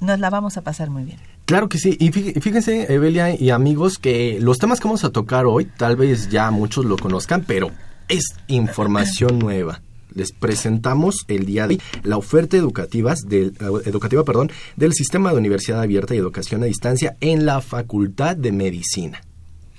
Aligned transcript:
nos 0.00 0.18
la 0.18 0.30
vamos 0.30 0.56
a 0.56 0.62
pasar 0.62 0.90
muy 0.90 1.04
bien. 1.04 1.18
Claro 1.44 1.68
que 1.70 1.78
sí, 1.78 1.96
y 1.98 2.10
fíjense, 2.12 2.92
Evelia 2.92 3.34
y 3.34 3.50
amigos, 3.50 3.98
que 3.98 4.38
los 4.38 4.58
temas 4.58 4.80
que 4.80 4.88
vamos 4.88 5.04
a 5.04 5.10
tocar 5.10 5.46
hoy, 5.46 5.64
tal 5.64 5.96
vez 5.96 6.28
ya 6.28 6.50
muchos 6.50 6.84
lo 6.84 6.98
conozcan, 6.98 7.44
pero 7.46 7.70
es 8.08 8.24
información 8.48 9.38
nueva. 9.38 9.80
Les 10.12 10.32
presentamos 10.32 11.24
el 11.28 11.46
día 11.46 11.66
de 11.66 11.74
hoy 11.74 11.82
la 12.02 12.16
oferta 12.18 12.56
educativa 12.56 13.14
del, 13.24 13.54
educativa 13.86 14.24
perdón, 14.24 14.50
del 14.76 14.92
Sistema 14.92 15.30
de 15.30 15.38
Universidad 15.38 15.80
Abierta 15.80 16.14
y 16.14 16.18
Educación 16.18 16.62
a 16.62 16.66
Distancia 16.66 17.16
en 17.20 17.46
la 17.46 17.62
Facultad 17.62 18.36
de 18.36 18.52
Medicina. 18.52 19.22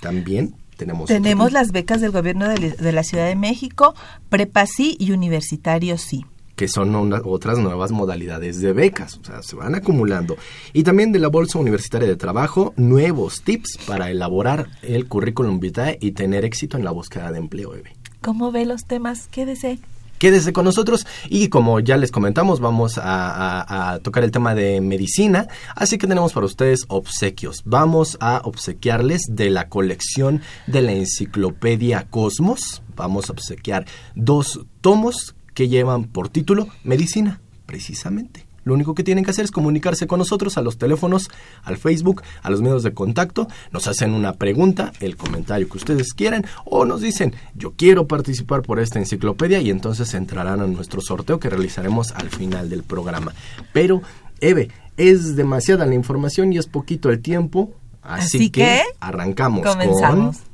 También 0.00 0.54
tenemos... 0.76 1.08
Tenemos 1.08 1.52
las 1.52 1.70
becas 1.70 2.00
del 2.00 2.10
Gobierno 2.10 2.48
de, 2.48 2.70
de 2.70 2.92
la 2.92 3.04
Ciudad 3.04 3.26
de 3.26 3.36
México, 3.36 3.94
Prepa 4.28 4.66
sí 4.66 4.96
y 4.98 5.12
Universitario 5.12 5.98
sí 5.98 6.24
que 6.60 6.68
son 6.68 6.94
una, 6.94 7.22
otras 7.24 7.58
nuevas 7.58 7.90
modalidades 7.90 8.60
de 8.60 8.74
becas, 8.74 9.16
o 9.16 9.24
sea, 9.24 9.42
se 9.42 9.56
van 9.56 9.74
acumulando. 9.74 10.36
Y 10.74 10.82
también 10.82 11.10
de 11.10 11.18
la 11.18 11.28
Bolsa 11.28 11.58
Universitaria 11.58 12.06
de 12.06 12.16
Trabajo, 12.16 12.74
nuevos 12.76 13.40
tips 13.40 13.78
para 13.86 14.10
elaborar 14.10 14.68
el 14.82 15.08
currículum 15.08 15.58
vitae 15.58 15.96
y 16.02 16.10
tener 16.10 16.44
éxito 16.44 16.76
en 16.76 16.84
la 16.84 16.90
búsqueda 16.90 17.32
de 17.32 17.38
empleo. 17.38 17.74
Eve. 17.74 17.96
¿Cómo 18.20 18.52
ve 18.52 18.66
los 18.66 18.84
temas? 18.84 19.26
Quédese. 19.28 19.78
Quédese 20.18 20.52
con 20.52 20.66
nosotros 20.66 21.06
y 21.30 21.48
como 21.48 21.80
ya 21.80 21.96
les 21.96 22.12
comentamos 22.12 22.60
vamos 22.60 22.98
a, 22.98 23.04
a, 23.04 23.92
a, 23.94 23.98
tocar 24.00 24.22
el 24.22 24.30
tema 24.30 24.54
de 24.54 24.82
medicina, 24.82 25.48
así 25.74 25.96
que 25.96 26.06
tenemos 26.06 26.34
para 26.34 26.44
ustedes 26.44 26.80
obsequios. 26.88 27.62
Vamos 27.64 28.18
a 28.20 28.42
obsequiarles 28.44 29.22
de 29.30 29.48
la 29.48 29.70
colección 29.70 30.42
de 30.66 30.82
la 30.82 30.92
enciclopedia 30.92 32.06
Cosmos, 32.10 32.82
vamos 32.96 33.30
a 33.30 33.32
obsequiar 33.32 33.86
dos 34.14 34.60
tomos 34.82 35.34
que 35.54 35.68
llevan 35.68 36.04
por 36.04 36.28
título 36.28 36.68
Medicina, 36.84 37.40
precisamente. 37.66 38.50
Lo 38.64 38.74
único 38.74 38.94
que 38.94 39.04
tienen 39.04 39.24
que 39.24 39.30
hacer 39.30 39.44
es 39.44 39.50
comunicarse 39.50 40.06
con 40.06 40.18
nosotros 40.18 40.58
a 40.58 40.62
los 40.62 40.76
teléfonos, 40.76 41.30
al 41.62 41.78
Facebook, 41.78 42.22
a 42.42 42.50
los 42.50 42.60
medios 42.60 42.82
de 42.82 42.92
contacto, 42.92 43.48
nos 43.72 43.86
hacen 43.86 44.12
una 44.12 44.34
pregunta, 44.34 44.92
el 45.00 45.16
comentario 45.16 45.68
que 45.68 45.78
ustedes 45.78 46.12
quieran 46.12 46.44
o 46.64 46.84
nos 46.84 47.00
dicen 47.00 47.34
yo 47.54 47.72
quiero 47.72 48.06
participar 48.06 48.62
por 48.62 48.78
esta 48.78 48.98
enciclopedia 48.98 49.60
y 49.60 49.70
entonces 49.70 50.12
entrarán 50.14 50.60
a 50.60 50.66
nuestro 50.66 51.00
sorteo 51.00 51.40
que 51.40 51.48
realizaremos 51.48 52.12
al 52.12 52.28
final 52.28 52.68
del 52.68 52.82
programa. 52.82 53.32
Pero, 53.72 54.02
Eve, 54.40 54.68
es 54.96 55.36
demasiada 55.36 55.86
la 55.86 55.94
información 55.94 56.52
y 56.52 56.58
es 56.58 56.66
poquito 56.66 57.10
el 57.10 57.20
tiempo, 57.20 57.72
así, 58.02 58.36
así 58.36 58.50
que, 58.50 58.82
arrancamos 59.00 59.66
comenzamos. 59.66 60.36
con... 60.36 60.49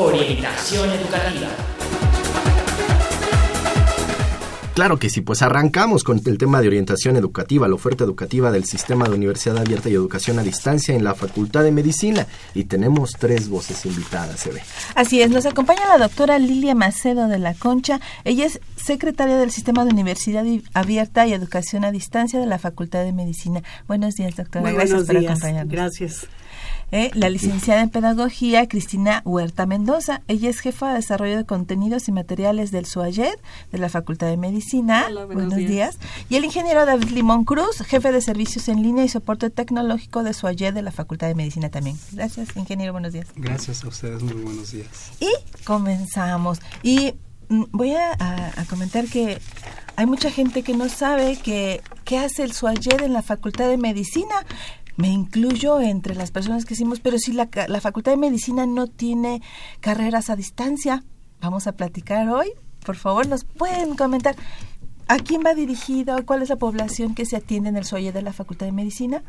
Orientación 0.00 0.88
educativa. 0.88 1.48
Claro 4.72 4.98
que 4.98 5.10
sí, 5.10 5.20
pues 5.20 5.42
arrancamos 5.42 6.04
con 6.04 6.22
el 6.24 6.38
tema 6.38 6.62
de 6.62 6.68
orientación 6.68 7.16
educativa, 7.16 7.68
la 7.68 7.74
oferta 7.74 8.04
educativa 8.04 8.50
del 8.50 8.64
Sistema 8.64 9.06
de 9.06 9.14
Universidad 9.14 9.58
Abierta 9.58 9.90
y 9.90 9.94
Educación 9.94 10.38
a 10.38 10.42
Distancia 10.42 10.94
en 10.94 11.04
la 11.04 11.14
Facultad 11.14 11.64
de 11.64 11.70
Medicina. 11.70 12.26
Y 12.54 12.64
tenemos 12.64 13.12
tres 13.18 13.50
voces 13.50 13.84
invitadas, 13.84 14.40
se 14.40 14.52
ve. 14.52 14.62
Así 14.94 15.20
es, 15.20 15.28
nos 15.30 15.44
acompaña 15.44 15.86
la 15.86 15.98
doctora 15.98 16.38
Lilia 16.38 16.74
Macedo 16.74 17.28
de 17.28 17.38
la 17.38 17.52
Concha. 17.52 18.00
Ella 18.24 18.46
es 18.46 18.58
secretaria 18.76 19.36
del 19.36 19.50
Sistema 19.50 19.84
de 19.84 19.90
Universidad 19.90 20.46
Abierta 20.72 21.26
y 21.26 21.34
Educación 21.34 21.84
a 21.84 21.90
Distancia 21.92 22.40
de 22.40 22.46
la 22.46 22.58
Facultad 22.58 23.04
de 23.04 23.12
Medicina. 23.12 23.62
Buenos 23.86 24.14
días, 24.14 24.34
doctora. 24.34 24.62
Muy 24.62 24.72
Gracias 24.72 24.92
buenos 24.92 25.06
por 25.08 25.18
días. 25.20 25.32
acompañarnos. 25.32 25.72
Gracias. 25.74 26.26
Eh, 26.92 27.10
la 27.14 27.28
licenciada 27.28 27.82
en 27.82 27.90
Pedagogía, 27.90 28.66
Cristina 28.68 29.22
Huerta 29.24 29.64
Mendoza. 29.64 30.22
Ella 30.26 30.50
es 30.50 30.58
jefa 30.58 30.88
de 30.88 30.94
Desarrollo 30.96 31.36
de 31.36 31.44
Contenidos 31.44 32.08
y 32.08 32.12
Materiales 32.12 32.72
del 32.72 32.84
SUAYED, 32.84 33.34
de 33.70 33.78
la 33.78 33.88
Facultad 33.88 34.26
de 34.26 34.36
Medicina. 34.36 35.04
Hola, 35.08 35.26
buenos 35.26 35.54
días. 35.54 35.98
Y 36.28 36.34
el 36.34 36.44
ingeniero 36.44 36.84
David 36.84 37.10
Limón 37.10 37.44
Cruz, 37.44 37.82
jefe 37.86 38.10
de 38.10 38.20
Servicios 38.20 38.68
en 38.68 38.82
Línea 38.82 39.04
y 39.04 39.08
Soporte 39.08 39.50
Tecnológico 39.50 40.24
de 40.24 40.34
SUAYED, 40.34 40.74
de 40.74 40.82
la 40.82 40.90
Facultad 40.90 41.28
de 41.28 41.36
Medicina 41.36 41.68
también. 41.68 41.96
Gracias, 42.12 42.56
ingeniero. 42.56 42.92
Buenos 42.92 43.12
días. 43.12 43.28
Gracias 43.36 43.84
a 43.84 43.88
ustedes. 43.88 44.22
Muy 44.22 44.34
buenos 44.34 44.72
días. 44.72 45.12
Y 45.20 45.30
comenzamos. 45.64 46.58
Y 46.82 47.14
mm, 47.50 47.64
voy 47.70 47.92
a, 47.92 48.10
a, 48.18 48.60
a 48.60 48.64
comentar 48.64 49.06
que 49.06 49.38
hay 49.94 50.06
mucha 50.06 50.30
gente 50.30 50.62
que 50.62 50.74
no 50.74 50.88
sabe 50.88 51.36
que 51.36 51.82
qué 52.04 52.18
hace 52.18 52.42
el 52.42 52.52
SUAYED 52.52 53.02
en 53.02 53.12
la 53.12 53.22
Facultad 53.22 53.68
de 53.68 53.76
Medicina 53.76 54.34
me 55.00 55.08
incluyo 55.08 55.80
entre 55.80 56.14
las 56.14 56.30
personas 56.30 56.64
que 56.64 56.70
decimos, 56.70 57.00
pero 57.00 57.18
si 57.18 57.32
la, 57.32 57.48
la, 57.68 57.80
Facultad 57.80 58.12
de 58.12 58.18
Medicina 58.18 58.66
no 58.66 58.86
tiene 58.86 59.40
carreras 59.80 60.30
a 60.30 60.36
distancia, 60.36 61.04
vamos 61.40 61.66
a 61.66 61.72
platicar 61.72 62.28
hoy. 62.28 62.52
Por 62.84 62.96
favor, 62.96 63.26
nos 63.26 63.44
pueden 63.44 63.96
comentar 63.96 64.36
a 65.08 65.18
quién 65.18 65.42
va 65.44 65.54
dirigido, 65.54 66.24
cuál 66.26 66.42
es 66.42 66.50
la 66.50 66.56
población 66.56 67.14
que 67.14 67.26
se 67.26 67.36
atiende 67.36 67.68
en 67.70 67.76
el 67.76 67.84
SOIE 67.84 68.12
de 68.12 68.22
la 68.22 68.32
Facultad 68.32 68.66
de 68.66 68.72
Medicina. 68.72 69.22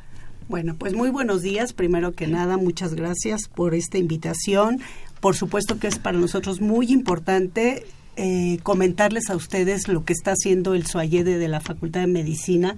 Bueno, 0.47 0.75
pues 0.77 0.93
muy 0.93 1.09
buenos 1.09 1.41
días. 1.41 1.73
Primero 1.73 2.11
que 2.13 2.27
nada, 2.27 2.57
muchas 2.57 2.93
gracias 2.93 3.47
por 3.47 3.73
esta 3.73 3.97
invitación. 3.97 4.81
Por 5.21 5.35
supuesto 5.35 5.79
que 5.79 5.87
es 5.87 5.97
para 5.97 6.17
nosotros 6.17 6.59
muy 6.59 6.91
importante 6.91 7.85
eh, 8.17 8.59
comentarles 8.63 9.29
a 9.29 9.35
ustedes 9.37 9.87
lo 9.87 10.03
que 10.03 10.11
está 10.11 10.31
haciendo 10.31 10.73
el 10.73 10.85
SOAYEDE 10.85 11.37
de 11.37 11.47
la 11.47 11.61
Facultad 11.61 12.01
de 12.01 12.07
Medicina 12.07 12.75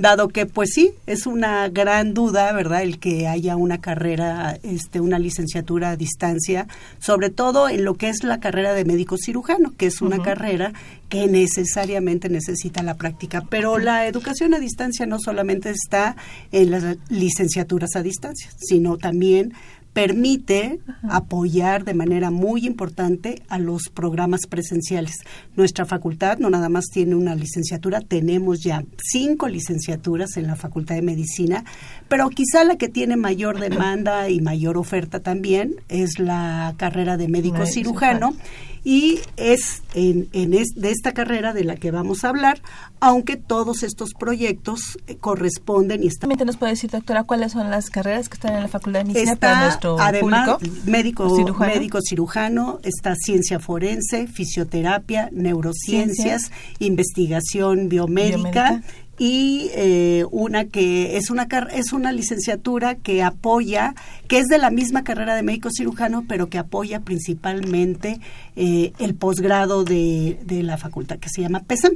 dado 0.00 0.28
que 0.28 0.46
pues 0.46 0.70
sí, 0.72 0.92
es 1.06 1.26
una 1.26 1.68
gran 1.68 2.14
duda, 2.14 2.52
¿verdad? 2.52 2.82
El 2.82 2.98
que 2.98 3.28
haya 3.28 3.56
una 3.56 3.80
carrera, 3.80 4.58
este, 4.62 5.00
una 5.00 5.18
licenciatura 5.18 5.90
a 5.90 5.96
distancia, 5.96 6.66
sobre 6.98 7.30
todo 7.30 7.68
en 7.68 7.84
lo 7.84 7.94
que 7.94 8.08
es 8.08 8.22
la 8.24 8.40
carrera 8.40 8.74
de 8.74 8.84
médico 8.84 9.16
cirujano, 9.18 9.72
que 9.76 9.86
es 9.86 10.00
una 10.02 10.22
carrera 10.22 10.72
que 11.08 11.26
necesariamente 11.26 12.28
necesita 12.28 12.82
la 12.82 12.94
práctica. 12.94 13.44
Pero 13.48 13.78
la 13.78 14.06
educación 14.06 14.54
a 14.54 14.58
distancia 14.58 15.06
no 15.06 15.18
solamente 15.18 15.70
está 15.70 16.16
en 16.52 16.70
las 16.70 16.96
licenciaturas 17.08 17.96
a 17.96 18.02
distancia, 18.02 18.50
sino 18.56 18.96
también 18.96 19.52
permite 19.92 20.78
apoyar 21.08 21.84
de 21.84 21.94
manera 21.94 22.30
muy 22.30 22.66
importante 22.66 23.42
a 23.48 23.58
los 23.58 23.88
programas 23.88 24.42
presenciales. 24.48 25.16
Nuestra 25.56 25.84
facultad 25.84 26.38
no 26.38 26.48
nada 26.48 26.68
más 26.68 26.86
tiene 26.92 27.16
una 27.16 27.34
licenciatura, 27.34 28.00
tenemos 28.00 28.60
ya 28.62 28.84
cinco 29.02 29.48
licenciaturas 29.48 30.36
en 30.36 30.46
la 30.46 30.56
Facultad 30.56 30.94
de 30.94 31.02
Medicina, 31.02 31.64
pero 32.08 32.28
quizá 32.30 32.64
la 32.64 32.76
que 32.76 32.88
tiene 32.88 33.16
mayor 33.16 33.58
demanda 33.58 34.28
y 34.28 34.40
mayor 34.40 34.78
oferta 34.78 35.20
también 35.20 35.76
es 35.88 36.18
la 36.18 36.74
carrera 36.76 37.16
de 37.16 37.28
médico 37.28 37.66
cirujano 37.66 38.34
y 38.84 39.20
es 39.36 39.82
en, 39.94 40.28
en 40.32 40.50
de 40.50 40.90
esta 40.90 41.12
carrera 41.12 41.52
de 41.52 41.64
la 41.64 41.76
que 41.76 41.90
vamos 41.90 42.24
a 42.24 42.30
hablar, 42.30 42.62
aunque 43.00 43.36
todos 43.36 43.82
estos 43.82 44.14
proyectos 44.18 44.98
eh, 45.06 45.16
corresponden 45.16 46.02
y 46.02 46.06
están. 46.06 46.30
¿Nos 46.30 46.56
puede 46.56 46.72
decir, 46.72 46.90
doctora, 46.90 47.24
cuáles 47.24 47.52
son 47.52 47.70
las 47.70 47.90
carreras 47.90 48.28
que 48.28 48.34
están 48.34 48.54
en 48.54 48.62
la 48.62 48.68
Facultad 48.68 49.00
de 49.00 49.06
Medicina 49.06 49.36
para 49.36 49.68
nuestro 49.80 50.00
además, 50.00 50.58
Médico 50.86 51.34
cirujano. 51.34 51.72
médico 51.74 51.98
cirujano, 52.02 52.80
está 52.82 53.14
ciencia 53.16 53.58
forense, 53.58 54.26
fisioterapia, 54.26 55.28
neurociencias, 55.32 56.50
investigación 56.78 57.88
biomédica, 57.88 58.82
y 59.18 59.70
eh, 59.74 60.24
una 60.30 60.64
que 60.64 61.18
es 61.18 61.28
una 61.30 61.46
es 61.74 61.92
una 61.92 62.10
licenciatura 62.10 62.94
que 62.94 63.22
apoya 63.22 63.94
que 64.28 64.38
es 64.38 64.46
de 64.46 64.56
la 64.56 64.70
misma 64.70 65.04
carrera 65.04 65.34
de 65.34 65.42
médico 65.42 65.68
cirujano 65.70 66.24
pero 66.26 66.48
que 66.48 66.56
apoya 66.56 67.00
principalmente 67.00 68.18
eh, 68.56 68.94
el 68.98 69.14
posgrado 69.14 69.84
de, 69.84 70.40
de, 70.46 70.62
la 70.62 70.78
facultad 70.78 71.18
que 71.18 71.28
se 71.28 71.42
llama 71.42 71.60
PESAM. 71.60 71.92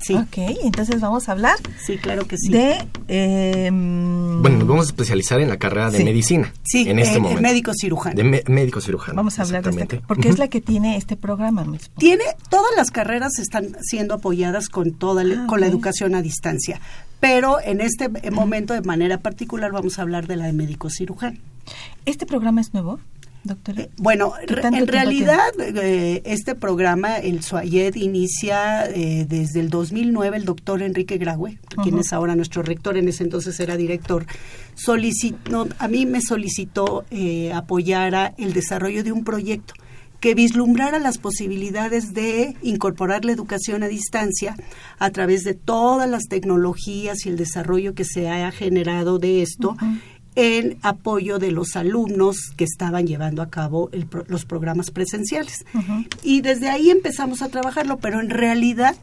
Sí. 0.00 0.14
Ok, 0.14 0.38
entonces 0.62 1.00
vamos 1.00 1.28
a 1.28 1.32
hablar. 1.32 1.56
Sí, 1.84 1.98
claro 1.98 2.26
que 2.26 2.36
sí. 2.38 2.50
De. 2.50 2.78
Eh, 3.08 3.68
bueno, 3.70 4.58
nos 4.58 4.66
vamos 4.66 4.86
a 4.86 4.88
especializar 4.88 5.40
en 5.40 5.48
la 5.48 5.58
carrera 5.58 5.90
de 5.90 5.98
sí. 5.98 6.04
medicina. 6.04 6.52
Sí, 6.62 6.88
en 6.88 6.98
este 6.98 7.18
eh, 7.18 7.20
momento. 7.20 7.42
médico 7.42 7.72
cirujano. 7.78 8.16
De 8.16 8.24
me, 8.24 8.42
médico 8.46 8.80
cirujano. 8.80 9.16
Vamos 9.16 9.38
a 9.38 9.42
hablar 9.42 9.62
de 9.62 9.82
este. 9.82 10.00
Porque 10.06 10.28
uh 10.28 10.30
-huh. 10.30 10.34
es 10.34 10.38
la 10.38 10.48
que 10.48 10.60
tiene 10.60 10.96
este 10.96 11.16
programa 11.16 11.64
mismo. 11.64 11.92
Tiene. 11.98 12.24
Todas 12.48 12.70
las 12.76 12.90
carreras 12.90 13.38
están 13.38 13.76
siendo 13.82 14.14
apoyadas 14.14 14.68
con, 14.68 14.92
toda 14.92 15.22
ah, 15.22 15.34
con 15.46 15.58
okay. 15.58 15.60
la 15.60 15.66
educación 15.66 16.14
a 16.14 16.22
distancia. 16.22 16.80
Pero 17.20 17.60
en 17.60 17.82
este 17.82 18.08
momento, 18.30 18.72
de 18.72 18.80
manera 18.80 19.18
particular, 19.18 19.70
vamos 19.70 19.98
a 19.98 20.02
hablar 20.02 20.26
de 20.26 20.36
la 20.36 20.46
de 20.46 20.54
médico 20.54 20.88
cirujano. 20.88 21.38
¿Este 22.06 22.24
programa 22.24 22.62
es 22.62 22.72
nuevo? 22.72 22.98
Doctora. 23.42 23.82
Eh, 23.82 23.90
bueno, 23.96 24.34
en 24.46 24.86
realidad 24.86 25.50
eh, 25.58 26.22
este 26.26 26.54
programa, 26.54 27.16
el 27.16 27.42
SUAYED, 27.42 27.94
inicia 27.94 28.84
eh, 28.86 29.26
desde 29.26 29.60
el 29.60 29.70
2009 29.70 30.36
el 30.36 30.44
doctor 30.44 30.82
Enrique 30.82 31.16
Graue, 31.16 31.52
uh 31.52 31.54
-huh. 31.54 31.82
quien 31.82 31.98
es 31.98 32.12
ahora 32.12 32.36
nuestro 32.36 32.62
rector, 32.62 32.98
en 32.98 33.08
ese 33.08 33.24
entonces 33.24 33.58
era 33.58 33.76
director, 33.76 34.26
solicitó, 34.74 35.68
a 35.78 35.88
mí 35.88 36.04
me 36.04 36.20
solicitó 36.20 37.04
eh, 37.10 37.52
apoyara 37.54 38.34
el 38.36 38.52
desarrollo 38.52 39.02
de 39.02 39.12
un 39.12 39.24
proyecto 39.24 39.74
que 40.20 40.34
vislumbrara 40.34 40.98
las 40.98 41.16
posibilidades 41.16 42.12
de 42.12 42.54
incorporar 42.60 43.24
la 43.24 43.32
educación 43.32 43.82
a 43.82 43.88
distancia 43.88 44.54
a 44.98 45.10
través 45.10 45.44
de 45.44 45.54
todas 45.54 46.10
las 46.10 46.24
tecnologías 46.28 47.24
y 47.24 47.30
el 47.30 47.36
desarrollo 47.36 47.94
que 47.94 48.04
se 48.04 48.28
haya 48.28 48.50
generado 48.50 49.18
de 49.18 49.40
esto. 49.40 49.70
Uh 49.70 49.76
-huh 49.76 50.00
en 50.36 50.78
apoyo 50.82 51.38
de 51.38 51.50
los 51.50 51.76
alumnos 51.76 52.36
que 52.56 52.64
estaban 52.64 53.06
llevando 53.06 53.42
a 53.42 53.50
cabo 53.50 53.88
el, 53.92 54.06
los 54.28 54.44
programas 54.44 54.90
presenciales. 54.90 55.64
Uh 55.74 55.78
-huh. 55.78 56.06
Y 56.22 56.40
desde 56.40 56.68
ahí 56.68 56.90
empezamos 56.90 57.42
a 57.42 57.48
trabajarlo, 57.48 57.98
pero 57.98 58.20
en 58.20 58.30
realidad 58.30 58.96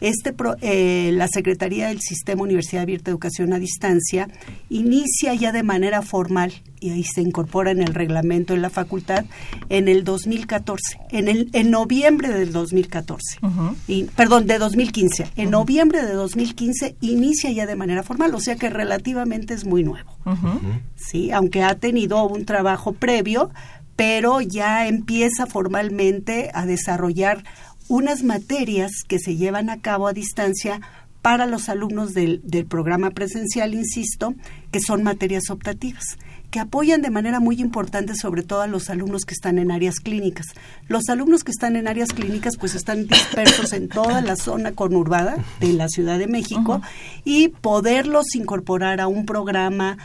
este 0.00 0.32
pro, 0.32 0.56
eh, 0.60 1.10
la 1.12 1.28
Secretaría 1.28 1.88
del 1.88 2.00
Sistema 2.00 2.42
Universidad 2.42 2.82
Abierta 2.82 3.06
de 3.06 3.12
Educación 3.12 3.52
a 3.52 3.58
Distancia 3.58 4.28
inicia 4.68 5.34
ya 5.34 5.52
de 5.52 5.62
manera 5.62 6.02
formal 6.02 6.52
y 6.80 6.90
ahí 6.90 7.04
se 7.04 7.20
incorpora 7.20 7.70
en 7.70 7.82
el 7.82 7.94
reglamento 7.94 8.54
en 8.54 8.62
la 8.62 8.70
facultad 8.70 9.26
en 9.68 9.88
el 9.88 10.02
2014, 10.02 10.98
en, 11.10 11.28
el, 11.28 11.50
en 11.52 11.70
noviembre 11.70 12.30
del 12.30 12.52
2014, 12.52 13.38
uh 13.42 13.46
-huh. 13.46 13.74
y, 13.86 14.04
perdón, 14.04 14.46
de 14.46 14.58
2015. 14.58 15.24
En 15.36 15.46
uh 15.46 15.48
-huh. 15.48 15.50
noviembre 15.52 16.04
de 16.04 16.12
2015 16.14 16.96
inicia 17.00 17.50
ya 17.52 17.66
de 17.66 17.76
manera 17.76 18.02
formal, 18.02 18.34
o 18.34 18.40
sea 18.40 18.56
que 18.56 18.70
relativamente 18.70 19.54
es 19.54 19.66
muy 19.66 19.84
nuevo. 19.84 20.10
Uh 20.24 20.30
-huh. 20.30 20.80
Sí, 20.96 21.30
aunque 21.30 21.62
ha 21.62 21.74
tenido 21.74 22.26
un 22.26 22.46
trabajo 22.46 22.92
previo, 22.92 23.50
pero 23.96 24.40
ya 24.40 24.86
empieza 24.86 25.46
formalmente 25.46 26.50
a 26.54 26.64
desarrollar 26.64 27.44
unas 27.90 28.22
materias 28.22 28.92
que 29.08 29.18
se 29.18 29.34
llevan 29.34 29.68
a 29.68 29.80
cabo 29.80 30.06
a 30.06 30.12
distancia 30.12 30.80
para 31.22 31.44
los 31.46 31.68
alumnos 31.68 32.14
del, 32.14 32.40
del 32.44 32.64
programa 32.64 33.10
presencial, 33.10 33.74
insisto, 33.74 34.34
que 34.70 34.78
son 34.80 35.02
materias 35.02 35.50
optativas 35.50 36.16
que 36.50 36.58
apoyan 36.58 37.00
de 37.00 37.10
manera 37.10 37.40
muy 37.40 37.60
importante 37.60 38.14
sobre 38.14 38.42
todo 38.42 38.62
a 38.62 38.66
los 38.66 38.90
alumnos 38.90 39.24
que 39.24 39.34
están 39.34 39.58
en 39.58 39.70
áreas 39.70 40.00
clínicas. 40.00 40.46
Los 40.88 41.08
alumnos 41.08 41.44
que 41.44 41.52
están 41.52 41.76
en 41.76 41.86
áreas 41.86 42.12
clínicas 42.12 42.56
pues 42.58 42.74
están 42.74 43.06
dispersos 43.06 43.72
en 43.72 43.88
toda 43.88 44.20
la 44.20 44.36
zona 44.36 44.72
conurbada 44.72 45.36
de 45.60 45.72
la 45.72 45.88
Ciudad 45.88 46.18
de 46.18 46.26
México 46.26 46.76
uh 46.76 46.80
-huh. 46.80 47.22
y 47.24 47.48
poderlos 47.48 48.34
incorporar 48.34 49.00
a 49.00 49.06
un 49.06 49.26
programa 49.26 49.96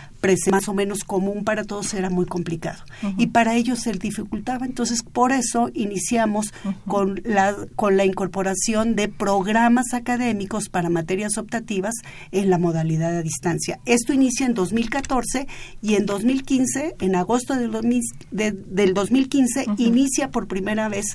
más 0.51 0.67
o 0.67 0.73
menos 0.73 1.03
común 1.03 1.43
para 1.43 1.63
todos 1.63 1.93
era 1.93 2.09
muy 2.09 2.25
complicado. 2.25 2.83
Uh 3.01 3.07
-huh. 3.07 3.15
Y 3.17 3.27
para 3.27 3.55
ellos 3.55 3.79
se 3.79 3.91
dificultaba. 3.91 4.65
Entonces, 4.65 5.03
por 5.03 5.31
eso 5.31 5.69
iniciamos 5.73 6.53
uh 6.63 6.69
-huh. 6.69 6.75
con, 6.87 7.21
la, 7.23 7.55
con 7.75 7.97
la 7.97 8.05
incorporación 8.05 8.95
de 8.95 9.07
programas 9.07 9.93
académicos 9.93 10.69
para 10.69 10.89
materias 10.89 11.37
optativas 11.37 11.93
en 12.31 12.49
la 12.49 12.57
modalidad 12.57 13.15
a 13.17 13.21
distancia. 13.21 13.79
Esto 13.85 14.13
inicia 14.13 14.45
en 14.45 14.53
2014 14.53 15.47
y 15.81 15.95
en 15.95 16.05
2015, 16.05 16.95
en 16.99 17.15
agosto 17.15 17.55
del, 17.55 17.71
2000, 17.71 18.01
de, 18.31 18.51
del 18.51 18.93
2015, 18.93 19.65
inicia 19.77 20.29
por 20.29 20.47
primera 20.47 20.89
vez 20.89 21.05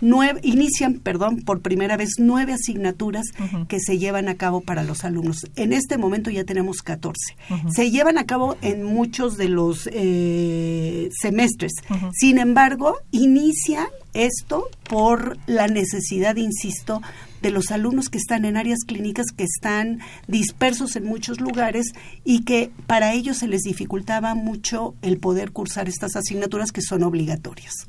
Nueve, 0.00 0.40
inician, 0.42 0.94
perdón, 0.94 1.42
por 1.42 1.60
primera 1.60 1.96
vez 1.96 2.14
nueve 2.18 2.52
asignaturas 2.52 3.26
uh 3.38 3.42
-huh. 3.42 3.66
que 3.66 3.80
se 3.80 3.98
llevan 3.98 4.28
a 4.28 4.34
cabo 4.34 4.60
para 4.60 4.82
los 4.82 5.04
alumnos. 5.04 5.46
En 5.56 5.72
este 5.72 5.98
momento 5.98 6.30
ya 6.30 6.44
tenemos 6.44 6.82
14. 6.82 7.36
Uh 7.48 7.54
-huh. 7.54 7.70
Se 7.72 7.90
llevan 7.90 8.18
a 8.18 8.24
cabo 8.24 8.56
en 8.60 8.82
muchos 8.82 9.36
de 9.36 9.48
los 9.48 9.88
eh, 9.92 11.08
semestres. 11.20 11.72
Uh 11.88 11.94
-huh. 11.94 12.10
Sin 12.12 12.38
embargo, 12.38 12.96
inicia 13.12 13.88
esto 14.14 14.68
por 14.88 15.38
la 15.46 15.68
necesidad, 15.68 16.36
insisto, 16.36 17.00
de 17.42 17.50
los 17.50 17.70
alumnos 17.70 18.08
que 18.08 18.18
están 18.18 18.44
en 18.44 18.56
áreas 18.56 18.80
clínicas 18.86 19.26
que 19.36 19.44
están 19.44 20.00
dispersos 20.26 20.96
en 20.96 21.04
muchos 21.04 21.40
lugares 21.40 21.92
y 22.24 22.44
que 22.44 22.70
para 22.86 23.12
ellos 23.12 23.38
se 23.38 23.48
les 23.48 23.62
dificultaba 23.62 24.34
mucho 24.34 24.94
el 25.02 25.18
poder 25.18 25.52
cursar 25.52 25.88
estas 25.88 26.16
asignaturas 26.16 26.72
que 26.72 26.80
son 26.80 27.02
obligatorias. 27.02 27.86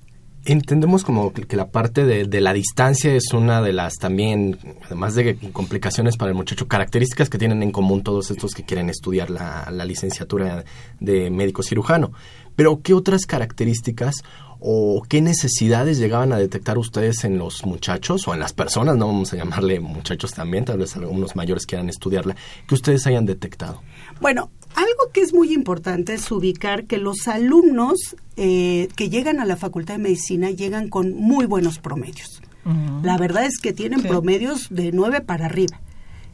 Entendemos 0.47 1.03
como 1.03 1.33
que 1.33 1.55
la 1.55 1.71
parte 1.71 2.05
de, 2.05 2.25
de, 2.25 2.39
la 2.39 2.53
distancia 2.53 3.13
es 3.15 3.33
una 3.33 3.63
de 3.63 3.73
las 3.73 3.95
también, 3.95 4.59
además 4.85 5.15
de 5.15 5.37
complicaciones 5.51 6.17
para 6.17 6.29
el 6.29 6.37
muchacho, 6.37 6.67
características 6.67 7.31
que 7.31 7.39
tienen 7.39 7.63
en 7.63 7.71
común 7.71 8.03
todos 8.03 8.29
estos 8.29 8.53
que 8.53 8.63
quieren 8.63 8.89
estudiar 8.89 9.31
la, 9.31 9.67
la 9.71 9.85
licenciatura 9.85 10.63
de 10.99 11.31
médico 11.31 11.63
cirujano. 11.63 12.11
Pero, 12.55 12.81
¿qué 12.83 12.93
otras 12.93 13.25
características 13.25 14.23
o 14.59 15.03
qué 15.07 15.21
necesidades 15.21 15.97
llegaban 15.97 16.31
a 16.31 16.37
detectar 16.37 16.77
ustedes 16.77 17.23
en 17.23 17.37
los 17.37 17.65
muchachos 17.65 18.27
o 18.27 18.33
en 18.33 18.39
las 18.39 18.53
personas, 18.53 18.95
no 18.97 19.07
vamos 19.07 19.33
a 19.33 19.37
llamarle 19.37 19.79
muchachos 19.79 20.33
también, 20.33 20.65
tal 20.65 20.77
vez 20.77 20.95
algunos 20.95 21.35
mayores 21.35 21.65
quieran 21.65 21.89
estudiarla, 21.89 22.35
que 22.67 22.75
ustedes 22.75 23.05
hayan 23.07 23.25
detectado? 23.25 23.81
Bueno, 24.21 24.49
algo 24.75 25.11
que 25.13 25.21
es 25.21 25.33
muy 25.33 25.53
importante 25.53 26.13
es 26.13 26.29
ubicar 26.31 26.85
que 26.85 26.97
los 26.97 27.27
alumnos 27.27 28.15
eh, 28.35 28.89
que 28.95 29.09
llegan 29.09 29.39
a 29.39 29.45
la 29.45 29.55
Facultad 29.55 29.95
de 29.95 30.03
Medicina 30.03 30.51
llegan 30.51 30.89
con 30.89 31.13
muy 31.13 31.45
buenos 31.45 31.79
promedios. 31.79 32.41
Uh 32.65 32.69
-huh. 32.69 33.03
La 33.03 33.17
verdad 33.17 33.45
es 33.45 33.59
que 33.59 33.73
tienen 33.73 34.01
sí. 34.01 34.07
promedios 34.07 34.67
de 34.69 34.91
9 34.91 35.21
para 35.21 35.45
arriba. 35.45 35.79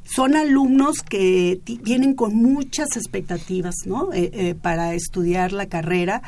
Son 0.04 0.36
alumnos 0.36 1.04
que 1.04 1.62
vienen 1.84 2.16
con 2.16 2.36
muchas 2.36 2.98
expectativas 2.98 3.76
¿no? 3.86 4.12
Eh, 4.14 4.32
eh, 4.34 4.56
para 4.56 4.94
estudiar 4.96 5.54
la 5.54 5.68
carrera, 5.68 6.22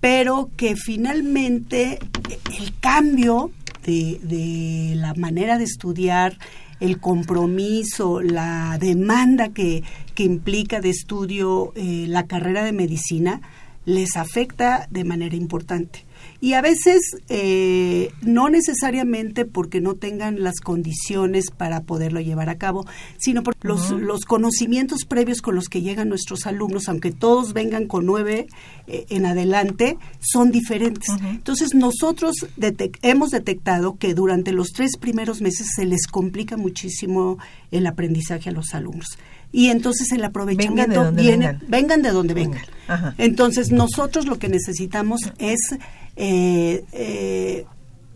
pero 0.00 0.50
que 0.56 0.76
finalmente 0.76 1.98
el 2.58 2.78
cambio 2.78 3.50
de, 3.84 4.20
de 4.22 4.94
la 4.96 5.14
manera 5.14 5.58
de 5.58 5.64
estudiar, 5.64 6.36
el 6.80 6.98
compromiso, 6.98 8.20
la 8.20 8.78
demanda 8.80 9.50
que, 9.50 9.84
que 10.14 10.24
implica 10.24 10.80
de 10.80 10.90
estudio 10.90 11.72
eh, 11.76 12.06
la 12.08 12.26
carrera 12.26 12.64
de 12.64 12.72
medicina, 12.72 13.40
les 13.84 14.16
afecta 14.16 14.86
de 14.90 15.04
manera 15.04 15.36
importante. 15.36 16.04
Y 16.40 16.54
a 16.54 16.62
veces 16.62 17.02
eh, 17.28 18.12
no 18.22 18.48
necesariamente 18.48 19.44
porque 19.44 19.80
no 19.80 19.94
tengan 19.94 20.42
las 20.42 20.60
condiciones 20.60 21.50
para 21.50 21.82
poderlo 21.82 22.20
llevar 22.20 22.48
a 22.48 22.56
cabo, 22.56 22.86
sino 23.18 23.42
por 23.42 23.56
los, 23.60 23.90
los 23.90 24.24
conocimientos 24.24 25.04
previos 25.04 25.42
con 25.42 25.54
los 25.54 25.68
que 25.68 25.82
llegan 25.82 26.08
nuestros 26.08 26.46
alumnos, 26.46 26.88
aunque 26.88 27.12
todos 27.12 27.52
vengan 27.52 27.86
con 27.86 28.06
nueve 28.06 28.46
eh, 28.86 29.06
en 29.10 29.26
adelante, 29.26 29.98
son 30.20 30.50
diferentes. 30.50 31.08
Entonces 31.24 31.74
nosotros 31.74 32.34
hemos 33.02 33.30
detectado 33.30 33.96
que 33.98 34.14
durante 34.14 34.52
los 34.52 34.68
tres 34.72 34.96
primeros 34.96 35.42
meses 35.42 35.68
se 35.76 35.84
les 35.84 36.06
complica 36.06 36.56
muchísimo 36.56 37.38
el 37.70 37.86
aprendizaje 37.86 38.48
a 38.48 38.52
los 38.52 38.74
alumnos 38.74 39.18
y 39.52 39.68
entonces 39.68 40.12
el 40.12 40.22
aprovechamiento 40.24 41.12
viene, 41.12 41.58
vengan. 41.66 42.02
de 42.02 42.10
donde 42.10 42.34
vengan. 42.34 42.62
Entonces 43.18 43.70
nosotros 43.70 44.26
lo 44.26 44.38
que 44.38 44.48
necesitamos 44.48 45.20
es 45.38 45.58
eh, 46.22 46.84
eh, 46.92 47.66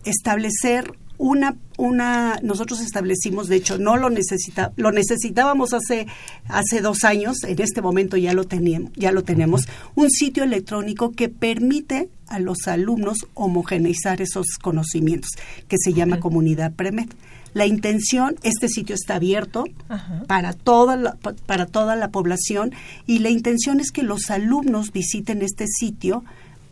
establecer 0.04 0.92
una 1.16 1.56
una 1.78 2.38
nosotros 2.42 2.80
establecimos 2.80 3.48
de 3.48 3.56
hecho 3.56 3.78
no 3.78 3.96
lo 3.96 4.10
necesita 4.10 4.72
lo 4.76 4.92
necesitábamos 4.92 5.72
hace 5.72 6.06
hace 6.48 6.80
dos 6.80 7.04
años 7.04 7.44
en 7.44 7.60
este 7.62 7.80
momento 7.80 8.16
ya 8.16 8.34
lo 8.34 8.44
teníamos 8.44 8.92
ya 8.94 9.12
lo 9.12 9.22
tenemos 9.22 9.68
un 9.94 10.10
sitio 10.10 10.42
electrónico 10.42 11.12
que 11.12 11.28
permite 11.28 12.08
a 12.28 12.38
los 12.38 12.66
alumnos 12.66 13.18
homogeneizar 13.34 14.20
esos 14.20 14.58
conocimientos 14.60 15.30
que 15.68 15.76
se 15.78 15.92
llama 15.92 16.20
comunidad 16.20 16.72
premed. 16.72 17.08
La 17.52 17.66
intención, 17.66 18.34
este 18.42 18.68
sitio 18.68 18.96
está 18.96 19.14
abierto 19.14 19.64
para 20.26 20.52
toda, 20.54 20.96
la, 20.96 21.16
para 21.46 21.66
toda 21.66 21.94
la 21.94 22.08
población 22.08 22.72
y 23.06 23.20
la 23.20 23.30
intención 23.30 23.78
es 23.78 23.92
que 23.92 24.02
los 24.02 24.30
alumnos 24.30 24.90
visiten 24.90 25.40
este 25.40 25.66
sitio 25.68 26.24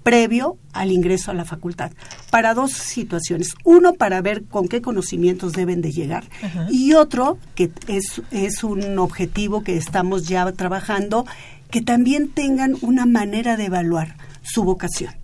previo 0.02 0.56
al 0.72 0.90
ingreso 0.90 1.30
a 1.30 1.34
la 1.34 1.44
facultad, 1.44 1.92
para 2.30 2.54
dos 2.54 2.72
situaciones. 2.72 3.54
Uno, 3.64 3.94
para 3.94 4.20
ver 4.20 4.44
con 4.44 4.68
qué 4.68 4.82
conocimientos 4.82 5.52
deben 5.52 5.80
de 5.80 5.92
llegar 5.92 6.24
y 6.70 6.94
otro, 6.94 7.38
que 7.54 7.70
es, 7.88 8.22
es 8.30 8.64
un 8.64 8.98
objetivo 8.98 9.62
que 9.62 9.76
estamos 9.76 10.28
ya 10.28 10.50
trabajando, 10.52 11.26
que 11.70 11.80
también 11.80 12.30
tengan 12.30 12.76
una 12.82 13.06
manera 13.06 13.56
de 13.56 13.66
evaluar 13.66 14.16
su 14.42 14.64
vocación 14.64 15.21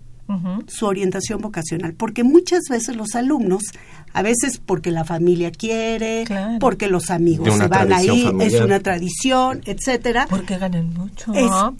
su 0.67 0.85
orientación 0.85 1.41
vocacional, 1.41 1.93
porque 1.93 2.23
muchas 2.23 2.63
veces 2.69 2.95
los 2.95 3.15
alumnos, 3.15 3.63
a 4.13 4.21
veces 4.21 4.61
porque 4.63 4.91
la 4.91 5.03
familia 5.03 5.51
quiere, 5.51 6.25
porque 6.59 6.87
los 6.87 7.09
amigos 7.09 7.57
se 7.57 7.67
van 7.67 7.91
ahí, 7.91 8.29
es 8.41 8.59
una 8.61 8.79
tradición, 8.79 9.61
etcétera. 9.65 10.27
Porque 10.29 10.57
ganan 10.57 10.93
mucho. 10.93 11.33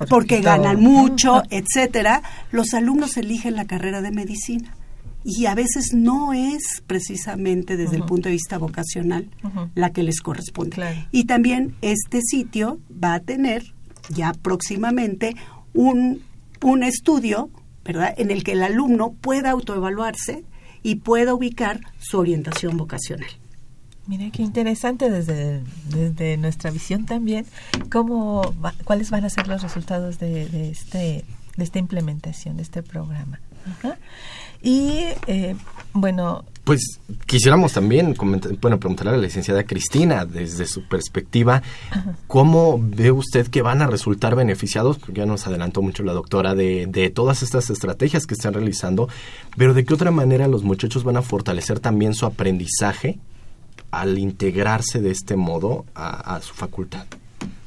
porque, 0.09 0.41
ganan 0.41 0.79
mucho, 0.81 1.43
etcétera. 1.49 2.23
Los 2.51 2.73
alumnos 2.73 3.17
eligen 3.17 3.55
la 3.55 3.65
carrera 3.65 4.01
de 4.01 4.11
medicina 4.11 4.75
y 5.23 5.45
a 5.45 5.55
veces 5.55 5.93
no 5.93 6.33
es 6.33 6.83
precisamente 6.87 7.77
desde 7.77 7.97
el 7.97 8.03
punto 8.03 8.29
de 8.29 8.33
vista 8.33 8.57
vocacional 8.57 9.29
la 9.75 9.91
que 9.91 10.03
les 10.03 10.21
corresponde. 10.21 11.07
Y 11.11 11.25
también 11.25 11.75
este 11.81 12.21
sitio 12.21 12.79
va 12.91 13.15
a 13.15 13.19
tener 13.19 13.63
ya 14.09 14.33
próximamente 14.33 15.35
un, 15.73 16.21
un 16.61 16.83
estudio 16.83 17.49
en 17.89 18.31
el 18.31 18.43
que 18.43 18.53
el 18.53 18.63
alumno 18.63 19.13
pueda 19.13 19.51
autoevaluarse 19.51 20.43
y 20.83 20.95
pueda 20.95 21.33
ubicar 21.33 21.81
su 21.99 22.19
orientación 22.19 22.77
vocacional. 22.77 23.29
Mira 24.07 24.31
qué 24.31 24.41
interesante 24.41 25.09
desde, 25.11 25.61
desde 25.89 26.37
nuestra 26.37 26.71
visión 26.71 27.05
también, 27.05 27.45
cómo 27.91 28.55
cuáles 28.83 29.11
van 29.11 29.23
a 29.23 29.29
ser 29.29 29.47
los 29.47 29.61
resultados 29.61 30.17
de, 30.17 30.71
este, 30.71 31.25
de 31.57 31.63
esta 31.63 31.77
implementación, 31.77 32.57
de 32.57 32.63
este 32.63 32.81
programa. 32.81 33.39
Y 34.63 35.03
eh, 35.27 35.55
bueno, 35.93 36.43
pues 36.69 36.99
quisiéramos 37.25 37.73
también 37.73 38.13
bueno, 38.61 38.79
preguntarle 38.79 39.13
a 39.13 39.15
la 39.15 39.23
licenciada 39.23 39.63
Cristina, 39.63 40.23
desde 40.27 40.67
su 40.67 40.87
perspectiva, 40.87 41.63
¿cómo 42.27 42.79
ve 42.79 43.11
usted 43.11 43.47
que 43.47 43.63
van 43.63 43.81
a 43.81 43.87
resultar 43.87 44.35
beneficiados? 44.35 44.99
Porque 44.99 45.21
ya 45.21 45.25
nos 45.25 45.47
adelantó 45.47 45.81
mucho 45.81 46.03
la 46.03 46.13
doctora 46.13 46.53
de, 46.53 46.85
de 46.85 47.09
todas 47.09 47.41
estas 47.41 47.71
estrategias 47.71 48.27
que 48.27 48.35
están 48.35 48.53
realizando, 48.53 49.09
pero 49.57 49.73
¿de 49.73 49.83
qué 49.83 49.95
otra 49.95 50.11
manera 50.11 50.47
los 50.47 50.61
muchachos 50.61 51.03
van 51.03 51.17
a 51.17 51.23
fortalecer 51.23 51.79
también 51.79 52.13
su 52.13 52.27
aprendizaje 52.27 53.17
al 53.89 54.19
integrarse 54.19 55.01
de 55.01 55.09
este 55.09 55.35
modo 55.35 55.85
a, 55.95 56.35
a 56.35 56.39
su 56.43 56.53
facultad? 56.53 57.07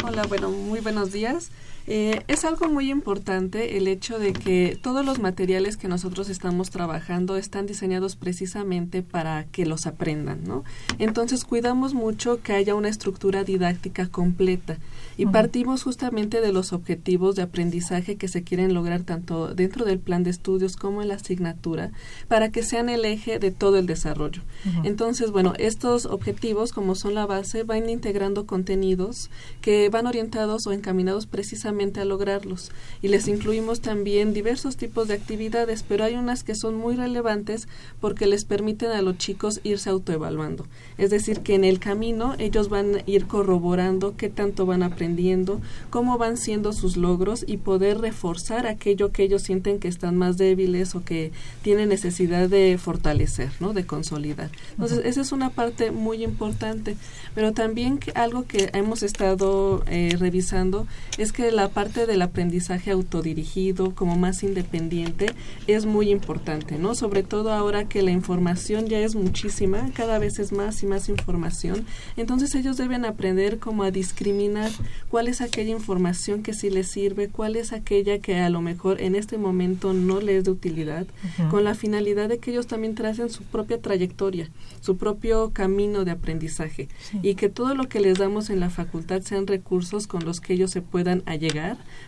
Hola, 0.04 0.23
bueno, 0.28 0.49
muy 0.49 0.78
buenos 0.78 1.11
días. 1.11 1.50
Eh, 1.87 2.23
es 2.29 2.45
algo 2.45 2.69
muy 2.69 2.91
importante 2.91 3.77
el 3.77 3.89
hecho 3.89 4.19
de 4.19 4.33
que 4.33 4.79
todos 4.81 5.05
los 5.05 5.19
materiales 5.19 5.77
que 5.77 5.89
nosotros 5.89 6.29
estamos 6.29 6.71
trabajando 6.71 7.37
están 7.37 7.67
diseñados 7.67 8.15
precisamente 8.15 9.03
para 9.03 9.45
que 9.47 9.67
los 9.67 9.87
aprendan, 9.87 10.45
¿no? 10.45 10.62
Entonces 10.99 11.45
cuidamos 11.45 11.93
mucho 11.93 12.41
que 12.41 12.53
haya 12.53 12.77
una 12.77 12.89
estructura 12.89 13.43
didáctica 13.43 14.07
completa 14.07 14.79
y 15.17 15.27
partimos 15.27 15.83
justamente 15.83 16.41
de 16.41 16.53
los 16.53 16.73
objetivos 16.73 17.35
de 17.35 17.43
aprendizaje 17.43 18.17
que 18.17 18.29
se 18.29 18.45
quieren 18.45 18.75
lograr 18.75 19.03
tanto 19.03 19.55
dentro 19.55 19.85
del 19.85 19.99
plan 19.99 20.23
de 20.23 20.31
estudios 20.31 20.77
como 20.77 21.03
en 21.03 21.09
la 21.09 21.15
asignatura 21.15 21.91
para 22.29 22.51
que 22.51 22.62
sean 22.62 22.89
el 22.89 23.05
eje 23.05 23.39
de 23.39 23.51
todo 23.51 23.79
el 23.79 23.87
desarrollo. 23.87 24.43
Entonces, 24.85 25.33
bueno, 25.33 25.55
estos 25.59 26.07
objetivos, 26.07 26.73
como 26.73 26.95
son 26.95 27.15
la 27.15 27.27
base, 27.27 27.65
van 27.65 27.89
integrando 27.89 28.47
contenidos 28.47 29.31
que 29.61 29.89
van 29.89 30.07
orientados 30.07 30.67
o 30.67 30.73
encaminados 30.73 31.27
precisamente 31.27 31.72
a 31.73 32.05
lograrlos. 32.05 32.71
Y 33.00 33.09
les 33.09 33.29
incluimos 33.29 33.81
también 33.81 34.33
diversos 34.33 34.76
tipos 34.76 35.09
de 35.09 35.14
actividades, 35.14 35.83
pero 35.83 36.05
hay 36.05 36.14
unas 36.14 36.45
que 36.45 36.55
son 36.55 36.76
muy 36.76 36.95
relevantes 36.97 37.67
porque 38.00 38.26
les 38.26 38.45
permiten 38.45 38.91
a 38.91 39.02
los 39.02 39.19
chicos 39.19 39.61
irse 39.64 39.91
autoevaluando. 39.91 40.67
Es 40.99 41.11
decir, 41.11 41.41
que 41.41 41.55
en 41.55 41.64
el 41.64 41.79
camino 41.79 42.35
ellos 42.38 42.69
van 42.69 42.97
a 42.97 43.02
ir 43.07 43.26
corroborando 43.26 44.17
qué 44.17 44.29
tanto 44.29 44.67
van 44.67 44.83
aprendiendo, 44.83 45.61
cómo 45.91 46.19
van 46.19 46.37
siendo 46.37 46.73
sus 46.73 46.97
logros 46.97 47.45
y 47.47 47.57
poder 47.57 47.99
reforzar 47.99 48.67
aquello 48.67 49.11
que 49.11 49.25
ellos 49.25 49.43
sienten 49.43 49.79
que 49.79 49.88
están 49.88 50.17
más 50.17 50.37
débiles 50.37 50.95
o 50.95 51.02
que 51.05 51.33
tienen 51.62 51.88
necesidad 51.88 52.49
de 52.49 52.79
fortalecer, 52.79 53.50
¿no? 53.61 53.73
De 53.73 53.87
consolidar. 53.87 54.50
Entonces, 54.73 55.00
esa 55.05 55.21
es 55.21 55.33
una 55.33 55.50
parte 55.50 55.91
muy 55.91 56.23
importante. 56.23 56.97
Pero 57.35 57.52
también 57.52 57.99
algo 58.14 58.47
que 58.47 58.71
hemos 58.75 59.02
estado 59.02 59.83
eh, 59.87 60.17
revisando 60.19 60.87
es 61.19 61.33
que 61.33 61.50
la 61.50 61.62
parte 61.69 62.07
del 62.07 62.23
aprendizaje 62.23 62.90
autodirigido, 62.90 63.95
como 63.95 64.16
más 64.16 64.42
independiente, 64.42 65.26
es 65.69 65.87
muy 65.87 66.11
importante, 66.11 66.78
¿no? 66.78 66.95
Sobre 66.95 67.23
todo 67.23 67.52
ahora 67.52 67.88
que 67.88 68.02
la 68.02 68.11
información 68.11 68.87
ya 68.87 68.99
es 68.99 69.14
muchísima, 69.14 69.90
cada 69.95 70.19
vez 70.19 70.40
es 70.40 70.50
más 70.50 70.83
y 70.83 70.87
más 70.87 71.09
información. 71.09 71.87
Entonces, 72.16 72.54
ellos 72.57 72.76
deben 72.76 73.04
aprender 73.04 73.59
como 73.59 73.85
a 73.85 73.92
discriminar 73.92 74.71
cuál 75.09 75.28
es 75.28 75.40
aquella 75.40 75.71
información 75.71 76.42
que 76.42 76.52
sí 76.52 76.69
les 76.69 76.88
sirve, 76.88 77.28
cuál 77.28 77.54
es 77.54 77.73
aquella 77.73 78.19
que 78.19 78.40
a 78.40 78.50
lo 78.50 78.61
mejor 78.61 79.00
en 79.00 79.14
este 79.14 79.38
momento 79.38 79.92
no 79.92 80.21
les 80.21 80.33
es 80.33 80.45
de 80.45 80.50
utilidad, 80.50 81.07
con 81.50 81.64
la 81.64 81.75
finalidad 81.75 82.28
de 82.28 82.38
que 82.38 82.50
ellos 82.50 82.66
también 82.66 82.95
tracen 82.95 83.31
su 83.31 83.42
propia 83.45 83.81
trayectoria, 83.81 84.50
su 84.81 84.97
propio 84.97 85.50
camino 85.50 86.04
de 86.04 86.11
aprendizaje 86.11 86.88
y 87.23 87.35
que 87.35 87.49
todo 87.49 87.75
lo 87.75 87.88
que 87.88 88.00
les 88.00 88.19
damos 88.19 88.50
en 88.50 88.61
la 88.61 88.71
facultad 88.71 89.23
sean 89.23 89.47
recursos 89.47 90.07
con 90.07 90.25
los 90.25 90.40
que 90.40 90.54
ellos 90.54 90.71
se 90.71 90.83
puedan 90.83 91.23
allegar 91.26 91.51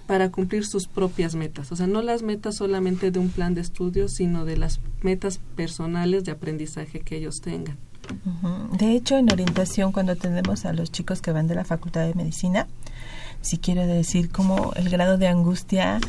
para 0.06 0.30
cumplir 0.30 0.66
sus 0.66 0.86
propias 0.86 1.34
metas. 1.34 1.72
O 1.72 1.76
sea, 1.76 1.86
no 1.86 2.02
las 2.02 2.22
metas 2.22 2.56
solamente 2.56 3.10
de 3.10 3.18
un 3.18 3.30
plan 3.30 3.54
de 3.54 3.60
estudios, 3.60 4.12
sino 4.12 4.44
de 4.44 4.56
las 4.56 4.80
metas 5.02 5.40
personales 5.56 6.24
de 6.24 6.32
aprendizaje 6.32 7.00
que 7.00 7.16
ellos 7.16 7.40
tengan. 7.40 7.76
De 8.78 8.92
hecho, 8.92 9.16
en 9.16 9.32
orientación, 9.32 9.92
cuando 9.92 10.12
atendemos 10.12 10.66
a 10.66 10.72
los 10.72 10.92
chicos 10.92 11.22
que 11.22 11.32
van 11.32 11.46
de 11.46 11.54
la 11.54 11.64
Facultad 11.64 12.06
de 12.06 12.14
Medicina, 12.14 12.66
si 13.40 13.58
quiere 13.58 13.86
decir 13.86 14.30
como 14.30 14.72
el 14.74 14.88
grado 14.90 15.18
de 15.18 15.28
angustia 15.28 16.00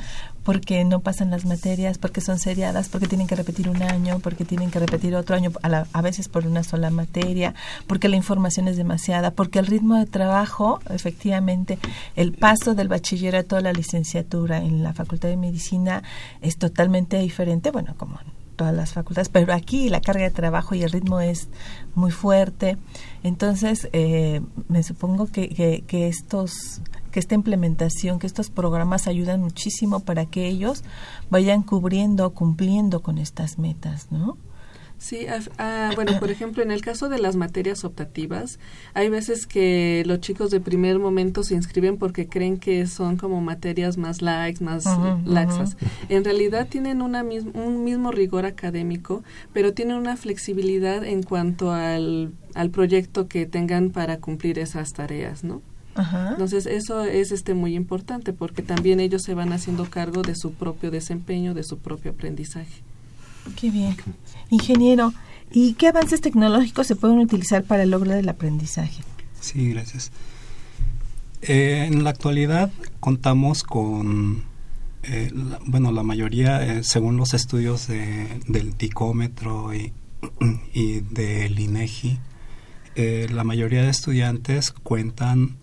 porque 0.45 0.85
no 0.85 0.99
pasan 1.01 1.31
las 1.31 1.43
materias, 1.43 1.97
porque 1.97 2.21
son 2.21 2.37
seriadas, 2.37 2.87
porque 2.87 3.07
tienen 3.07 3.25
que 3.25 3.35
repetir 3.35 3.67
un 3.67 3.81
año, 3.81 4.19
porque 4.19 4.45
tienen 4.45 4.69
que 4.69 4.79
repetir 4.79 5.15
otro 5.15 5.35
año, 5.35 5.51
a, 5.63 5.85
a, 5.91 6.01
veces 6.03 6.29
por 6.29 6.45
una 6.45 6.63
sola 6.63 6.91
materia, 6.91 7.55
porque 7.87 8.09
la 8.09 8.15
información 8.15 8.67
es 8.67 8.77
demasiada, 8.77 9.31
porque 9.31 9.57
el 9.57 9.65
ritmo 9.65 9.95
de 9.95 10.05
trabajo, 10.05 10.79
efectivamente, 10.91 11.79
el 12.15 12.31
paso 12.31 12.75
del 12.75 12.87
bachillerato 12.87 13.57
a 13.57 13.61
la 13.61 13.73
licenciatura 13.73 14.59
en 14.59 14.83
la 14.83 14.93
Facultad 14.93 15.29
de 15.29 15.37
Medicina 15.37 16.03
es 16.41 16.57
totalmente 16.57 17.17
diferente, 17.17 17.71
bueno, 17.71 17.95
como 17.97 18.19
todas 18.55 18.73
las 18.73 18.93
facultades, 18.93 19.29
pero 19.29 19.53
aquí 19.53 19.89
la 19.89 20.01
carga 20.01 20.23
de 20.23 20.31
trabajo 20.31 20.75
y 20.75 20.83
el 20.83 20.91
ritmo 20.91 21.19
es 21.21 21.49
muy 21.93 22.11
fuerte. 22.11 22.77
Entonces, 23.23 23.89
eh, 23.93 24.41
me 24.69 24.83
supongo 24.83 25.27
que, 25.27 25.83
que, 25.85 26.07
estos 26.07 26.81
que 27.15 27.21
esta 27.21 27.33
implementación, 27.33 28.19
que 28.19 28.27
estos 28.27 28.49
programas 28.49 29.07
ayudan 29.07 29.39
muchísimo 29.39 30.01
para 30.01 30.25
que 30.25 30.47
ellos 30.47 30.83
vayan 31.29 31.63
cubriendo, 31.63 32.29
cumpliendo 32.33 33.01
con 33.01 33.19
estas 33.19 33.57
metas, 33.57 34.11
¿no? 34.11 34.37
Sí, 34.97 35.25
ah, 35.57 35.91
bueno, 35.95 36.19
por 36.19 36.29
ejemplo, 36.29 36.61
en 36.61 36.71
el 36.71 36.81
caso 36.81 37.07
de 37.07 37.17
las 37.17 37.37
materias 37.37 37.85
optativas, 37.85 38.59
hay 38.93 39.07
veces 39.07 39.47
que 39.47 40.03
los 40.05 40.19
chicos 40.19 40.51
de 40.51 40.59
primer 40.59 40.99
momento 40.99 41.43
se 41.43 41.55
inscriben 41.55 41.97
porque 41.97 42.27
creen 42.27 42.57
que 42.57 42.85
son 42.85 43.15
como 43.15 43.39
materias 43.39 43.97
más 43.97 44.21
likes, 44.21 44.61
más 44.61 44.85
laxas. 45.23 45.77
En 46.09 46.25
realidad 46.25 46.67
tienen 46.67 47.01
una 47.01 47.23
un 47.23 47.85
mismo 47.85 48.11
rigor 48.11 48.45
académico, 48.45 49.23
pero 49.53 49.73
tienen 49.73 49.95
una 49.95 50.17
flexibilidad 50.17 51.05
en 51.05 51.23
cuanto 51.23 51.71
al, 51.71 52.33
al 52.55 52.71
proyecto 52.71 53.29
que 53.29 53.45
tengan 53.45 53.91
para 53.91 54.19
cumplir 54.19 54.59
esas 54.59 54.91
tareas, 54.91 55.45
¿no? 55.45 55.61
Entonces 55.95 56.65
eso 56.65 57.05
es 57.05 57.31
este 57.31 57.53
muy 57.53 57.75
importante 57.75 58.33
porque 58.33 58.61
también 58.61 58.99
ellos 58.99 59.23
se 59.23 59.33
van 59.33 59.53
haciendo 59.53 59.89
cargo 59.89 60.23
de 60.23 60.35
su 60.35 60.51
propio 60.51 60.91
desempeño, 60.91 61.53
de 61.53 61.63
su 61.63 61.77
propio 61.77 62.11
aprendizaje. 62.11 62.83
Qué 63.55 63.71
bien. 63.71 63.95
Ingeniero, 64.49 65.13
¿y 65.51 65.73
qué 65.75 65.87
avances 65.87 66.19
tecnológicos 66.19 66.87
se 66.87 66.95
pueden 66.95 67.19
utilizar 67.19 67.63
para 67.63 67.83
el 67.83 67.91
logro 67.91 68.11
del 68.11 68.27
aprendizaje? 68.27 69.03
Sí, 69.39 69.69
gracias. 69.69 70.11
Eh, 71.41 71.85
en 71.87 72.03
la 72.03 72.09
actualidad 72.09 72.71
contamos 72.99 73.63
con, 73.63 74.43
eh, 75.03 75.31
bueno, 75.65 75.91
la 75.91 76.03
mayoría, 76.03 76.79
eh, 76.79 76.83
según 76.83 77.17
los 77.17 77.33
estudios 77.33 77.87
del 77.87 78.75
ticómetro 78.75 79.73
y, 79.73 79.93
y 80.73 81.01
del 81.01 81.59
INEGI, 81.59 82.19
la 82.95 83.43
mayoría 83.43 83.83
de 83.83 83.89
estudiantes 83.89 84.71
cuentan 84.71 85.57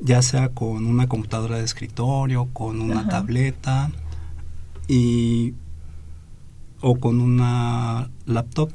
ya 0.00 0.22
sea 0.22 0.50
con 0.50 0.86
una 0.86 1.08
computadora 1.08 1.58
de 1.58 1.64
escritorio, 1.64 2.48
con 2.52 2.80
una 2.80 3.08
tableta 3.08 3.90
y 4.86 5.54
o 6.80 6.98
con 6.98 7.20
una 7.20 8.10
laptop. 8.26 8.70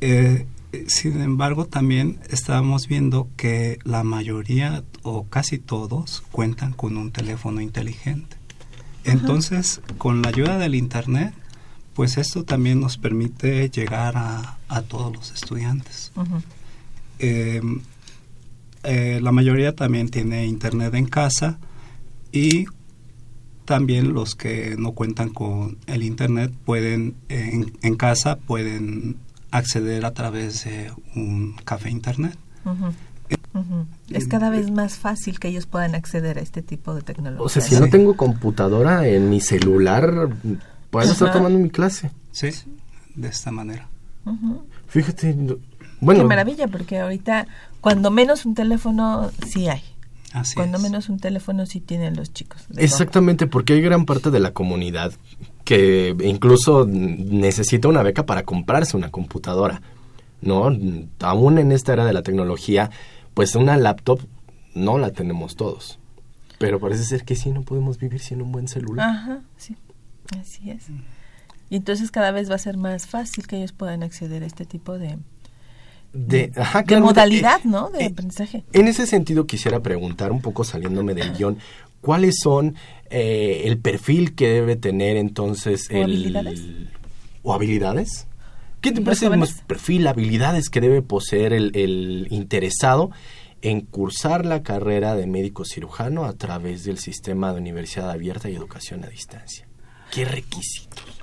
Eh, 0.00 0.46
sin 0.86 1.20
embargo, 1.20 1.66
también 1.66 2.20
estábamos 2.28 2.86
viendo 2.86 3.28
que 3.36 3.78
la 3.84 4.04
mayoría 4.04 4.84
o 5.02 5.24
casi 5.24 5.58
todos 5.58 6.22
cuentan 6.30 6.72
con 6.72 6.96
un 6.96 7.10
teléfono 7.10 7.60
inteligente. 7.60 8.36
Entonces, 9.04 9.80
con 9.98 10.22
la 10.22 10.28
ayuda 10.28 10.58
del 10.58 10.74
Internet, 10.74 11.34
pues 11.94 12.18
esto 12.18 12.44
también 12.44 12.80
nos 12.80 12.98
permite 12.98 13.68
llegar 13.70 14.16
a, 14.16 14.58
a 14.68 14.82
todos 14.82 15.12
los 15.12 15.32
estudiantes. 15.32 16.12
Eh, 17.18 17.60
la 18.82 19.32
mayoría 19.32 19.74
también 19.74 20.08
tiene 20.08 20.46
Internet 20.46 20.94
en 20.94 21.06
casa 21.06 21.58
y 22.32 22.66
también 23.70 24.14
los 24.14 24.34
que 24.34 24.74
no 24.76 24.92
cuentan 24.92 25.28
con 25.28 25.78
el 25.86 26.02
internet 26.02 26.52
pueden 26.64 27.14
en, 27.28 27.94
casa 27.94 28.34
pueden 28.34 29.16
acceder 29.52 30.04
a 30.04 30.10
través 30.10 30.64
de 30.64 30.90
un 31.14 31.54
café 31.64 31.88
internet. 31.88 32.36
Es 34.10 34.26
cada 34.26 34.50
vez 34.50 34.72
más 34.72 34.96
fácil 34.96 35.38
que 35.38 35.46
ellos 35.46 35.66
puedan 35.66 35.94
acceder 35.94 36.38
a 36.38 36.40
este 36.40 36.62
tipo 36.62 36.96
de 36.96 37.02
tecnología. 37.02 37.44
O 37.44 37.48
sea, 37.48 37.62
si 37.62 37.76
no 37.76 37.88
tengo 37.88 38.16
computadora 38.16 39.06
en 39.06 39.30
mi 39.30 39.40
celular, 39.40 40.30
puedo 40.90 41.12
estar 41.12 41.32
tomando 41.32 41.56
mi 41.60 41.70
clase. 41.70 42.10
Sí, 42.32 42.50
de 43.14 43.28
esta 43.28 43.52
manera. 43.52 43.88
Fíjate, 44.88 45.36
bueno. 46.00 46.22
Qué 46.22 46.26
maravilla, 46.26 46.66
porque 46.66 46.98
ahorita, 46.98 47.46
cuando 47.80 48.10
menos 48.10 48.46
un 48.46 48.54
teléfono, 48.54 49.30
sí 49.46 49.68
hay. 49.68 49.82
Cuando 50.54 50.78
menos 50.78 51.08
un 51.08 51.18
teléfono 51.18 51.66
sí 51.66 51.80
tienen 51.80 52.16
los 52.16 52.32
chicos. 52.32 52.62
Exactamente, 52.76 53.46
porque 53.46 53.72
hay 53.72 53.80
gran 53.80 54.04
parte 54.04 54.30
de 54.30 54.38
la 54.38 54.52
comunidad 54.52 55.12
que 55.64 56.16
incluso 56.24 56.86
necesita 56.86 57.88
una 57.88 58.02
beca 58.02 58.26
para 58.26 58.44
comprarse 58.44 58.96
una 58.96 59.10
computadora. 59.10 59.82
¿No? 60.40 60.74
Aún 61.20 61.58
en 61.58 61.70
esta 61.70 61.92
era 61.92 62.06
de 62.06 62.14
la 62.14 62.22
tecnología, 62.22 62.90
pues 63.34 63.54
una 63.56 63.76
laptop 63.76 64.20
no 64.74 64.96
la 64.96 65.10
tenemos 65.10 65.56
todos. 65.56 65.98
Pero 66.58 66.78
parece 66.78 67.04
ser 67.04 67.24
que 67.24 67.36
sí, 67.36 67.50
no 67.50 67.62
podemos 67.62 67.98
vivir 67.98 68.20
sin 68.20 68.40
un 68.40 68.52
buen 68.52 68.68
celular. 68.68 69.08
Ajá, 69.08 69.40
sí, 69.56 69.76
así 70.38 70.70
es. 70.70 70.86
Y 71.68 71.76
entonces 71.76 72.10
cada 72.10 72.32
vez 72.32 72.50
va 72.50 72.54
a 72.54 72.58
ser 72.58 72.76
más 72.76 73.06
fácil 73.06 73.46
que 73.46 73.56
ellos 73.56 73.72
puedan 73.72 74.02
acceder 74.02 74.42
a 74.42 74.46
este 74.46 74.64
tipo 74.64 74.98
de, 74.98 75.18
de, 76.12 76.52
modalidad, 77.00 77.62
¿no? 77.64 77.90
De 77.90 78.04
eh, 78.04 78.06
aprendizaje. 78.06 78.64
En 78.72 78.88
ese 78.88 79.06
sentido 79.06 79.46
quisiera 79.46 79.80
preguntar, 79.80 80.32
un 80.32 80.40
poco 80.40 80.64
saliéndome 80.64 81.14
del 81.14 81.32
guion, 81.32 81.58
¿cuáles 82.00 82.36
son 82.42 82.74
eh, 83.10 83.62
el 83.66 83.78
perfil 83.78 84.34
que 84.34 84.48
debe 84.48 84.76
tener 84.76 85.16
entonces 85.16 85.88
el... 85.90 86.02
habilidades? 86.02 86.62
¿O 87.42 87.54
habilidades? 87.54 88.26
¿Qué 88.80 88.92
te 88.92 89.02
parece 89.02 89.28
más 89.30 89.62
perfil, 89.66 90.06
habilidades 90.06 90.70
que 90.70 90.80
debe 90.80 91.02
poseer 91.02 91.52
el, 91.52 91.70
el 91.74 92.28
interesado 92.30 93.10
en 93.62 93.82
cursar 93.82 94.46
la 94.46 94.62
carrera 94.62 95.14
de 95.14 95.26
médico 95.26 95.66
cirujano 95.66 96.24
a 96.24 96.32
través 96.32 96.84
del 96.84 96.98
sistema 96.98 97.52
de 97.52 97.60
universidad 97.60 98.10
abierta 98.10 98.48
y 98.48 98.56
educación 98.56 99.04
a 99.04 99.08
distancia? 99.08 99.66
¿Qué 100.10 100.24
requisitos? 100.24 101.19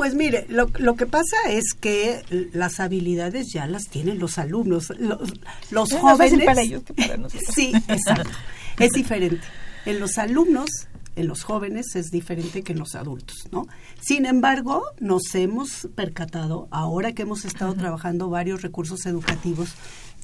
Pues 0.00 0.14
mire, 0.14 0.46
lo, 0.48 0.70
lo, 0.78 0.96
que 0.96 1.04
pasa 1.04 1.36
es 1.50 1.74
que 1.78 2.22
las 2.54 2.80
habilidades 2.80 3.52
ya 3.52 3.66
las 3.66 3.88
tienen 3.88 4.18
los 4.18 4.38
alumnos, 4.38 4.90
los, 4.98 5.30
los 5.70 5.92
jóvenes. 5.92 6.42
para 6.46 6.62
ellos 6.62 6.82
que 6.84 6.94
para 6.94 7.18
nosotros. 7.18 7.50
Sí, 7.54 7.70
exacto. 7.86 8.30
es 8.78 8.92
diferente. 8.92 9.46
En 9.84 10.00
los 10.00 10.16
alumnos, 10.16 10.70
en 11.16 11.26
los 11.26 11.42
jóvenes 11.42 11.96
es 11.96 12.06
diferente 12.10 12.62
que 12.62 12.72
en 12.72 12.78
los 12.78 12.94
adultos, 12.94 13.46
¿no? 13.52 13.66
Sin 14.00 14.24
embargo, 14.24 14.84
nos 15.00 15.34
hemos 15.34 15.86
percatado, 15.94 16.66
ahora 16.70 17.12
que 17.12 17.20
hemos 17.20 17.44
estado 17.44 17.74
trabajando 17.74 18.30
varios 18.30 18.62
recursos 18.62 19.04
educativos 19.04 19.74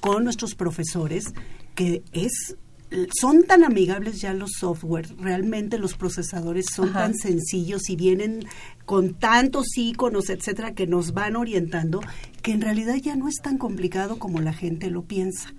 con 0.00 0.24
nuestros 0.24 0.54
profesores, 0.54 1.34
que 1.74 2.02
es 2.12 2.56
son 3.20 3.44
tan 3.44 3.64
amigables 3.64 4.20
ya 4.20 4.32
los 4.32 4.52
software, 4.58 5.08
realmente 5.18 5.78
los 5.78 5.94
procesadores 5.94 6.66
son 6.74 6.92
tan 6.92 7.14
sencillos 7.14 7.90
y 7.90 7.96
vienen 7.96 8.46
con 8.84 9.14
tantos 9.14 9.76
iconos, 9.76 10.30
etcétera, 10.30 10.74
que 10.74 10.86
nos 10.86 11.12
van 11.12 11.36
orientando, 11.36 12.00
que 12.42 12.52
en 12.52 12.60
realidad 12.60 12.96
ya 12.96 13.16
no 13.16 13.28
es 13.28 13.36
tan 13.42 13.58
complicado 13.58 14.18
como 14.18 14.40
la 14.40 14.52
gente 14.52 14.90
lo 14.90 15.02
piensa. 15.02 15.52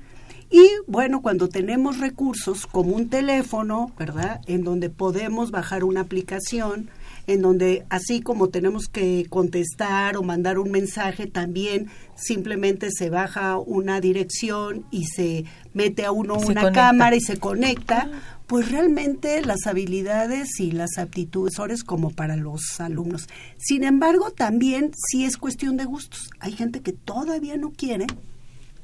Y 0.50 0.70
bueno, 0.88 1.22
cuando 1.22 1.50
tenemos 1.50 2.00
recursos 2.00 2.68
como 2.68 2.96
un 2.96 3.10
teléfono, 3.10 3.92
¿verdad? 4.00 4.40
En 4.48 4.63
donde 4.63 4.90
podemos 4.90 5.52
bajar 5.52 5.84
una 5.84 6.02
aplicación, 6.02 6.90
en 7.28 7.42
donde 7.42 7.86
así 7.90 8.22
como 8.22 8.50
tenemos 8.50 8.88
que 8.88 9.26
contestar 9.30 10.18
o 10.18 10.24
mandar 10.24 10.58
un 10.58 10.72
mensaje, 10.72 11.28
también 11.28 11.88
simplemente 12.16 12.90
se 12.92 13.10
baja 13.10 13.58
una 13.58 14.02
dirección 14.02 14.86
y 14.90 15.06
se 15.06 15.46
mete 15.74 16.06
a 16.06 16.12
uno 16.12 16.36
una 16.36 16.72
cámara 16.72 17.16
y 17.16 17.22
se 17.22 17.38
conecta, 17.38 18.10
pues 18.48 18.72
realmente 18.72 19.42
las 19.46 19.68
habilidades 19.68 20.60
y 20.60 20.72
las 20.72 20.98
aptitudes 20.98 21.54
son 21.54 21.68
como 21.86 22.12
para 22.12 22.38
los 22.38 22.80
alumnos. 22.80 23.28
Sin 23.58 23.84
embargo, 23.84 24.32
también 24.32 24.92
sí 25.10 25.26
es 25.26 25.36
cuestión 25.38 25.76
de 25.76 25.84
gustos. 25.84 26.30
Hay 26.40 26.54
gente 26.54 26.80
que 26.80 26.94
todavía 26.94 27.58
no 27.58 27.72
quiere 27.72 28.08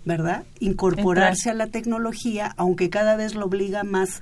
¿verdad? 0.06 0.44
Incorporarse 0.60 1.50
a 1.50 1.54
la 1.54 1.68
tecnología, 1.68 2.54
aunque 2.58 2.90
cada 2.90 3.16
vez 3.16 3.36
lo 3.36 3.46
obliga 3.46 3.84
más 3.84 4.22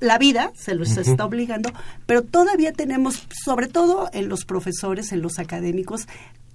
la 0.00 0.18
vida, 0.18 0.52
se 0.54 0.74
los 0.74 0.96
está 0.96 1.24
obligando, 1.24 1.70
pero 2.06 2.22
todavía 2.22 2.72
tenemos, 2.72 3.26
sobre 3.44 3.68
todo 3.68 4.08
en 4.12 4.28
los 4.28 4.44
profesores, 4.44 5.12
en 5.12 5.22
los 5.22 5.38
académicos, 5.38 6.06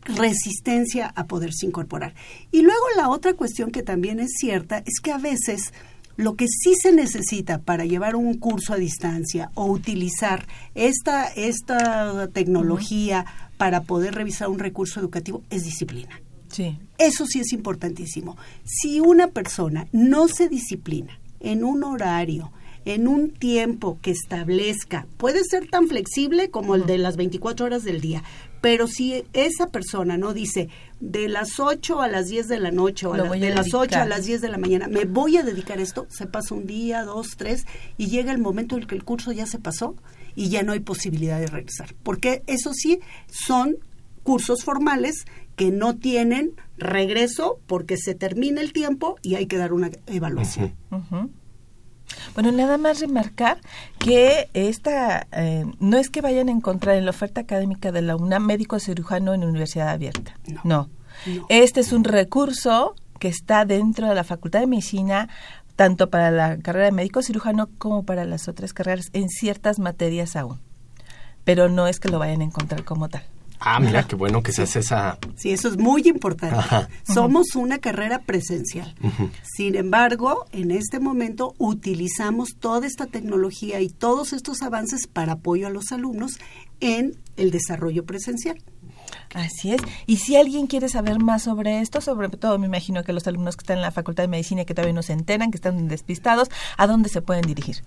resistencia 0.04 1.12
a 1.16 1.26
poderse 1.26 1.66
incorporar. 1.66 2.14
Y 2.52 2.62
luego 2.62 2.84
la 2.96 3.10
otra 3.10 3.34
cuestión 3.34 3.72
que 3.72 3.84
también 3.84 4.20
es 4.20 4.32
cierta 4.40 4.80
es 4.80 5.00
que 5.02 5.12
a 5.12 5.18
veces 5.18 5.74
lo 6.18 6.36
que 6.36 6.48
sí 6.48 6.76
se 6.76 6.92
necesita 6.92 7.60
para 7.60 7.86
llevar 7.86 8.16
un 8.16 8.36
curso 8.38 8.74
a 8.74 8.78
distancia 8.78 9.52
o 9.56 9.66
utilizar 9.66 10.46
esta, 10.76 11.28
esta 11.28 12.28
tecnología 12.30 13.26
para 13.58 13.82
poder 13.82 14.16
revisar 14.16 14.50
un 14.50 14.60
recurso 14.60 15.00
educativo 15.00 15.44
es 15.50 15.64
disciplina. 15.64 16.20
Sí. 16.52 16.78
Eso 16.98 17.26
sí 17.26 17.40
es 17.40 17.54
importantísimo. 17.54 18.38
Si 18.64 19.00
una 19.00 19.28
persona 19.28 19.88
no 19.92 20.28
se 20.28 20.50
disciplina 20.50 21.20
en 21.40 21.64
un 21.64 21.84
horario, 21.84 22.52
en 22.86 23.08
un 23.08 23.32
tiempo 23.32 24.00
que 24.02 24.12
establezca, 24.12 25.06
puede 25.18 25.44
ser 25.44 25.70
tan 25.70 25.88
flexible 25.88 26.50
como 26.50 26.76
el 26.76 26.86
de 26.86 26.98
las 26.98 27.16
24 27.16 27.66
horas 27.66 27.84
del 27.84 28.02
día, 28.02 28.24
pero 28.60 28.88
si 28.88 29.24
esa 29.34 29.68
persona 29.68 30.18
no 30.18 30.34
dice 30.34 30.70
de 31.00 31.28
las 31.28 31.60
8 31.60 32.02
a 32.02 32.08
las 32.08 32.28
10 32.28 32.48
de 32.48 32.60
la 32.60 32.72
noche 32.72 33.08
o 33.08 33.14
de 33.14 33.50
las 33.50 33.74
8 33.74 34.00
a 34.00 34.06
las 34.06 34.26
10 34.26 34.42
de 34.42 34.50
la 34.50 34.58
mañana, 34.58 34.88
me 34.88 35.06
voy 35.06 35.38
a 35.38 35.44
dedicar 35.44 35.80
a 35.80 35.82
esto, 35.82 36.08
se 36.10 36.28
pasa 36.28 36.56
un 36.56 36.68
día, 36.68 37.04
dos, 37.04 37.38
tres, 37.38 37.66
y 37.98 38.08
llega 38.08 38.32
el 38.32 38.38
momento 38.40 38.78
en 38.78 38.86
que 38.86 38.96
el 38.96 39.04
curso 39.04 39.32
ya 39.32 39.46
se 39.46 39.60
pasó 39.60 39.96
y 40.36 40.50
ya 40.50 40.64
no 40.64 40.72
hay 40.72 40.80
posibilidad 40.80 41.40
de 41.40 41.48
regresar. 41.48 41.96
Porque 42.04 42.44
eso 42.48 42.74
sí, 42.74 43.00
son 43.28 43.78
cursos 44.24 44.64
formales 44.64 45.26
que 45.62 45.70
no 45.70 45.96
tienen 45.96 46.54
regreso 46.76 47.60
porque 47.68 47.96
se 47.96 48.16
termina 48.16 48.62
el 48.62 48.74
tiempo 48.74 49.18
y 49.22 49.36
hay 49.36 49.46
que 49.46 49.58
dar 49.58 49.74
una 49.74 49.92
evaluación. 50.08 50.74
Bueno, 52.34 52.52
nada 52.52 52.80
más 52.80 53.00
remarcar 53.00 53.62
que 54.00 54.50
esta 54.56 55.28
eh, 55.32 55.66
no 55.80 56.00
es 56.00 56.10
que 56.10 56.22
vayan 56.22 56.50
a 56.50 56.52
encontrar 56.52 56.96
en 56.96 57.06
la 57.06 57.12
oferta 57.12 57.42
académica 57.42 57.92
de 57.92 58.02
la 58.02 58.16
UNAM 58.16 58.44
médico 58.44 58.80
cirujano 58.80 59.36
en 59.36 59.44
universidad 59.44 59.90
abierta. 59.90 60.36
No. 60.64 60.90
Este 61.48 61.82
es 61.82 61.94
un 61.94 62.06
recurso 62.06 62.96
que 63.20 63.28
está 63.28 63.64
dentro 63.64 64.10
de 64.10 64.16
la 64.16 64.24
Facultad 64.24 64.62
de 64.62 64.66
Medicina 64.66 65.30
tanto 65.76 66.10
para 66.10 66.32
la 66.32 66.58
carrera 66.58 66.86
de 66.86 66.92
médico 66.92 67.22
cirujano 67.22 67.70
como 67.78 68.04
para 68.04 68.26
las 68.26 68.48
otras 68.48 68.74
carreras 68.74 69.12
en 69.14 69.30
ciertas 69.30 69.78
materias 69.78 70.36
aún. 70.36 70.60
Pero 71.44 71.70
no 71.70 71.86
es 71.86 72.00
que 72.00 72.10
lo 72.10 72.18
vayan 72.18 72.42
a 72.42 72.46
encontrar 72.46 72.84
como 72.84 73.10
tal. 73.10 73.22
Ah, 73.64 73.80
mira, 73.80 74.08
qué 74.08 74.16
bueno 74.16 74.42
que 74.42 74.52
se 74.52 74.64
hace 74.64 74.80
esa... 74.80 75.20
Sí, 75.36 75.52
eso 75.52 75.68
es 75.68 75.78
muy 75.78 76.02
importante. 76.08 76.58
Somos 77.04 77.56
una 77.56 77.78
carrera 77.78 78.24
presencial. 78.24 78.96
Sin 79.56 79.76
embargo, 79.76 80.48
en 80.52 80.72
este 80.72 81.00
momento 81.00 81.54
utilizamos 81.60 82.56
toda 82.60 82.88
esta 82.88 83.06
tecnología 83.06 83.80
y 83.80 83.90
todos 83.90 84.34
estos 84.34 84.64
avances 84.64 85.06
para 85.06 85.34
apoyo 85.34 85.68
a 85.68 85.70
los 85.70 85.92
alumnos 85.92 86.40
en 86.80 87.20
el 87.38 87.52
desarrollo 87.52 88.04
presencial. 88.04 88.58
Así 89.36 89.74
es. 89.74 89.82
Y 90.08 90.18
si 90.18 90.38
alguien 90.38 90.66
quiere 90.66 90.90
saber 90.90 91.20
más 91.20 91.44
sobre 91.44 91.82
esto, 91.82 92.02
sobre 92.02 92.30
todo 92.30 92.58
me 92.58 92.66
imagino 92.66 93.04
que 93.04 93.14
los 93.14 93.28
alumnos 93.28 93.58
que 93.58 93.62
están 93.62 93.78
en 93.78 93.84
la 93.84 93.92
Facultad 93.92 94.24
de 94.24 94.28
Medicina 94.28 94.64
y 94.64 94.66
que 94.66 94.74
todavía 94.74 94.96
no 94.96 95.04
se 95.04 95.14
enteran, 95.14 95.52
que 95.52 95.58
están 95.58 95.88
despistados, 95.88 96.50
¿a 96.78 96.88
dónde 96.88 97.10
se 97.10 97.22
pueden 97.22 97.44
dirigir? 97.44 97.84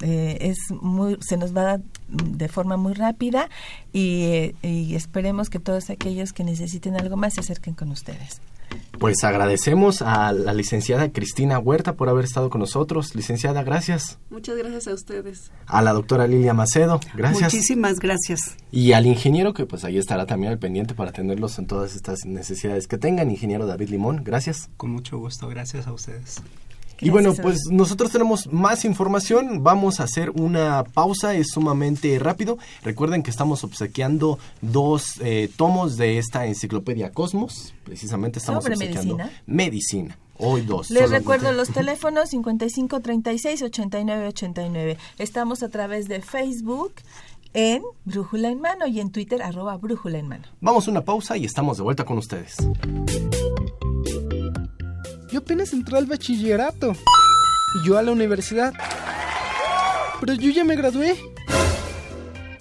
eh, 0.03 0.39
es 0.41 0.59
muy, 0.71 1.19
se 1.21 1.37
nos 1.37 1.57
va 1.57 1.81
de 2.09 2.49
forma 2.49 2.77
muy 2.77 2.95
rápida 2.95 3.49
y, 3.93 4.55
y, 4.63 4.95
esperemos 4.95 5.51
que 5.51 5.59
todos 5.59 5.91
aquellos 5.91 6.33
que 6.33 6.45
necesiten 6.45 6.97
algo 6.97 7.17
más 7.17 7.35
se 7.35 7.41
acerquen 7.41 7.75
con 7.75 7.91
ustedes. 7.91 8.41
Pues 8.99 9.25
agradecemos 9.25 10.03
a 10.03 10.33
la 10.33 10.55
licenciada 10.55 11.11
Cristina 11.13 11.59
Huerta 11.59 11.95
por 11.95 12.09
haber 12.09 12.25
estado 12.25 12.51
con 12.51 12.61
nosotros. 12.61 13.15
Licenciada, 13.15 13.63
gracias. 13.63 14.19
Muchas 14.31 14.57
gracias 14.57 14.87
a 14.87 14.95
ustedes. 14.95 15.51
A 15.67 15.83
la 15.83 15.93
doctora 15.93 16.27
Lilia 16.27 16.55
Macedo, 16.55 17.01
gracias. 17.15 17.53
Muchísimas 17.53 17.99
gracias. 17.99 18.57
Y 18.71 18.93
al 18.93 19.07
ingeniero 19.07 19.55
que 19.55 19.67
pues 19.67 19.85
ahí 19.85 19.99
estará 19.99 20.27
también 20.27 20.53
al 20.53 20.59
pendiente 20.59 20.95
para 20.95 21.11
atenderlos 21.11 21.59
en 21.59 21.67
todas 21.67 21.97
estas 21.97 22.25
necesidades 22.25 22.87
que 22.87 22.99
tengan, 22.99 23.31
ingeniero 23.31 23.67
David 23.67 23.89
Limón, 23.89 24.23
gracias. 24.25 24.71
Con 24.77 24.91
mucho 24.91 25.19
gusto, 25.19 25.49
gracias 25.49 25.87
a 25.87 25.93
ustedes 25.93 26.41
y 27.03 27.11
bueno, 27.11 27.35
pues 27.35 27.67
nosotros 27.71 28.13
tenemos 28.13 28.51
más 28.53 28.85
información. 28.85 29.63
Vamos 29.63 30.01
a 30.01 30.05
hacer 30.05 30.31
una 30.31 30.85
pausa, 30.85 31.35
es 31.35 31.49
sumamente 31.51 32.19
rápido. 32.19 32.59
Recuerden 32.83 33.23
que 33.23 33.31
estamos 33.31 33.65
obsequiando 33.65 34.39
dos 34.61 35.21
eh, 35.21 35.51
tomos 35.57 35.97
de 35.97 36.19
esta 36.19 36.47
enciclopedia 36.47 37.11
Cosmos. 37.11 37.75
Precisamente 37.85 38.39
estamos 38.39 38.65
obsequiando 38.65 39.17
medicina. 39.17 39.43
medicina. 39.47 40.19
Hoy 40.39 40.63
dos. 40.63 40.91
Les 40.91 41.11
recuerdo 41.11 41.53
los 41.53 41.69
teléfonos 41.73 42.31
5536 42.31 43.63
8989. 43.63 44.97
Estamos 45.19 45.63
a 45.63 45.69
través 45.69 46.09
de 46.09 46.21
Facebook 46.21 46.95
en 47.55 47.83
Brújula 48.05 48.49
en 48.49 48.61
Mano 48.61 48.87
y 48.87 49.01
en 49.01 49.11
Twitter 49.11 49.43
arroba 49.43 49.77
Brújula 49.77 50.19
en 50.19 50.29
Mano. 50.29 50.45
Vamos 50.61 50.87
a 50.87 50.91
una 50.91 51.05
pausa 51.05 51.37
y 51.37 51.45
estamos 51.45 51.77
de 51.77 51.83
vuelta 51.83 52.05
con 52.05 52.19
ustedes. 52.19 52.57
Yo 55.33 55.39
apenas 55.39 55.73
entré 55.73 55.97
al 55.97 56.05
bachillerato. 56.05 56.93
Y 57.75 57.87
yo 57.87 57.97
a 57.97 58.03
la 58.03 58.13
universidad. 58.13 58.75
Pero 60.21 60.35
yo 60.35 60.51
ya 60.51 60.63
me 60.63 60.77
gradué. 60.77 61.17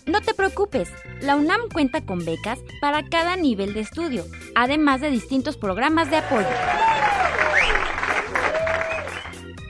No 0.06 0.22
te 0.22 0.34
preocupes, 0.34 0.90
la 1.22 1.36
UNAM 1.36 1.70
cuenta 1.72 2.06
con 2.06 2.24
becas 2.24 2.60
para 2.80 3.08
cada 3.08 3.36
nivel 3.36 3.74
de 3.74 3.82
estudio, 3.82 4.26
además 4.56 5.02
de 5.02 5.12
distintos 5.12 5.58
programas 5.58 6.10
de 6.10 6.18
apoyo. 6.18 6.48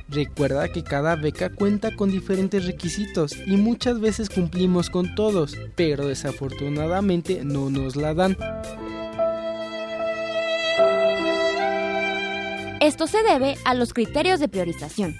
Recuerda 0.07 0.69
que 0.69 0.83
cada 0.83 1.15
beca 1.15 1.49
cuenta 1.49 1.95
con 1.95 2.11
diferentes 2.11 2.65
requisitos 2.65 3.35
y 3.45 3.57
muchas 3.57 3.99
veces 3.99 4.29
cumplimos 4.29 4.89
con 4.89 5.15
todos, 5.15 5.57
pero 5.75 6.07
desafortunadamente 6.07 7.43
no 7.43 7.69
nos 7.69 7.95
la 7.95 8.13
dan. 8.13 8.37
Esto 12.91 13.07
se 13.07 13.23
debe 13.23 13.55
a 13.63 13.73
los 13.73 13.93
criterios 13.93 14.41
de 14.41 14.49
priorización, 14.49 15.15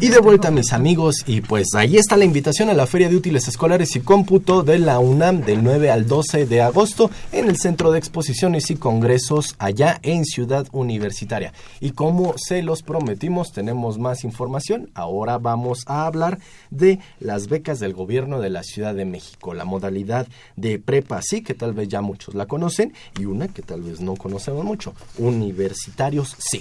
Y 0.00 0.10
de 0.10 0.20
vuelta 0.20 0.52
mis 0.52 0.72
amigos 0.72 1.24
y 1.26 1.40
pues 1.40 1.74
ahí 1.74 1.96
está 1.96 2.16
la 2.16 2.24
invitación 2.24 2.70
a 2.70 2.74
la 2.74 2.86
Feria 2.86 3.08
de 3.08 3.16
Útiles 3.16 3.48
Escolares 3.48 3.96
y 3.96 4.00
Cómputo 4.00 4.62
de 4.62 4.78
la 4.78 5.00
UNAM 5.00 5.40
del 5.40 5.64
9 5.64 5.90
al 5.90 6.06
12 6.06 6.46
de 6.46 6.62
agosto 6.62 7.10
en 7.32 7.48
el 7.48 7.56
Centro 7.56 7.90
de 7.90 7.98
Exposiciones 7.98 8.70
y 8.70 8.76
Congresos 8.76 9.56
allá 9.58 9.98
en 10.04 10.24
Ciudad 10.24 10.68
Universitaria. 10.70 11.52
Y 11.80 11.90
como 11.90 12.34
se 12.36 12.62
los 12.62 12.84
prometimos 12.84 13.50
tenemos 13.50 13.98
más 13.98 14.22
información, 14.22 14.88
ahora 14.94 15.38
vamos 15.38 15.82
a 15.86 16.06
hablar 16.06 16.38
de 16.70 17.00
las 17.18 17.48
becas 17.48 17.80
del 17.80 17.92
gobierno 17.92 18.40
de 18.40 18.50
la 18.50 18.62
Ciudad 18.62 18.94
de 18.94 19.04
México, 19.04 19.52
la 19.52 19.64
modalidad 19.64 20.28
de 20.54 20.78
prepa 20.78 21.22
sí 21.22 21.42
que 21.42 21.54
tal 21.54 21.72
vez 21.72 21.88
ya 21.88 22.02
muchos 22.02 22.36
la 22.36 22.46
conocen 22.46 22.92
y 23.18 23.24
una 23.24 23.48
que 23.48 23.62
tal 23.62 23.82
vez 23.82 24.00
no 24.00 24.14
conocemos 24.14 24.64
mucho, 24.64 24.94
universitarios 25.18 26.36
sí. 26.38 26.60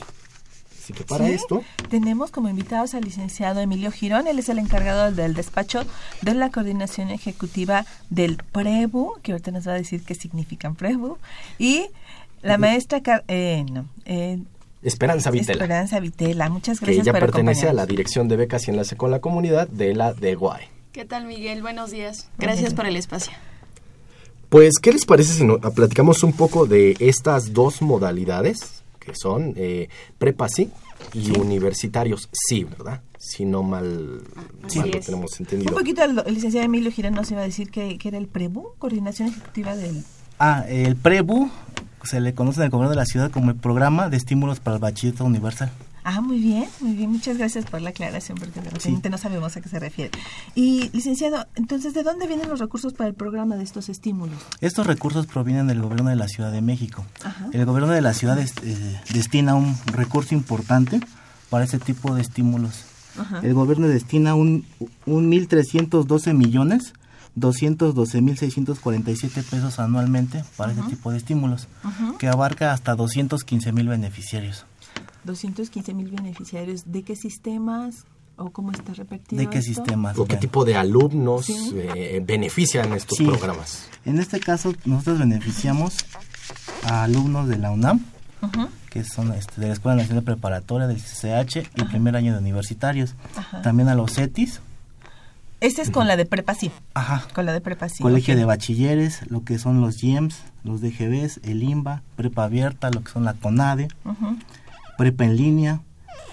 Así 0.86 0.94
que 0.94 1.04
para 1.04 1.26
Sí, 1.26 1.34
esto 1.34 1.64
Tenemos 1.90 2.30
como 2.30 2.48
invitados 2.48 2.94
al 2.94 3.02
licenciado 3.04 3.60
Emilio 3.60 3.92
Girón, 3.92 4.28
él 4.28 4.38
es 4.38 4.50
el 4.50 4.60
encargado 4.60 5.12
del 5.12 5.34
despacho 5.34 5.84
de 6.22 6.36
la 6.36 6.52
coordinación 6.52 7.10
ejecutiva 7.10 7.88
del 8.12 8.38
PREBU, 8.52 9.16
que 9.24 9.32
ahorita 9.32 9.50
nos 9.50 9.68
va 9.68 9.72
a 9.72 9.76
decir 9.76 10.04
qué 10.04 10.14
significan 10.14 10.76
PREBU, 10.76 11.18
y 11.58 11.88
la 12.44 12.60
maestra, 12.60 13.02
Car- 13.02 13.24
eh, 13.28 13.66
no, 13.72 13.86
eh, 14.06 14.38
Esperanza 14.84 15.32
Vitela. 15.32 15.64
Esperanza 15.64 16.00
Vitela, 16.00 16.50
muchas 16.50 16.80
que 16.80 16.86
gracias 16.86 17.08
ella 17.08 17.14
por 17.14 17.22
pertenece 17.22 17.68
a 17.68 17.74
la. 17.74 17.88
Dirección 17.88 18.28
de 18.28 18.36
Becas 18.36 18.68
y 18.68 18.70
Enlace 18.72 18.96
con 18.96 19.10
la 19.10 19.20
Comunidad 19.22 19.68
de 19.68 19.96
la 19.96 20.14
DEGUAE. 20.14 20.70
¿Qué 20.92 21.06
tal, 21.06 21.26
Miguel? 21.26 21.64
Buenos 21.64 21.90
días. 21.90 22.30
Gracias 22.38 22.76
por 22.76 22.86
el 22.86 22.96
espacio. 22.96 23.34
Pues, 24.50 24.74
¿qué 24.80 24.92
les 24.94 25.06
parece 25.06 25.34
si 25.34 25.44
no- 25.44 25.58
platicamos 25.60 26.24
un 26.24 26.34
poco 26.34 26.68
de 26.68 26.96
estas 27.00 27.52
dos 27.54 27.82
modalidades, 27.82 28.84
que 29.06 29.14
son 29.16 29.54
eh, 29.56 29.88
prepa 30.18 30.50
sí 30.50 30.70
y 31.14 31.38
universitarios 31.38 32.30
sí, 32.32 32.64
¿verdad? 32.64 33.02
Si 33.18 33.46
no 33.46 33.64
mal, 33.64 34.22
mal 34.76 34.92
lo 34.92 35.00
tenemos 35.00 35.32
Un 35.40 35.46
entendido. 35.46 35.74
poquito 35.74 36.04
el, 36.04 36.22
el 36.26 36.34
licenciado 36.34 36.66
Emilio 36.66 36.92
Girón 36.92 37.14
nos 37.14 37.30
iba 37.32 37.42
a 37.42 37.44
decir 37.44 37.70
que, 37.70 37.98
que 37.98 38.08
era 38.08 38.18
el 38.18 38.28
PREBU, 38.28 38.74
coordinación 38.78 39.30
ejecutiva 39.30 39.76
del... 39.76 40.04
Ah, 40.40 40.66
el 40.68 40.96
PREBU 40.96 41.50
se 42.04 42.20
le 42.20 42.34
conoce 42.34 42.60
en 42.60 42.66
el 42.66 42.70
gobierno 42.70 42.90
de 42.92 42.98
la 42.98 43.06
ciudad 43.06 43.32
como 43.32 43.50
el 43.52 43.56
programa 43.56 44.10
de 44.10 44.18
estímulos 44.18 44.60
para 44.60 44.76
el 44.76 44.82
bachillerato 44.82 45.26
universal. 45.26 45.72
Ah, 46.08 46.22
muy 46.22 46.38
bien, 46.40 46.66
muy 46.82 46.94
bien. 46.94 47.10
Muchas 47.12 47.36
gracias 47.40 47.66
por 47.66 47.82
la 47.82 47.90
aclaración, 47.90 48.38
porque 48.38 48.62
de 48.62 48.70
repente 48.70 49.10
no 49.10 49.18
sabemos 49.18 49.58
a 49.58 49.62
qué 49.62 49.70
se 49.70 49.80
refiere. 49.80 50.12
Y, 50.54 50.92
licenciado, 50.94 51.48
entonces, 51.56 51.96
¿de 51.96 52.04
dónde 52.04 52.28
vienen 52.28 52.48
los 52.48 52.60
recursos 52.60 52.94
para 52.94 53.08
el 53.10 53.16
programa 53.16 53.56
de 53.56 53.64
estos 53.64 53.90
estímulos? 53.90 54.38
Estos 54.62 54.86
recursos 54.86 55.26
provienen 55.26 55.66
del 55.66 55.82
gobierno 55.82 56.12
de 56.12 56.16
la 56.16 56.28
Ciudad 56.28 56.52
de 56.52 56.62
México. 56.62 57.04
Ajá. 57.24 57.48
El 57.54 57.66
gobierno 57.66 57.92
de 57.92 58.02
la 58.02 58.14
ciudad 58.14 58.38
es- 58.38 58.54
eh, 58.64 59.02
destina 59.14 59.56
un 59.56 59.76
recurso 59.88 60.36
importante 60.36 61.00
para 61.50 61.66
ese 61.66 61.80
tipo 61.80 62.14
de 62.14 62.22
estímulos. 62.22 62.84
Ajá. 63.20 63.40
El 63.42 63.56
gobierno 63.56 63.88
destina 63.88 64.36
un, 64.36 64.64
un 65.08 65.32
1.312 65.32 66.36
millones 66.36 66.94
212.647 67.38 69.44
pesos 69.44 69.80
anualmente 69.80 70.44
para 70.56 70.72
ese 70.72 70.84
tipo 70.84 71.12
de 71.12 71.18
estímulos, 71.18 71.68
que 72.20 72.28
abarca 72.28 72.72
hasta 72.72 72.96
215.000 72.96 73.88
beneficiarios. 73.90 74.66
215 75.26 75.94
mil 75.94 76.10
beneficiarios. 76.10 76.84
¿De 76.92 77.04
qué 77.04 77.16
sistemas 77.16 78.06
o 78.38 78.50
cómo 78.52 78.72
está 78.72 78.94
repartido? 78.94 79.40
¿De 79.42 79.48
qué 79.50 79.60
esto? 79.60 79.74
sistemas? 79.74 80.18
¿O 80.18 80.26
qué 80.26 80.38
tipo 80.38 80.66
de 80.66 80.76
alumnos 80.76 81.46
Sí. 81.46 81.72
eh, 81.96 82.22
benefician 82.26 82.94
estos 82.94 83.18
Sí. 83.18 83.26
programas? 83.26 83.88
En 84.06 84.20
este 84.20 84.40
caso, 84.40 84.74
nosotros 84.86 85.20
beneficiamos 85.20 85.96
a 86.84 87.04
alumnos 87.04 87.48
de 87.48 87.58
la 87.58 87.72
UNAM, 87.72 88.02
Ujú. 88.42 88.68
que 88.90 89.04
son 89.04 89.34
este, 89.34 89.60
de 89.62 89.68
la 89.68 89.74
Escuela 89.74 89.96
Nacional 90.02 90.24
Preparatoria, 90.24 90.88
del 90.88 91.02
CCH 91.02 91.68
y 91.76 91.84
primer 91.86 92.16
año 92.16 92.34
de 92.34 92.40
universitarios. 92.40 93.16
Ajá. 93.36 93.62
También 93.62 93.90
a 93.90 93.96
los 93.96 94.14
CETIS, 94.14 94.62
Este 95.62 95.82
es 95.82 95.90
con 95.90 96.06
la 96.08 96.16
de 96.18 96.26
prepa 96.26 96.54
sí. 96.54 96.70
Ajá. 96.94 97.26
Con 97.34 97.46
la 97.46 97.54
de 97.54 97.62
prepa 97.62 97.88
sí. 97.90 98.04
Colegio 98.04 98.36
de 98.36 98.44
Bachilleres, 98.46 99.22
lo 99.32 99.44
que 99.46 99.58
son 99.58 99.80
los 99.82 99.96
GIEMS, 99.96 100.36
los 100.64 100.82
DGBs, 100.82 101.40
el 101.44 101.64
IMBA, 101.64 102.04
Prepa 102.18 102.44
Abierta, 102.44 102.92
lo 102.92 103.02
que 103.02 103.10
son 103.12 103.24
la 103.24 103.34
CONADE, 103.34 103.88
Ujú. 104.04 104.38
Prepa 104.98 105.26
en 105.26 105.36
línea 105.38 105.82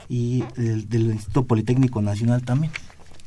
y 0.08 0.44
el 0.56 0.88
del 0.88 1.10
Instituto 1.12 1.44
Politécnico 1.46 2.00
Nacional 2.02 2.42
también. 2.42 2.72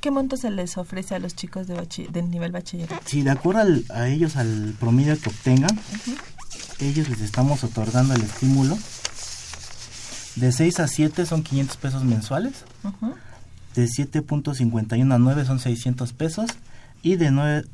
¿Qué 0.01 0.11
monto 0.11 0.37
se 0.37 0.51
les 0.51 0.77
ofrece 0.77 1.15
a 1.15 1.19
los 1.19 1.35
chicos 1.35 1.65
de 1.67 1.75
bachi- 1.75 2.07
del 2.09 2.29
nivel 2.29 2.51
bachillerato? 2.51 3.01
Si 3.05 3.23
de 3.23 3.31
acuerdo 3.31 3.61
al- 3.61 3.85
a 3.89 4.07
ellos 4.07 4.35
al 4.35 4.75
promedio 4.79 5.19
que 5.19 5.29
obtengan, 5.29 5.79
ellos 6.79 7.09
les 7.09 7.21
estamos 7.21 7.63
otorgando 7.63 8.13
el 8.13 8.21
estímulo. 8.21 8.77
De 10.35 10.51
6 10.51 10.79
a 10.79 10.87
7 10.87 11.25
son 11.25 11.43
500 11.43 11.77
pesos 11.77 12.03
mensuales. 12.03 12.53
Ujú. 12.83 13.13
De 13.73 13.87
7.51 13.87 15.13
a 15.13 15.17
9 15.17 15.45
son 15.45 15.59
600 15.59 16.13
pesos. 16.13 16.49
Y 17.01 17.15
de 17.15 17.31
9 17.31 17.65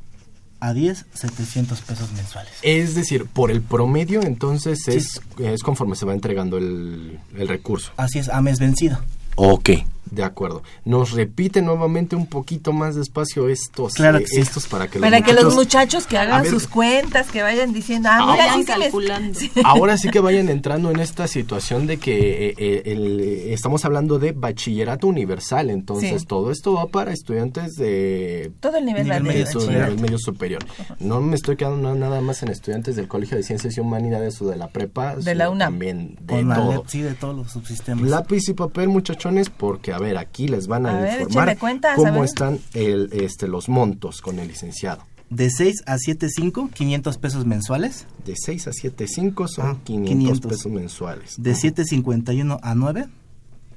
a 0.62 0.74
10, 0.74 1.06
700 1.14 1.82
pesos 1.82 2.12
mensuales. 2.14 2.54
Es 2.62 2.96
decir, 2.96 3.26
por 3.26 3.52
el 3.52 3.62
promedio, 3.62 4.22
entonces 4.22 4.88
es, 4.88 5.20
es 5.40 5.64
conforme 5.64 5.96
se 5.96 6.06
va 6.06 6.14
entregando 6.14 6.58
el, 6.58 7.20
el 7.36 7.48
recurso. 7.48 7.92
Así 7.98 8.20
es, 8.20 8.30
a 8.30 8.42
mes 8.42 8.60
vencido. 8.60 9.00
Ok, 9.36 9.72
de 10.12 10.24
acuerdo. 10.24 10.62
Nos 10.86 11.12
repite 11.12 11.62
nuevamente 11.62 12.16
un 12.16 12.28
poquito 12.28 12.74
más 12.74 12.96
despacio 12.96 13.50
estos, 13.50 13.94
Claro 13.94 14.20
eh, 14.20 14.26
sí. 14.28 14.40
estos 14.40 14.68
para 14.68 14.88
que 14.88 15.00
Para 15.00 15.20
los 15.20 15.26
que 15.28 15.34
los 15.34 15.56
muchachos- 15.56 16.06
que 16.06 16.18
A 16.18 16.22
hagan 16.22 16.44
ver. 16.44 16.52
sus 16.52 16.68
cuentas, 16.68 17.32
que 17.32 17.42
vayan 17.42 17.74
diciendo, 17.74 18.10
ah, 18.12 18.32
mira, 18.32 18.46
Vayan 18.48 18.60
sí 18.60 18.66
calculando. 18.66 19.40
Sí. 19.40 19.52
Ahora 19.64 19.98
sí 19.98 20.10
que 20.10 20.20
vayan 20.20 20.50
entrando 20.50 20.92
en 20.92 21.00
esta 21.00 21.28
situación 21.28 21.88
de 21.88 21.98
que 21.98 22.50
eh, 22.50 22.56
eh, 22.58 22.82
el, 22.86 23.20
estamos 23.54 23.86
hablando 23.86 24.20
de 24.20 24.34
bachillerato 24.34 25.08
universal, 25.08 25.70
entonces 25.70 26.22
Sí. 26.22 26.28
todo 26.28 26.52
esto 26.52 26.74
va 26.74 26.88
para 26.88 27.12
estudiantes 27.14 27.76
de 27.76 28.52
Todo 28.60 28.78
el 28.78 28.86
nivel, 28.86 29.04
Nivel 29.06 29.24
de 29.24 29.30
medio 29.30 29.46
de 29.48 29.68
nivel 29.68 30.00
medio 30.00 30.18
superior. 30.20 30.64
No 31.00 31.22
me 31.22 31.36
estoy 31.36 31.56
quedando 31.56 31.78
na- 31.94 31.96
nada 31.96 32.22
más 32.22 32.44
en 32.44 32.50
estudiantes 32.50 32.96
del 32.96 33.08
Colegio 33.08 33.38
de 33.38 33.44
Ciencias 33.44 33.78
y 33.78 33.80
Humanidades 33.80 34.42
o 34.42 34.48
de 34.50 34.58
la 34.58 34.68
prepa, 34.68 35.16
De 35.16 35.36
la 35.36 35.50
UNAM. 35.50 35.72
también 35.72 36.16
de 36.22 36.34
Con 36.44 36.54
todo. 36.54 36.84
Sí, 36.88 37.02
de 37.02 37.14
todos 37.14 37.36
los 37.36 37.52
subsistemas. 37.52 38.10
Lápiz 38.10 38.50
y 38.50 38.54
papel, 38.54 38.90
muchachones, 38.90 39.50
porque 39.50 39.94
a 39.94 40.00
ver, 40.02 40.18
aquí 40.18 40.48
les 40.50 40.68
van 40.68 40.86
a, 40.86 40.98
A 40.98 41.02
ver, 41.02 41.22
informar 41.22 41.48
échale 41.48 41.58
cuentas, 41.60 41.94
a 41.94 41.96
cómo 41.96 42.12
ver. 42.14 42.24
están 42.26 42.60
el, 42.74 43.10
este, 43.14 43.48
los 43.48 43.70
montos 43.70 44.22
con 44.22 44.38
el 44.40 44.48
licenciado. 44.50 45.04
De 45.30 45.50
6 45.50 45.84
a 45.86 45.96
7.5, 45.96 46.70
500 46.72 47.18
pesos 47.18 47.46
mensuales. 47.46 48.06
De 48.26 48.36
6 48.36 48.68
a 48.68 48.74
7, 48.74 49.08
5 49.08 49.48
son 49.48 49.66
Ah, 49.66 49.78
500, 49.86 50.10
500. 50.10 50.52
pesos 50.52 50.72
mensuales. 50.72 51.36
De 51.38 51.54
7.51 51.54 52.60
a 52.62 52.76
9, 52.76 53.08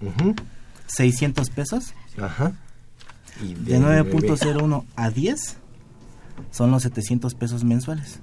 Ujú. 0.00 0.34
600 0.87 1.50
pesos. 1.50 1.94
Ajá. 2.20 2.52
Y 3.40 3.54
De 3.54 3.78
9.01 3.80 4.84
a 4.96 5.10
10, 5.10 5.56
son 6.50 6.70
los 6.72 6.82
700 6.82 7.34
pesos 7.37 7.62
mensuales. 7.64 8.18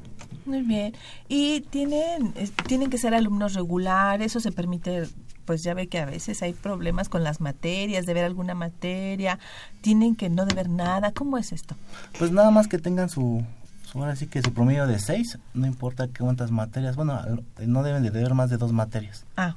Muy 0.46 0.62
bien. 0.64 0.94
Y 1.30 1.62
tienen, 1.70 2.34
tienen 2.68 2.90
que 2.90 2.98
ser 2.98 3.14
alumnos 3.14 3.54
regulares, 3.54 4.28
eso 4.32 4.40
se 4.42 4.52
permite, 4.52 5.04
pues 5.46 5.64
ya 5.64 5.74
ve 5.74 5.88
que 5.88 6.00
a 6.00 6.06
veces 6.06 6.42
hay 6.42 6.54
problemas 6.54 7.10
con 7.10 7.24
las 7.24 7.42
materias, 7.42 8.06
de 8.06 8.14
ver 8.14 8.26
alguna 8.26 8.54
materia, 8.54 9.40
tienen 9.82 10.16
que 10.16 10.30
no 10.30 10.46
deber 10.46 10.70
nada. 10.70 11.12
¿Cómo 11.12 11.38
es 11.38 11.52
esto? 11.52 11.76
Pues 12.20 12.32
nada 12.32 12.52
más 12.52 12.68
que 12.68 12.78
tengan 12.78 13.10
su, 13.10 13.44
su- 13.92 14.00
ahora 14.00 14.16
sí 14.16 14.28
que 14.28 14.42
su 14.42 14.54
promedio 14.54 14.88
de 14.88 15.00
6, 15.00 15.38
no 15.54 15.68
importa 15.68 16.08
cuántas 16.18 16.52
materias, 16.52 16.96
bueno, 16.96 17.20
no 17.66 17.84
deben 17.84 18.04
de 18.04 18.12
deber 18.12 18.34
más 18.34 18.50
de 18.50 18.58
dos 18.58 18.72
materias. 18.74 19.26
Ah, 19.38 19.56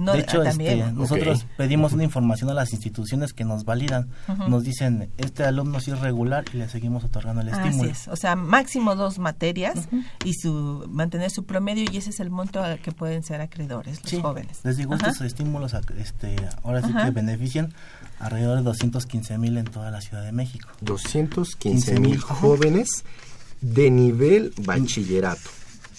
no, 0.00 0.12
de 0.12 0.20
hecho, 0.20 0.40
ah, 0.40 0.44
también. 0.44 0.80
este, 0.80 0.92
nosotros 0.92 1.46
pedimos 1.56 1.92
una 1.92 2.04
información 2.04 2.50
a 2.50 2.54
las 2.54 2.72
instituciones 2.72 3.32
que 3.32 3.44
nos 3.44 3.64
validan. 3.64 4.08
Nos 4.48 4.64
dicen, 4.64 5.10
este 5.18 5.44
alumno 5.44 5.80
sí 5.80 5.90
es 5.90 6.00
regular 6.00 6.44
y 6.52 6.56
le 6.56 6.68
seguimos 6.68 7.04
otorgando 7.04 7.42
el 7.42 7.48
Así 7.50 7.68
estímulo. 7.68 7.90
es, 7.90 8.08
o 8.08 8.16
sea, 8.16 8.36
máximo 8.36 8.96
dos 8.96 9.18
materias 9.18 9.88
y 10.24 10.34
su 10.34 10.86
mantener 10.88 11.30
su 11.30 11.44
promedio 11.44 11.84
y 11.92 11.96
ese 11.98 12.10
es 12.10 12.20
el 12.20 12.30
monto 12.30 12.62
al 12.62 12.80
que 12.80 12.92
pueden 12.92 13.22
ser 13.22 13.40
acreedores 13.40 14.00
los 14.02 14.10
Sí, 14.10 14.20
jóvenes. 14.20 14.60
Les 14.64 14.76
digo, 14.76 14.94
Ajá. 14.94 15.10
estos 15.10 15.26
estímulos 15.26 15.74
este, 15.98 16.36
ahora 16.64 16.82
sí 16.82 16.92
que 16.92 17.10
benefician 17.10 17.72
alrededor 18.18 18.58
de 18.58 18.64
215 18.64 19.38
mil 19.38 19.56
en 19.58 19.64
toda 19.66 19.90
la 19.90 20.00
Ciudad 20.00 20.22
de 20.24 20.32
México. 20.32 20.68
215 20.80 22.00
mil 22.00 22.18
jóvenes 22.20 23.04
de 23.60 23.90
nivel 23.90 24.52
bachillerato. 24.64 25.50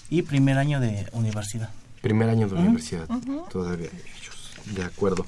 Y 0.10 0.24
primer 0.24 0.58
año 0.58 0.80
de 0.80 1.08
universidad. 1.14 1.70
Primer 2.02 2.30
año 2.30 2.48
de 2.48 2.56
universidad. 2.56 3.08
Todavía 3.52 3.88
ellos. 3.90 4.52
De 4.76 4.84
acuerdo. 4.84 5.26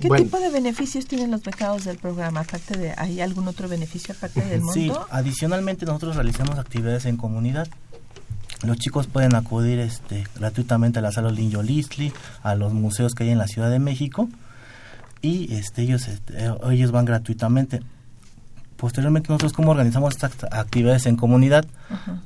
¿Qué 0.00 0.08
Bueno, 0.08 0.24
tipo 0.24 0.40
de 0.40 0.50
beneficios 0.50 1.06
tienen 1.06 1.30
los 1.30 1.42
becados 1.42 1.84
del 1.84 1.96
programa? 1.98 2.40
Aparte 2.40 2.76
de, 2.76 2.92
¿hay 2.96 3.20
algún 3.20 3.46
otro 3.46 3.68
beneficio 3.68 4.14
aparte 4.16 4.40
del 4.44 4.60
monto? 4.62 4.74
Sí, 4.74 4.90
adicionalmente 5.10 5.86
nosotros 5.86 6.16
realizamos 6.16 6.58
actividades 6.58 7.04
en 7.06 7.16
comunidad. 7.16 7.68
Los 8.64 8.78
chicos 8.78 9.06
pueden 9.06 9.34
acudir 9.36 9.78
este, 9.78 10.24
gratuitamente 10.34 10.98
a 10.98 11.02
la 11.02 11.12
sala 11.12 11.30
Linjo 11.30 11.62
Listli, 11.62 12.12
a 12.42 12.54
los 12.56 12.72
museos 12.72 13.14
que 13.14 13.24
hay 13.24 13.30
en 13.30 13.38
la 13.38 13.46
Ciudad 13.46 13.70
de 13.70 13.78
México 13.78 14.28
y 15.20 15.52
este, 15.54 15.82
ellos, 15.82 16.08
este, 16.08 16.46
eh, 16.46 16.52
ellos 16.70 16.90
van 16.90 17.04
gratuitamente. 17.04 17.80
Posteriormente 18.76 19.28
nosotros 19.28 19.52
cómo 19.52 19.70
organizamos 19.70 20.14
estas 20.14 20.32
act- 20.36 20.48
actividades 20.52 21.06
en 21.06 21.14
comunidad, 21.16 21.64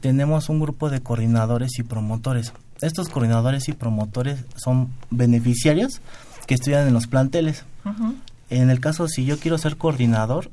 tenemos 0.01 0.49
un 0.49 0.61
grupo 0.61 0.89
de 0.89 1.01
coordinadores 1.03 1.79
y 1.79 1.83
promotores. 1.83 2.53
Estos 2.81 3.09
coordinadores 3.09 3.69
y 3.69 3.73
promotores 3.73 4.39
son 4.57 4.89
beneficiarios 5.11 6.01
que 6.47 6.55
estudian 6.55 6.87
en 6.87 6.95
los 6.95 7.07
planteles. 7.07 7.65
Ujú, 7.85 8.15
En 8.51 8.71
el 8.71 8.81
caso, 8.81 9.09
si 9.09 9.25
yo 9.25 9.39
quiero 9.39 9.59
ser 9.59 9.77
coordinador, 9.77 10.51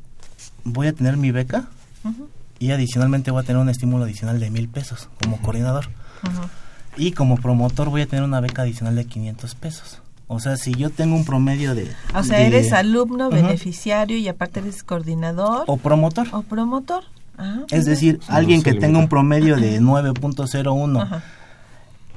voy 0.64 0.88
a 0.88 0.94
tener 0.94 1.18
mi 1.18 1.32
beca 1.32 1.66
ujú, 2.04 2.28
y 2.60 2.72
adicionalmente 2.72 3.30
voy 3.32 3.44
a 3.44 3.46
tener 3.46 3.62
un 3.62 3.70
estímulo 3.70 4.06
adicional 4.06 4.40
de 4.40 4.50
mil 4.50 4.68
pesos 4.70 5.10
como 5.22 5.38
coordinador. 5.42 5.88
ujú. 6.24 6.42
Y 6.96 7.12
como 7.12 7.36
promotor 7.38 7.90
voy 7.90 8.02
a 8.02 8.08
tener 8.08 8.24
una 8.24 8.40
beca 8.40 8.62
adicional 8.62 8.96
de 8.96 9.06
500 9.06 9.56
pesos. 9.56 10.00
O 10.28 10.40
sea, 10.40 10.58
si 10.58 10.74
yo 10.76 10.90
tengo 10.92 11.16
un 11.16 11.26
promedio 11.26 11.76
de... 11.76 11.92
O 12.16 12.24
sea, 12.24 12.38
de- 12.40 12.48
eres 12.48 12.72
alumno, 12.72 13.30
beneficiario 13.30 14.16
y 14.18 14.28
aparte 14.28 14.60
eres 14.62 14.84
coordinador 14.84 15.64
O 15.68 15.78
promotor. 15.78 16.28
o 16.32 16.44
promotor. 16.44 17.04
Ah, 17.38 17.62
Es 17.72 17.86
muy 17.86 17.90
decir, 17.96 18.20
alguien 18.28 18.60
no 18.60 18.64
que 18.64 18.74
tenga 18.76 19.00
un 19.00 19.10
promedio 19.10 19.58
de 19.58 19.82
9.01 19.82 21.02
Ajá. 21.02 21.24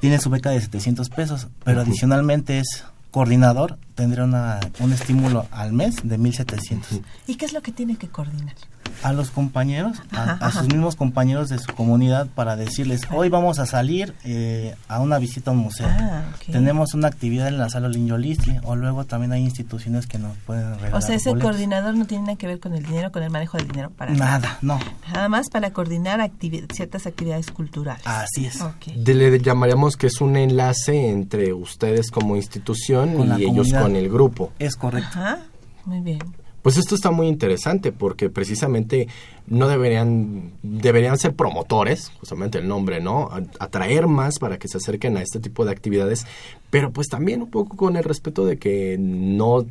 Tiene 0.01 0.19
su 0.19 0.31
beca 0.31 0.51
de 0.51 0.61
700 0.61 1.09
pesos, 1.11 1.49
pero 1.65 1.81
adicionalmente 1.81 2.59
es 2.59 2.85
coordinador, 3.11 3.79
tendría 3.95 4.25
una, 4.25 4.61
un 4.81 4.93
estímulo 4.93 5.47
al 5.51 5.73
mes 5.73 5.97
de 6.03 6.19
1700. 6.19 7.01
¿Y 7.27 7.37
qué 7.37 7.47
es 7.47 7.53
lo 7.53 7.63
que 7.63 7.73
tiene 7.73 7.97
que 7.97 8.09
coordinar? 8.09 8.55
A 9.03 9.12
los 9.12 9.31
compañeros, 9.31 9.99
a, 10.12 10.22
Ajá, 10.22 10.33
a 10.40 10.46
ajá. 10.49 10.61
sus 10.61 10.68
mismos 10.72 10.96
compañeros 10.96 11.49
de 11.49 11.59
su 11.59 11.72
comunidad 11.75 12.27
para 12.35 12.57
decirles, 12.57 13.03
hoy 13.12 13.29
vamos 13.29 13.59
a 13.59 13.66
salir 13.66 14.14
eh, 14.25 14.75
a 14.88 15.01
una 15.01 15.18
visita 15.18 15.51
a 15.51 15.55
un 15.55 15.61
museo. 15.61 15.87
Ah. 15.90 16.25
Tenemos 16.51 16.94
una 16.94 17.09
actividad 17.09 17.49
en 17.49 17.59
la 17.59 17.68
sala 17.68 17.88
Linjolistli 17.88 18.59
o 18.64 18.77
luego 18.77 19.05
también 19.05 19.33
hay 19.33 19.42
instituciones 19.42 20.07
que 20.07 20.18
nos 20.18 20.37
pueden 20.38 20.75
regalar 20.77 20.94
O 20.94 21.01
sea, 21.01 21.14
ese 21.16 21.31
boletos. 21.31 21.51
coordinador 21.51 21.94
no 21.94 22.07
tiene 22.07 22.25
nada 22.25 22.37
que 22.37 22.46
ver 22.46 22.61
con 22.61 22.75
el 22.75 22.85
dinero, 22.85 23.12
con 23.12 23.22
el 23.22 23.31
manejo 23.31 23.57
del 23.59 23.68
dinero 23.68 23.90
para 23.90 24.12
Nada, 24.12 24.59
no. 24.62 24.79
Nada 25.12 25.29
más 25.29 25.49
para 25.51 25.70
coordinar 25.72 26.20
activi- 26.20 26.66
ciertas 26.72 27.07
actividades 27.07 27.51
culturales. 27.51 28.03
Así 28.07 28.46
es. 28.46 28.59
De- 28.96 29.14
le 29.14 29.38
llamaríamos 29.40 29.96
que 29.96 30.07
es 30.09 30.20
un 30.20 30.37
enlace 30.37 31.11
entre 31.11 31.53
ustedes 31.53 32.11
como 32.11 32.37
institución 32.37 33.14
Con 33.14 33.29
y 33.38 33.42
ellos 33.44 33.46
comunidad. 33.72 33.83
con 33.83 33.96
el 33.96 34.09
grupo. 34.11 34.53
Es 34.59 34.77
correcto. 34.77 35.09
Ajá, 35.12 35.38
muy 35.85 36.01
bien. 36.01 36.18
Pues 36.66 36.79
esto 36.79 36.96
está 36.96 37.12
muy 37.12 37.29
interesante 37.29 37.92
porque 37.92 38.29
precisamente 38.29 39.07
no 39.46 39.68
deberían 39.68 40.50
deberían 40.64 41.16
ser 41.16 41.37
promotores, 41.37 42.11
justamente 42.18 42.59
el 42.59 42.66
nombre, 42.66 43.00
¿no? 43.00 43.31
Atraer 43.61 44.09
más 44.09 44.40
para 44.40 44.59
que 44.59 44.66
se 44.66 44.79
acerquen 44.79 45.16
a 45.16 45.22
este 45.22 45.38
tipo 45.38 45.64
de 45.64 45.70
actividades, 45.70 46.26
pero 46.68 46.90
pues 46.90 47.07
también 47.07 47.42
un 47.42 47.52
poco 47.52 47.76
con 47.76 47.96
el 47.96 48.02
respeto 48.02 48.44
de 48.44 48.59
que 48.59 48.96
no 48.98 49.64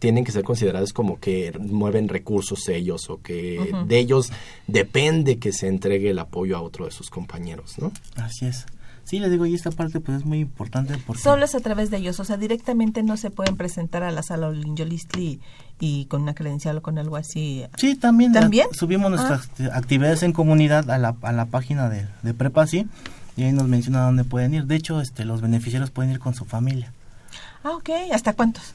tienen 0.00 0.24
que 0.24 0.32
ser 0.32 0.42
considerados 0.42 0.92
como 0.92 1.20
que 1.20 1.56
mueven 1.60 2.08
recursos 2.08 2.68
ellos 2.68 3.10
o 3.10 3.22
que 3.22 3.72
de 3.86 3.98
ellos 4.00 4.32
depende 4.66 5.38
que 5.38 5.52
se 5.52 5.68
entregue 5.68 6.10
el 6.10 6.18
apoyo 6.18 6.56
a 6.56 6.62
otro 6.62 6.86
de 6.86 6.90
sus 6.90 7.10
compañeros, 7.10 7.78
¿no? 7.78 7.92
Así 8.16 8.46
es. 8.46 8.66
Sí, 9.04 9.18
le 9.18 9.28
digo, 9.28 9.46
y 9.46 9.54
esta 9.54 9.70
parte 9.72 9.98
pues 9.98 10.18
es 10.18 10.24
muy 10.24 10.38
importante 10.38 10.96
porque... 11.04 11.20
Solo 11.22 11.44
es 11.44 11.54
a 11.54 11.60
través 11.60 11.90
de 11.90 11.96
ellos, 11.96 12.20
o 12.20 12.24
sea, 12.24 12.36
directamente 12.36 13.02
no 13.02 13.16
se 13.16 13.30
pueden 13.30 13.56
presentar 13.56 14.04
a 14.04 14.12
la 14.12 14.22
sala 14.22 14.48
Olinjolistli 14.48 15.40
y 15.80 16.04
con 16.04 16.22
una 16.22 16.34
credencial 16.34 16.76
o 16.78 16.82
con 16.82 16.98
algo 16.98 17.16
así. 17.16 17.64
Sí, 17.76 17.96
también. 17.96 18.32
¿También? 18.32 18.68
subimos 18.72 19.10
nuestras 19.10 19.48
ah. 19.60 19.70
actividades 19.76 20.22
en 20.22 20.32
comunidad 20.32 20.90
a 20.90 20.98
la, 20.98 21.16
a 21.22 21.32
la 21.32 21.46
página 21.46 21.88
de, 21.88 22.06
de 22.22 22.34
Prepa, 22.34 22.66
sí, 22.66 22.86
y 23.36 23.44
ahí 23.44 23.52
nos 23.52 23.66
menciona 23.66 24.02
dónde 24.02 24.24
pueden 24.24 24.54
ir. 24.54 24.66
De 24.66 24.76
hecho, 24.76 25.00
este, 25.00 25.24
los 25.24 25.40
beneficiarios 25.40 25.90
pueden 25.90 26.12
ir 26.12 26.18
con 26.18 26.34
su 26.34 26.44
familia. 26.44 26.92
Ah, 27.64 27.70
ok. 27.70 27.90
¿Hasta 28.12 28.34
cuántos? 28.34 28.74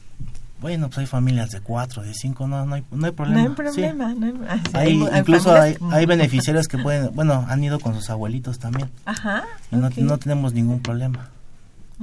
Bueno, 0.60 0.86
pues 0.86 0.98
hay 0.98 1.06
familias 1.06 1.50
de 1.50 1.60
cuatro, 1.60 2.02
de 2.02 2.14
cinco, 2.14 2.46
no, 2.48 2.64
no, 2.64 2.76
hay, 2.76 2.84
no 2.90 3.06
hay 3.06 3.12
problema. 3.12 3.42
No 3.42 3.48
hay 3.50 3.54
problema. 3.54 4.14
No 4.14 4.48
hay, 4.48 4.64
hay, 4.72 5.18
incluso 5.18 5.54
hay, 5.54 5.76
hay, 5.90 6.06
beneficiarios 6.06 6.66
que 6.66 6.78
pueden, 6.78 7.14
bueno, 7.14 7.44
han 7.48 7.62
ido 7.62 7.78
con 7.78 7.94
sus 7.94 8.08
abuelitos 8.08 8.58
también. 8.58 8.90
Ajá. 9.04 9.44
Y 9.70 9.76
no, 9.76 9.90
no 9.94 10.18
tenemos 10.18 10.54
ningún 10.54 10.80
problema. 10.80 11.28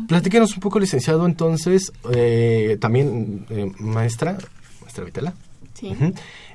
Platíquenos 0.08 0.54
un 0.54 0.60
poco, 0.60 0.80
licenciado, 0.80 1.26
entonces, 1.26 1.92
eh, 2.12 2.78
también, 2.80 3.46
eh, 3.50 3.72
maestra, 3.80 4.38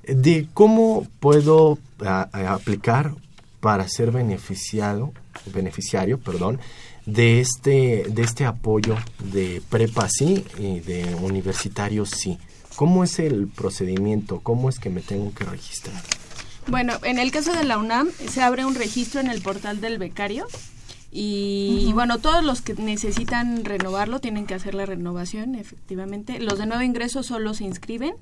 De 0.07 0.49
cómo 0.55 1.07
puedo 1.21 1.79
aplicar 2.01 3.13
para 3.61 3.89
ser 3.89 4.13
beneficiado, 4.13 5.13
beneficiario, 5.53 6.19
perdón, 6.19 6.61
de 7.07 7.41
este, 7.41 8.05
de 8.09 8.23
este 8.23 8.45
apoyo 8.45 8.97
de 9.33 9.63
prepa 9.69 10.09
sí 10.09 10.45
y 10.59 10.81
de 10.81 11.15
universitario 11.15 12.05
sí. 12.05 12.39
¿Cómo 12.77 13.03
es 13.03 13.19
el 13.19 13.49
procedimiento? 13.49 14.41
¿Cómo 14.41 14.69
es 14.69 14.79
que 14.79 14.91
me 14.91 15.01
tengo 15.01 15.35
que 15.35 15.45
registrar? 15.45 16.01
Bueno, 16.69 16.93
en 17.03 17.19
el 17.19 17.31
caso 17.31 17.53
de 17.55 17.65
la 17.65 17.79
UNAM 17.79 18.09
se 18.11 18.43
abre 18.43 18.67
un 18.67 18.75
registro 18.75 19.21
en 19.21 19.31
el 19.31 19.41
portal 19.41 19.81
del 19.81 19.99
becario 19.99 20.47
y, 21.11 21.91
bueno, 21.95 22.19
todos 22.19 22.45
los 22.45 22.61
que 22.61 22.75
necesitan 22.75 23.65
renovarlo 23.65 24.21
tienen 24.21 24.47
que 24.47 24.55
hacer 24.55 24.75
la 24.75 24.85
renovación, 24.85 25.55
efectivamente. 25.55 26.39
Los 26.39 26.59
de 26.59 26.67
nuevo 26.67 26.83
ingreso 26.83 27.23
solo 27.23 27.55
se 27.55 27.65
inscriben, 27.65 28.15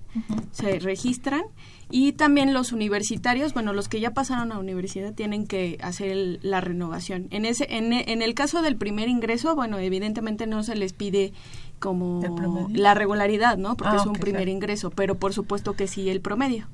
se 0.53 0.79
registran. 0.79 1.43
Y 1.91 2.13
también 2.13 2.53
los 2.53 2.73
universitarios, 2.73 3.55
bueno, 3.55 3.73
los 3.73 3.89
que 3.89 4.01
ya 4.01 4.13
pasaron 4.13 4.51
a 4.51 4.59
universidad 4.59 5.13
tienen 5.15 5.47
que 5.47 5.79
hacer 5.83 6.39
la 6.43 6.61
renovación. 6.61 7.29
En, 7.31 7.45
ese, 7.45 7.67
en, 7.77 7.93
en, 7.93 8.23
el 8.23 8.35
caso 8.35 8.63
del 8.63 8.77
primer 8.77 9.09
ingreso, 9.09 9.55
bueno, 9.55 9.79
evidentemente 9.79 10.47
no 10.47 10.63
se 10.65 10.75
les 10.75 10.93
pide 10.93 11.33
como 11.79 12.69
la 12.73 12.95
regularidad, 12.95 13.57
¿no? 13.57 13.77
Porque 13.77 13.97
ah, 13.97 14.01
es 14.01 14.07
un 14.07 14.15
primer 14.15 14.49
ingreso, 14.49 14.91
pero 14.91 15.17
por 15.17 15.33
supuesto 15.33 15.75
que 15.75 15.87
sí 15.87 16.09
el 16.09 16.21
promedio. 16.21 16.67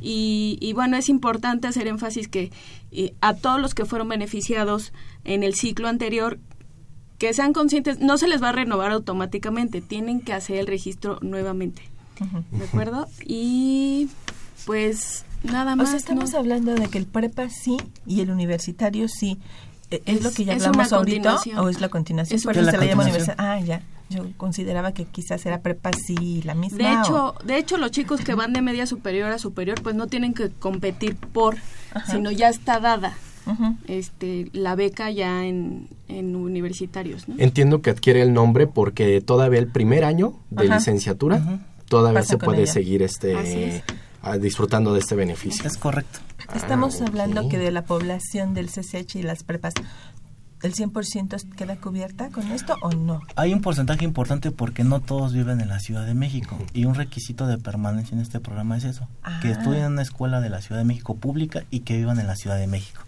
Y, 0.00 0.72
bueno, 0.74 0.96
es 0.96 1.08
importante 1.08 1.68
hacer 1.68 1.86
énfasis 1.86 2.28
que 2.28 2.50
a 3.20 3.34
todos 3.34 3.60
los 3.60 3.74
que 3.74 3.84
fueron 3.84 4.08
beneficiados 4.08 4.92
en 5.24 5.42
el 5.42 5.54
ciclo 5.54 5.88
anterior, 5.88 6.38
que 7.18 7.32
sean 7.32 7.52
conscientes, 7.52 8.00
no 8.00 8.18
se 8.18 8.26
les 8.28 8.42
va 8.42 8.48
a 8.48 8.52
renovar 8.52 8.90
automáticamente, 8.90 9.80
tienen 9.80 10.20
que 10.20 10.32
hacer 10.32 10.56
el 10.56 10.66
registro 10.66 11.18
nuevamente. 11.22 11.82
¿De 12.50 12.64
acuerdo? 12.64 13.08
Y 13.24 14.08
pues 14.64 15.24
nada 15.42 15.76
más. 15.76 15.94
estamos 15.94 16.34
hablando 16.34 16.74
de 16.74 16.88
que 16.88 16.98
el 16.98 17.06
prepa 17.06 17.48
sí 17.48 17.76
y 18.06 18.20
el 18.20 18.30
universitario 18.30 19.08
sí. 19.08 19.38
¿E-, 19.90 20.02
¿Es, 20.06 20.22
lo 20.22 20.30
que 20.30 20.44
ya 20.44 20.54
hablamos 20.54 20.92
ahorita 20.92 21.38
o 21.58 21.68
es 21.68 21.80
la 21.80 21.88
continuación? 21.88 22.36
Es 22.36 22.42
se 22.42 22.62
la 22.62 22.84
llama 22.84 23.04
universidad. 23.04 23.36
Ah, 23.38 23.60
ya. 23.60 23.82
Yo 24.08 24.26
consideraba 24.36 24.92
que 24.92 25.06
quizás 25.06 25.44
era 25.46 25.62
prepa 25.62 25.90
sí 25.92 26.42
la 26.42 26.54
misma. 26.54 26.78
De 26.78 27.00
hecho, 27.00 27.34
de 27.44 27.56
hecho 27.56 27.78
los 27.78 27.90
chicos 27.90 28.20
que 28.20 28.34
van 28.34 28.52
de 28.52 28.60
media 28.60 28.86
superior 28.86 29.30
a 29.30 29.38
superior 29.38 29.80
pues 29.82 29.94
no 29.94 30.06
tienen 30.06 30.34
que 30.34 30.50
competir 30.50 31.16
por, 31.16 31.56
sino 32.10 32.30
ya 32.30 32.48
está 32.48 32.78
dada. 32.78 33.16
Este 33.88 34.48
la 34.52 34.74
beca 34.74 35.10
ya 35.10 35.44
en, 35.44 35.88
en 36.08 36.36
universitarios. 36.36 37.24
Entiendo 37.38 37.82
que 37.82 37.90
adquiere 37.90 38.22
el 38.22 38.32
nombre 38.32 38.66
porque 38.66 39.20
todavía 39.20 39.58
el 39.58 39.68
primer 39.68 40.04
año 40.04 40.34
de 40.50 40.68
licenciatura 40.68 41.60
todavía 41.88 42.22
se 42.22 42.38
puede 42.38 42.66
seguir 42.66 43.02
este 43.02 43.82
disfrutando 44.40 44.94
de 44.94 45.00
este 45.00 45.14
beneficio. 45.14 45.66
Es 45.66 45.76
correcto. 45.76 46.20
Estamos 46.54 47.00
ah, 47.00 47.06
hablando 47.08 47.48
que 47.48 47.58
de 47.58 47.70
la 47.70 47.84
población 47.84 48.54
del 48.54 48.68
CCH 48.68 49.16
y 49.16 49.22
las 49.22 49.42
prepas 49.42 49.74
¿El 50.62 50.74
100% 50.74 51.54
queda 51.56 51.74
cubierta 51.76 52.30
con 52.30 52.52
esto 52.52 52.76
o 52.82 52.90
no? 52.92 53.20
Hay 53.34 53.52
un 53.52 53.60
porcentaje 53.60 54.04
importante 54.04 54.52
porque 54.52 54.84
no 54.84 55.00
todos 55.00 55.32
viven 55.32 55.60
en 55.60 55.68
la 55.68 55.80
Ciudad 55.80 56.06
de 56.06 56.14
México 56.14 56.56
y 56.72 56.84
un 56.84 56.94
requisito 56.94 57.48
de 57.48 57.58
permanencia 57.58 58.14
en 58.14 58.20
este 58.20 58.38
programa 58.38 58.76
es 58.76 58.84
eso, 58.84 59.08
que 59.40 59.48
ah. 59.48 59.52
estudien 59.52 59.82
en 59.82 59.92
una 59.92 60.02
escuela 60.02 60.40
de 60.40 60.50
la 60.50 60.62
Ciudad 60.62 60.80
de 60.80 60.84
México 60.84 61.16
pública 61.16 61.64
y 61.70 61.80
que 61.80 61.96
vivan 61.96 62.20
en 62.20 62.28
la 62.28 62.36
Ciudad 62.36 62.58
de 62.58 62.68
México. 62.68 63.02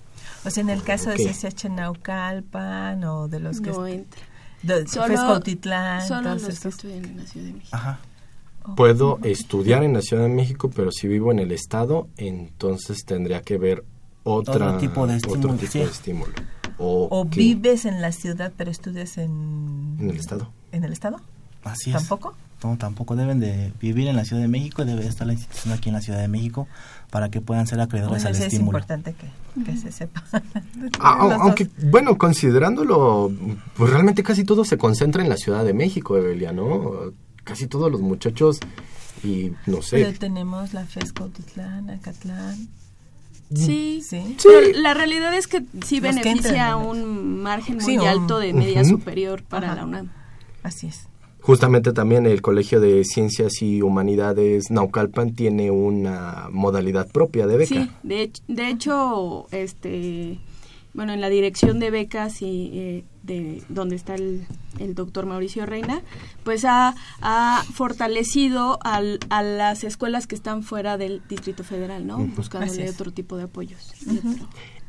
O 0.44 0.50
sea, 0.50 0.60
en 0.62 0.70
el 0.70 0.82
caso 0.82 1.10
de 1.10 1.16
CCH 1.16 1.70
Naucalpan 1.70 3.02
o 3.04 3.28
de 3.28 3.40
los 3.40 3.60
que... 3.60 3.70
No 3.70 3.86
entra. 3.86 4.20
De 4.62 4.86
solo, 4.86 5.16
solo 5.16 6.34
los 6.34 6.58
que 6.58 6.68
estudian 6.68 7.04
en 7.04 7.16
la 7.18 7.26
Ciudad 7.26 7.46
de 7.46 7.52
México. 7.52 7.76
Ajá. 7.76 7.98
Puedo 8.76 9.18
estudiar 9.22 9.84
en 9.84 9.92
la 9.92 10.00
Ciudad 10.00 10.22
de 10.22 10.30
México, 10.30 10.70
pero 10.74 10.90
si 10.90 11.06
vivo 11.06 11.30
en 11.30 11.38
el 11.38 11.52
Estado, 11.52 12.08
entonces 12.16 13.04
tendría 13.04 13.42
que 13.42 13.58
ver 13.58 13.84
otra, 14.22 14.68
otro 14.68 14.78
tipo 14.78 15.06
de 15.06 15.16
estímulo. 15.16 15.52
Otro 15.52 15.54
tipo 15.56 15.78
de 15.78 15.84
estímulo. 15.84 16.32
O, 16.78 17.24
vives 17.26 17.84
en 17.84 18.00
la 18.00 18.10
ciudad 18.10 18.52
pero 18.56 18.70
estudias 18.70 19.18
en... 19.18 19.96
En 20.00 20.10
el 20.10 20.16
estado. 20.16 20.50
¿En 20.72 20.82
el 20.82 20.92
estado? 20.92 21.20
Así 21.62 21.90
es. 21.90 21.96
¿Tampoco? 21.96 22.34
No, 22.64 22.78
tampoco 22.78 23.14
deben 23.14 23.40
de 23.40 23.72
vivir 23.80 24.08
en 24.08 24.16
la 24.16 24.24
Ciudad 24.24 24.40
de 24.40 24.48
México 24.48 24.84
debe 24.84 25.06
estar 25.06 25.26
la 25.26 25.34
institución 25.34 25.74
aquí 25.74 25.90
en 25.90 25.94
la 25.94 26.00
Ciudad 26.00 26.20
de 26.20 26.28
México 26.28 26.66
para 27.14 27.30
que 27.30 27.40
puedan 27.40 27.64
ser 27.68 27.80
acreedores 27.80 28.24
al 28.24 28.32
estímulo. 28.32 28.76
Es 28.76 28.82
importante 28.82 29.14
que, 29.14 29.76
se 29.76 29.92
sepa. 29.92 30.24
Ah, 30.98 31.38
aunque, 31.42 31.68
bueno, 31.92 32.18
considerándolo, 32.18 33.30
pues 33.76 33.92
realmente 33.92 34.24
casi 34.24 34.42
todo 34.42 34.64
se 34.64 34.76
concentra 34.78 35.22
en 35.22 35.28
la 35.28 35.36
Ciudad 35.36 35.64
de 35.64 35.74
México, 35.74 36.16
Evelia, 36.16 36.52
¿no? 36.52 37.12
Casi 37.44 37.68
todos 37.68 37.88
los 37.92 38.00
muchachos 38.00 38.58
y 39.22 39.52
no 39.66 39.80
sé. 39.80 39.98
Pero 39.98 40.18
tenemos 40.18 40.74
la 40.74 40.86
FESCO 40.86 41.28
Titlán, 41.28 41.88
Acatlán, 41.88 42.68
Sí, 43.54 44.02
sí. 44.02 44.36
la 44.74 44.94
realidad 44.94 45.36
es 45.36 45.46
que 45.46 45.62
sí 45.86 46.00
beneficia 46.00 46.74
un 46.74 47.42
margen 47.42 47.76
muy 47.76 48.04
alto 48.04 48.40
de 48.40 48.52
media 48.54 48.84
superior 48.84 49.44
para 49.44 49.72
la 49.76 49.84
UNAM. 49.84 50.10
Así 50.64 50.88
es. 50.88 51.06
Justamente 51.44 51.92
también 51.92 52.24
el 52.24 52.40
Colegio 52.40 52.80
de 52.80 53.04
Ciencias 53.04 53.60
y 53.60 53.82
Humanidades 53.82 54.70
Naucalpan 54.70 55.34
tiene 55.34 55.70
una 55.70 56.48
modalidad 56.50 57.06
propia 57.12 57.46
de 57.46 57.58
beca. 57.58 57.74
Sí, 57.74 57.90
de, 58.02 58.32
de 58.48 58.68
hecho, 58.70 59.46
este 59.50 60.38
bueno, 60.94 61.12
en 61.12 61.20
la 61.20 61.28
dirección 61.28 61.80
de 61.80 61.90
becas 61.90 62.40
y 62.40 62.70
eh, 62.72 63.04
de 63.24 63.62
donde 63.68 63.94
está 63.94 64.14
el, 64.14 64.46
el, 64.78 64.94
doctor 64.94 65.26
Mauricio 65.26 65.66
Reina, 65.66 66.00
pues 66.44 66.64
ha, 66.64 66.94
ha 67.20 67.62
fortalecido 67.74 68.78
al, 68.82 69.18
a 69.28 69.42
las 69.42 69.84
escuelas 69.84 70.26
que 70.26 70.36
están 70.36 70.62
fuera 70.62 70.96
del 70.96 71.20
Distrito 71.28 71.62
Federal, 71.62 72.06
¿no? 72.06 72.18
Buscándole 72.36 72.88
otro 72.88 73.12
tipo 73.12 73.36
de 73.36 73.42
apoyos. 73.42 73.92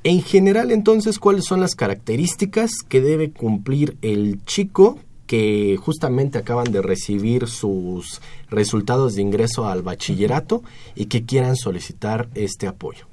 En 0.04 0.22
general, 0.22 0.70
entonces, 0.72 1.18
¿cuáles 1.18 1.46
son 1.46 1.60
las 1.60 1.74
características 1.74 2.84
que 2.88 3.02
debe 3.02 3.32
cumplir 3.32 3.98
el 4.04 4.40
chico 4.46 5.00
que 5.28 5.78
justamente 5.82 6.38
acaban 6.38 6.72
de 6.72 6.82
recibir 6.82 7.48
sus 7.48 8.22
resultados 8.50 9.16
de 9.16 9.22
ingreso 9.22 9.68
al 9.68 9.82
bachillerato 9.82 10.64
y 10.96 11.06
que 11.06 11.26
quieran 11.26 11.56
solicitar 11.56 12.30
este 12.36 12.68
apoyo? 12.68 13.08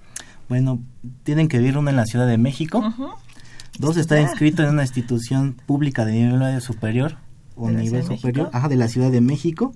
Bueno, 0.48 0.81
tienen 1.25 1.48
que 1.48 1.59
vivir 1.59 1.79
uno 1.79 1.90
en 1.90 1.96
la 1.96 2.07
Ciudad 2.07 2.27
de 2.27 2.38
México. 2.38 2.83
Dos, 3.79 3.96
estar 3.96 4.20
inscrito 4.20 4.62
en 4.62 4.68
una 4.68 4.83
institución 4.83 5.57
pública 5.66 6.05
de 6.05 6.12
nivel 6.12 6.61
superior 6.61 7.16
o 7.57 7.70
nivel 7.70 8.05
superior, 8.05 8.51
ajá, 8.53 8.68
de 8.68 8.77
la 8.77 8.88
Ciudad 8.88 9.11
de 9.11 9.20
México. 9.20 9.75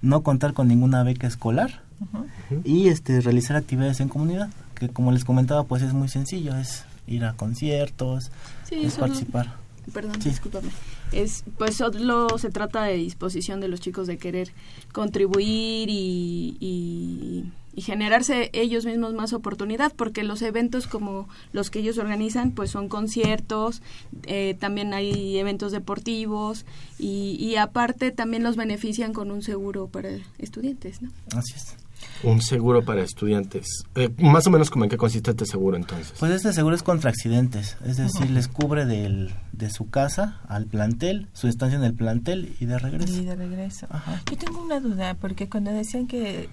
No 0.00 0.22
contar 0.22 0.52
con 0.52 0.68
ninguna 0.68 1.02
beca 1.02 1.26
escolar. 1.26 1.82
Y 2.64 2.88
este 2.88 3.20
realizar 3.20 3.56
actividades 3.56 4.00
en 4.00 4.08
comunidad, 4.08 4.50
que 4.74 4.88
como 4.88 5.12
les 5.12 5.24
comentaba, 5.24 5.64
pues 5.64 5.82
es 5.82 5.92
muy 5.92 6.08
sencillo, 6.08 6.56
es 6.56 6.84
ir 7.06 7.24
a 7.24 7.32
conciertos, 7.32 8.30
es 8.70 8.94
participar. 8.94 9.54
Perdón, 9.92 10.18
discúlpame. 10.22 10.68
Es, 11.12 11.44
pues 11.58 11.76
solo 11.76 12.38
se 12.38 12.50
trata 12.50 12.84
de 12.84 12.96
disposición 12.96 13.60
de 13.60 13.68
los 13.68 13.80
chicos 13.80 14.06
de 14.06 14.18
querer 14.18 14.52
contribuir 14.92 15.88
y 15.90 17.52
y 17.74 17.82
generarse 17.82 18.50
ellos 18.52 18.84
mismos 18.84 19.14
más 19.14 19.32
oportunidad 19.32 19.92
porque 19.94 20.24
los 20.24 20.42
eventos 20.42 20.86
como 20.86 21.28
los 21.52 21.70
que 21.70 21.78
ellos 21.78 21.98
organizan 21.98 22.52
pues 22.52 22.70
son 22.70 22.88
conciertos 22.88 23.82
eh, 24.24 24.56
también 24.60 24.92
hay 24.92 25.38
eventos 25.38 25.72
deportivos 25.72 26.66
y, 26.98 27.36
y, 27.40 27.56
aparte 27.56 28.10
también 28.10 28.42
los 28.42 28.56
benefician 28.56 29.12
con 29.12 29.30
un 29.30 29.42
seguro 29.42 29.88
para 29.88 30.10
estudiantes 30.38 31.00
¿no? 31.02 31.10
así 31.34 31.54
es 31.54 31.76
un 32.22 32.40
seguro 32.40 32.84
para 32.84 33.02
estudiantes. 33.02 33.84
Eh, 33.94 34.10
más 34.18 34.46
o 34.46 34.50
menos 34.50 34.70
como 34.70 34.84
en 34.84 34.90
qué 34.90 34.96
consiste 34.96 35.30
este 35.30 35.46
seguro 35.46 35.76
entonces. 35.76 36.14
Pues 36.18 36.32
este 36.32 36.52
seguro 36.52 36.74
es 36.74 36.82
contra 36.82 37.10
accidentes, 37.10 37.76
es 37.84 37.96
decir, 37.96 38.30
les 38.30 38.48
cubre 38.48 38.86
del, 38.86 39.34
de 39.52 39.70
su 39.70 39.90
casa 39.90 40.40
al 40.48 40.66
plantel, 40.66 41.28
su 41.32 41.48
estancia 41.48 41.76
en 41.76 41.84
el 41.84 41.94
plantel 41.94 42.54
y 42.60 42.66
de 42.66 42.78
regreso. 42.78 43.16
Y 43.16 43.24
de 43.24 43.34
regreso. 43.34 43.86
Yo 44.30 44.36
tengo 44.36 44.62
una 44.62 44.80
duda, 44.80 45.14
porque 45.14 45.48
cuando 45.48 45.72
decían 45.72 46.06
que 46.06 46.48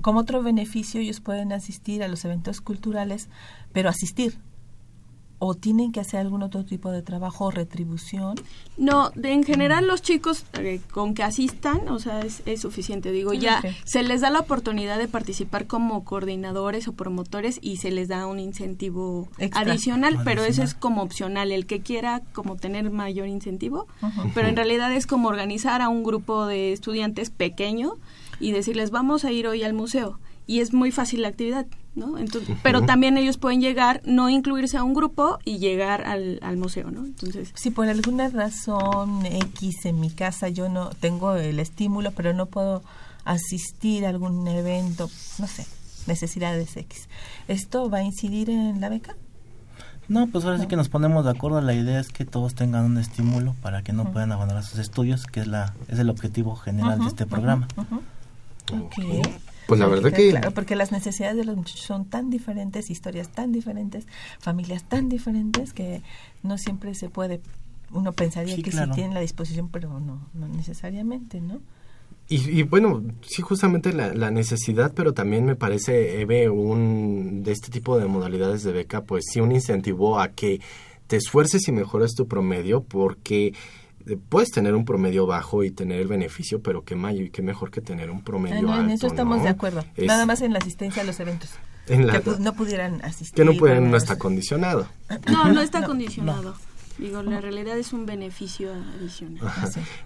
como 0.00 0.20
otro 0.20 0.42
beneficio 0.42 1.00
ellos 1.00 1.20
pueden 1.20 1.52
asistir 1.52 2.02
a 2.02 2.08
los 2.08 2.24
eventos 2.24 2.60
culturales, 2.60 3.28
pero 3.72 3.88
asistir. 3.88 4.38
O 5.40 5.54
tienen 5.54 5.92
que 5.92 6.00
hacer 6.00 6.20
algún 6.20 6.42
otro 6.42 6.64
tipo 6.64 6.90
de 6.90 7.02
trabajo 7.02 7.46
o 7.46 7.50
retribución? 7.50 8.36
No, 8.76 9.10
de, 9.14 9.32
en 9.32 9.44
general 9.44 9.86
los 9.86 10.02
chicos 10.02 10.44
eh, 10.54 10.80
con 10.90 11.14
que 11.14 11.22
asistan, 11.22 11.88
o 11.88 11.98
sea, 11.98 12.20
es, 12.20 12.42
suficiente. 12.60 13.12
Digo, 13.12 13.32
ya 13.32 13.62
se 13.84 14.02
les 14.02 14.20
da 14.20 14.30
la 14.30 14.40
oportunidad 14.40 14.98
de 14.98 15.06
participar 15.06 15.66
como 15.66 16.04
coordinadores 16.04 16.88
o 16.88 16.92
promotores 16.92 17.58
y 17.62 17.76
se 17.76 17.90
les 17.90 18.08
da 18.08 18.26
un 18.26 18.40
incentivo 18.40 19.28
adicional, 19.52 20.20
pero 20.24 20.44
eso 20.44 20.62
es 20.62 20.74
como 20.74 21.02
opcional. 21.02 21.52
El 21.52 21.66
que 21.66 21.80
quiera 21.80 22.22
como 22.32 22.56
tener 22.56 22.90
mayor 22.90 23.28
incentivo, 23.28 23.86
pero 24.34 24.48
en 24.48 24.56
realidad 24.56 24.92
es 24.92 25.06
como 25.06 25.28
organizar 25.28 25.82
a 25.82 25.88
un 25.88 26.02
grupo 26.02 26.46
de 26.46 26.72
estudiantes 26.72 27.30
pequeño 27.30 27.94
y 28.40 28.52
decirles, 28.52 28.90
vamos 28.90 29.24
a 29.24 29.32
ir 29.32 29.46
hoy 29.46 29.62
al 29.62 29.74
museo. 29.74 30.18
Y 30.46 30.60
es 30.60 30.72
muy 30.72 30.90
fácil 30.90 31.22
la 31.22 31.28
actividad. 31.28 31.66
¿No? 31.98 32.18
Entonces, 32.18 32.56
pero 32.62 32.82
también 32.82 33.18
ellos 33.18 33.36
pueden 33.36 33.60
llegar, 33.60 34.00
no 34.04 34.30
incluirse 34.30 34.76
a 34.76 34.84
un 34.84 34.94
grupo 34.94 35.38
y 35.44 35.58
llegar 35.58 36.06
al, 36.06 36.38
al 36.42 36.56
museo, 36.56 36.90
¿no? 36.90 37.04
Entonces, 37.04 37.52
si 37.54 37.70
por 37.70 37.88
alguna 37.88 38.28
razón 38.28 39.26
X 39.26 39.84
en 39.84 40.00
mi 40.00 40.10
casa 40.10 40.48
yo 40.48 40.68
no 40.68 40.90
tengo 41.00 41.34
el 41.34 41.58
estímulo, 41.58 42.12
pero 42.12 42.32
no 42.32 42.46
puedo 42.46 42.82
asistir 43.24 44.06
a 44.06 44.08
algún 44.08 44.46
evento, 44.48 45.10
no 45.38 45.46
sé, 45.46 45.66
necesidades 46.06 46.76
X, 46.76 47.08
¿esto 47.48 47.90
va 47.90 47.98
a 47.98 48.02
incidir 48.02 48.48
en 48.50 48.80
la 48.80 48.88
beca? 48.88 49.14
No, 50.08 50.26
pues 50.26 50.44
ahora 50.46 50.58
sí 50.58 50.66
que 50.66 50.76
nos 50.76 50.88
ponemos 50.88 51.26
de 51.26 51.30
acuerdo. 51.30 51.60
La 51.60 51.74
idea 51.74 52.00
es 52.00 52.08
que 52.08 52.24
todos 52.24 52.54
tengan 52.54 52.86
un 52.86 52.96
estímulo 52.96 53.54
para 53.60 53.82
que 53.82 53.92
no 53.92 54.10
puedan 54.10 54.32
abandonar 54.32 54.64
sus 54.64 54.78
estudios, 54.78 55.26
que 55.26 55.40
es 55.40 55.46
la 55.46 55.74
es 55.88 55.98
el 55.98 56.08
objetivo 56.08 56.56
general 56.56 57.00
de 57.00 57.06
este 57.06 57.26
programa. 57.26 57.68
okay. 58.72 59.20
Pues 59.68 59.80
la 59.80 59.86
verdad 59.86 60.10
que... 60.14 60.30
Claro, 60.30 60.50
porque 60.52 60.76
las 60.76 60.92
necesidades 60.92 61.36
de 61.36 61.44
los 61.44 61.54
muchachos 61.54 61.84
son 61.84 62.06
tan 62.06 62.30
diferentes, 62.30 62.88
historias 62.88 63.28
tan 63.28 63.52
diferentes, 63.52 64.06
familias 64.38 64.84
tan 64.88 65.10
diferentes 65.10 65.74
que 65.74 66.00
no 66.42 66.56
siempre 66.56 66.94
se 66.94 67.10
puede, 67.10 67.42
uno 67.90 68.12
pensaría 68.12 68.56
que 68.56 68.72
sí 68.72 68.78
tienen 68.94 69.12
la 69.12 69.20
disposición, 69.20 69.68
pero 69.68 70.00
no, 70.00 70.26
no 70.32 70.48
necesariamente, 70.48 71.42
¿no? 71.42 71.60
Y, 72.30 72.62
bueno, 72.62 73.02
sí, 73.20 73.42
justamente 73.42 73.92
la, 73.92 74.30
necesidad, 74.30 74.92
pero 74.94 75.12
también 75.12 75.44
me 75.44 75.54
parece, 75.56 76.22
Eve, 76.22 76.48
un, 76.48 77.42
de 77.42 77.52
este 77.52 77.70
tipo 77.70 77.98
de 77.98 78.06
modalidades 78.06 78.62
de 78.62 78.72
beca, 78.72 79.04
pues 79.04 79.24
sí, 79.30 79.40
un 79.40 79.52
incentivo 79.52 80.18
a 80.18 80.28
que 80.28 80.60
te 81.06 81.16
esfuerces 81.16 81.68
y 81.68 81.72
mejores 81.72 82.14
tu 82.14 82.26
promedio, 82.26 82.82
porque 82.82 83.52
puedes 84.28 84.50
tener 84.50 84.74
un 84.74 84.84
promedio 84.84 85.26
bajo 85.26 85.64
y 85.64 85.70
tener 85.70 86.00
el 86.00 86.08
beneficio, 86.08 86.62
pero 86.62 86.84
qué 86.84 86.96
mayo 86.96 87.24
y 87.24 87.30
qué 87.30 87.42
mejor 87.42 87.70
que 87.70 87.80
tener 87.80 88.10
un 88.10 88.22
promedio 88.22 88.70
alto. 88.72 88.84
En 88.84 88.90
eso 88.90 89.06
estamos 89.06 89.42
de 89.42 89.48
acuerdo. 89.48 89.84
Nada 89.96 90.26
más 90.26 90.42
en 90.42 90.52
la 90.52 90.58
asistencia 90.58 91.02
a 91.02 91.04
los 91.04 91.18
eventos. 91.20 91.50
que 91.86 91.96
no 92.38 92.54
pudieran 92.54 93.04
asistir. 93.04 93.34
Que 93.34 93.44
no 93.44 93.58
pueden, 93.58 93.90
no 93.90 93.96
está 93.96 94.18
condicionado. 94.18 94.88
No, 95.30 95.52
no 95.52 95.60
está 95.62 95.84
condicionado. 95.84 96.54
Digo, 96.98 97.22
la 97.22 97.40
realidad 97.40 97.78
es 97.78 97.92
un 97.92 98.06
beneficio 98.06 98.72
adicional. 98.98 99.48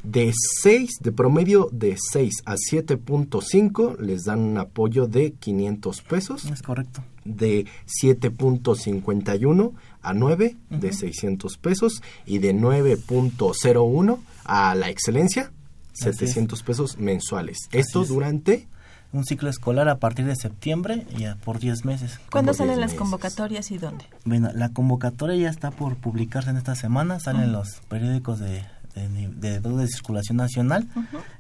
De 0.03 0.31
6, 0.61 0.99
de 1.01 1.13
promedio 1.13 1.71
de 1.73 1.97
6 1.99 2.43
a 2.45 2.55
7.5 2.55 3.99
les 3.99 4.25
dan 4.25 4.41
un 4.41 4.59
apoyo 4.59 5.07
de 5.07 5.33
500 5.33 6.03
pesos. 6.03 6.45
Es 6.45 6.61
correcto. 6.61 7.03
De 7.25 7.65
7.51 8.03 9.73
a 10.03 10.15
9 10.15 10.57
de 10.71 10.93
600 10.93 11.59
pesos 11.59 12.03
y 12.27 12.39
de 12.39 12.55
9.01 12.55 14.19
a 14.45 14.75
la 14.75 14.89
excelencia 14.89 15.53
700 15.93 16.63
pesos 16.63 16.99
mensuales. 16.99 17.59
Esto 17.73 18.05
durante 18.05 18.67
un 19.13 19.25
ciclo 19.25 19.51
escolar 19.51 19.89
a 19.89 19.99
partir 19.99 20.25
de 20.25 20.35
septiembre 20.35 21.07
y 21.17 21.27
por 21.45 21.59
10 21.59 21.85
meses. 21.85 22.19
¿Cuándo 22.31 22.55
salen 22.55 22.81
las 22.81 22.95
convocatorias 22.95 23.71
y 23.71 23.79
dónde? 23.79 24.07
Bueno, 24.25 24.51
la 24.55 24.71
convocatoria 24.71 25.37
ya 25.37 25.51
está 25.51 25.71
por 25.71 25.97
publicarse 25.97 26.51
en 26.51 26.57
esta 26.57 26.75
semana, 26.75 27.21
salen 27.21 27.53
los 27.53 27.83
periódicos 27.89 28.41
de 28.41 28.65
de, 28.95 29.61
de, 29.61 29.87
circulación 29.89 30.37
nacional 30.37 30.87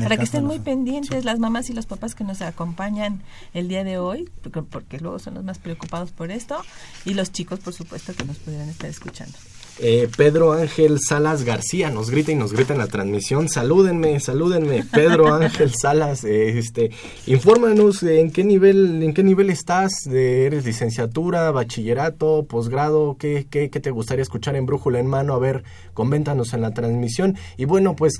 Para 0.03 0.17
que 0.17 0.23
estén 0.23 0.45
muy 0.45 0.59
pendientes 0.59 1.25
las 1.25 1.39
mamás 1.39 1.69
y 1.69 1.73
los 1.73 1.85
papás 1.85 2.15
que 2.15 2.23
nos 2.23 2.41
acompañan 2.41 3.21
el 3.53 3.67
día 3.67 3.83
de 3.83 3.97
hoy, 3.97 4.29
porque, 4.41 4.61
porque, 4.61 4.99
luego 4.99 5.19
son 5.19 5.33
los 5.33 5.43
más 5.43 5.59
preocupados 5.59 6.11
por 6.11 6.31
esto, 6.31 6.61
y 7.05 7.13
los 7.13 7.31
chicos, 7.31 7.59
por 7.59 7.73
supuesto, 7.73 8.13
que 8.13 8.25
nos 8.25 8.37
pudieran 8.37 8.69
estar 8.69 8.89
escuchando. 8.89 9.37
Eh, 9.79 10.09
Pedro 10.17 10.53
Ángel 10.53 10.97
Salas 10.99 11.43
García 11.43 11.91
nos 11.91 12.09
grita 12.09 12.31
y 12.31 12.35
nos 12.35 12.53
grita 12.53 12.73
en 12.73 12.79
la 12.79 12.87
transmisión. 12.87 13.47
Salúdenme, 13.47 14.19
salúdenme. 14.19 14.83
Pedro 14.83 15.33
Ángel 15.33 15.71
Salas, 15.79 16.23
eh, 16.23 16.57
este, 16.57 16.89
infórmanos 17.27 18.01
en 18.03 18.31
qué 18.31 18.43
nivel, 18.43 19.03
en 19.03 19.13
qué 19.13 19.23
nivel 19.23 19.49
estás. 19.49 20.07
¿Eres 20.07 20.65
licenciatura, 20.65 21.51
bachillerato, 21.51 22.45
posgrado? 22.49 23.17
¿Qué, 23.19 23.47
qué, 23.49 23.69
qué 23.69 23.79
te 23.79 23.91
gustaría 23.91 24.23
escuchar 24.23 24.55
en 24.55 24.65
brújula 24.65 24.99
en 24.99 25.07
mano? 25.07 25.33
A 25.33 25.39
ver, 25.39 25.63
coméntanos 25.93 26.53
en 26.53 26.61
la 26.61 26.73
transmisión. 26.73 27.37
Y 27.57 27.65
bueno, 27.65 27.95
pues 27.95 28.13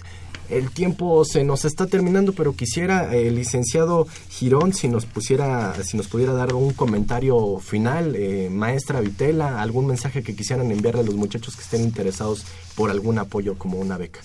el 0.50 0.72
tiempo 0.72 1.26
se 1.26 1.44
nos 1.44 1.66
está 1.66 1.88
terminando, 1.88 2.34
pero 2.34 2.56
quisiera 2.56 3.14
el 3.14 3.36
licenciado 3.36 4.08
Girón 4.30 4.74
si 4.74 4.88
nos 4.88 5.06
pusiera, 5.06 5.74
si 5.84 5.98
nos 5.98 6.08
pudiera 6.08 6.34
dar 6.34 6.54
un 6.54 6.74
comentario 6.74 7.60
final, 7.60 8.16
eh, 8.16 8.50
maestra 8.52 9.02
Vitela, 9.02 9.62
algún 9.62 9.88
mensaje 9.88 10.24
que 10.24 10.36
quisieran 10.36 10.72
enviarle 10.72 11.02
a 11.02 11.04
los 11.04 11.16
muchachos 11.16 11.56
que 11.56 11.62
estén 11.62 11.82
interesados 11.82 12.46
por 12.76 12.92
algún 12.92 13.20
apoyo 13.20 13.58
como 13.58 13.78
una 13.78 13.98
beca. 13.98 14.22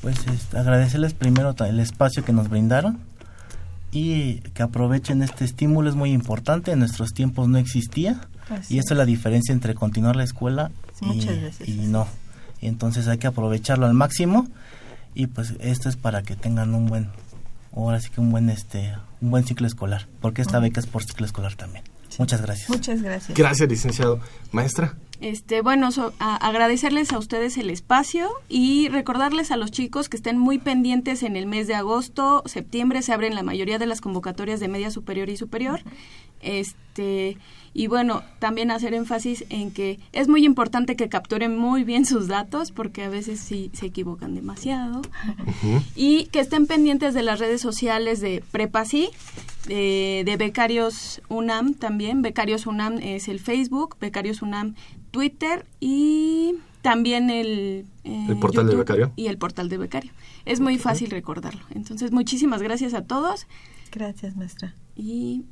Pues 0.00 0.18
agradecerles 0.54 1.14
primero 1.14 1.54
el 1.66 1.80
espacio 1.80 2.24
que 2.24 2.32
nos 2.32 2.48
brindaron 2.48 2.98
y 3.90 4.40
que 4.54 4.62
aprovechen 4.62 5.22
este 5.22 5.44
estímulo 5.44 5.88
es 5.88 5.94
muy 5.94 6.12
importante. 6.12 6.72
En 6.72 6.80
nuestros 6.80 7.14
tiempos 7.14 7.48
no 7.48 7.58
existía 7.58 8.20
y 8.68 8.78
esa 8.78 8.94
es 8.94 8.98
la 8.98 9.06
diferencia 9.06 9.52
entre 9.52 9.74
continuar 9.74 10.16
la 10.16 10.24
escuela 10.24 10.70
y, 11.00 11.70
y 11.70 11.86
no. 11.86 12.06
Y 12.60 12.66
entonces 12.66 13.08
hay 13.08 13.18
que 13.18 13.26
aprovecharlo 13.26 13.86
al 13.86 13.94
máximo 13.94 14.46
y 15.14 15.26
pues 15.28 15.54
esto 15.60 15.88
es 15.88 15.96
para 15.96 16.22
que 16.22 16.36
tengan 16.36 16.74
un 16.74 16.86
buen 16.86 17.08
ahora 17.74 18.00
sí 18.00 18.10
que 18.10 18.20
un 18.20 18.30
buen 18.30 18.50
este 18.50 18.94
un 19.20 19.30
buen 19.30 19.44
ciclo 19.44 19.66
escolar 19.66 20.06
porque 20.20 20.42
esta 20.42 20.58
beca 20.60 20.80
es 20.80 20.86
por 20.86 21.04
ciclo 21.04 21.26
escolar 21.26 21.54
también. 21.54 21.84
Muchas 22.18 22.42
gracias. 22.42 22.70
Muchas 22.70 23.02
gracias. 23.02 23.36
Gracias 23.36 23.68
licenciado. 23.68 24.20
Maestra. 24.52 24.94
Este 25.20 25.62
bueno 25.62 25.88
agradecerles 26.18 27.12
a 27.12 27.18
ustedes 27.18 27.56
el 27.56 27.70
espacio 27.70 28.28
y 28.48 28.88
recordarles 28.88 29.50
a 29.50 29.56
los 29.56 29.70
chicos 29.70 30.08
que 30.08 30.16
estén 30.16 30.38
muy 30.38 30.58
pendientes 30.58 31.22
en 31.22 31.36
el 31.36 31.46
mes 31.46 31.66
de 31.66 31.74
agosto 31.74 32.42
septiembre 32.46 33.00
se 33.02 33.12
abren 33.12 33.34
la 33.34 33.42
mayoría 33.42 33.78
de 33.78 33.86
las 33.86 34.00
convocatorias 34.00 34.60
de 34.60 34.68
media 34.68 34.90
superior 34.90 35.28
y 35.28 35.36
superior. 35.36 35.82
Este 36.40 37.38
y 37.76 37.88
bueno, 37.88 38.22
también 38.38 38.70
hacer 38.70 38.94
énfasis 38.94 39.44
en 39.50 39.72
que 39.72 39.98
es 40.12 40.28
muy 40.28 40.44
importante 40.44 40.94
que 40.94 41.08
capturen 41.08 41.58
muy 41.58 41.82
bien 41.82 42.06
sus 42.06 42.28
datos 42.28 42.70
porque 42.70 43.02
a 43.02 43.08
veces 43.08 43.40
sí 43.40 43.70
se 43.74 43.86
equivocan 43.86 44.36
demasiado. 44.36 45.02
Y 45.96 46.26
que 46.26 46.38
estén 46.38 46.66
pendientes 46.68 47.14
de 47.14 47.24
las 47.24 47.40
redes 47.40 47.60
sociales 47.60 48.20
de 48.20 48.44
Prepasi, 48.52 49.10
de, 49.66 50.22
de, 50.24 50.36
Becarios 50.36 51.20
UNAM 51.28 51.74
también. 51.74 52.22
Becarios 52.22 52.66
UNAM 52.66 52.98
es 53.02 53.26
el 53.26 53.40
Facebook, 53.40 53.96
Becarios 54.00 54.40
UNAM 54.40 54.76
Twitter 55.10 55.66
y 55.80 56.54
también 56.80 57.28
el, 57.28 57.86
eh, 58.04 58.26
el 58.28 58.38
portal 58.38 58.68
de 58.68 58.76
Becario. 58.76 59.12
Y 59.16 59.26
el 59.26 59.38
portal 59.38 59.68
de 59.68 59.78
Becario. 59.78 60.12
Es 60.44 60.60
muy 60.60 60.78
fácil 60.78 61.10
recordarlo. 61.10 61.62
Entonces, 61.74 62.12
muchísimas 62.12 62.62
gracias 62.62 62.94
a 62.94 63.02
todos. 63.02 63.48
Gracias, 63.90 64.36
maestra. 64.36 64.74
Y 64.94 65.44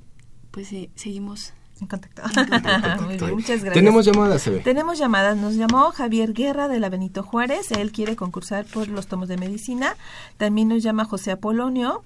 pues 0.53 0.73
eh, 0.73 0.91
seguimos 0.95 1.55
en 1.83 1.89
contacto. 1.89 2.23
muchas 3.35 3.63
gracias. 3.63 3.75
Tenemos 3.75 4.05
llamadas, 4.05 4.49
Tenemos 4.65 4.99
llamadas. 4.99 5.37
Nos 5.37 5.55
llamó 5.55 5.91
Javier 5.91 6.33
Guerra 6.33 6.69
de 6.69 6.81
la 6.81 6.89
Benito 6.89 7.23
Juárez. 7.23 7.71
Él 7.73 7.93
quiere 7.93 8.17
concursar 8.17 8.65
por 8.65 8.89
los 8.89 9.07
tomos 9.07 9.29
de 9.29 9.37
medicina. 9.37 9.97
También 10.37 10.69
nos 10.69 10.83
llama 10.83 11.05
José 11.05 11.33
Apolonio, 11.33 12.03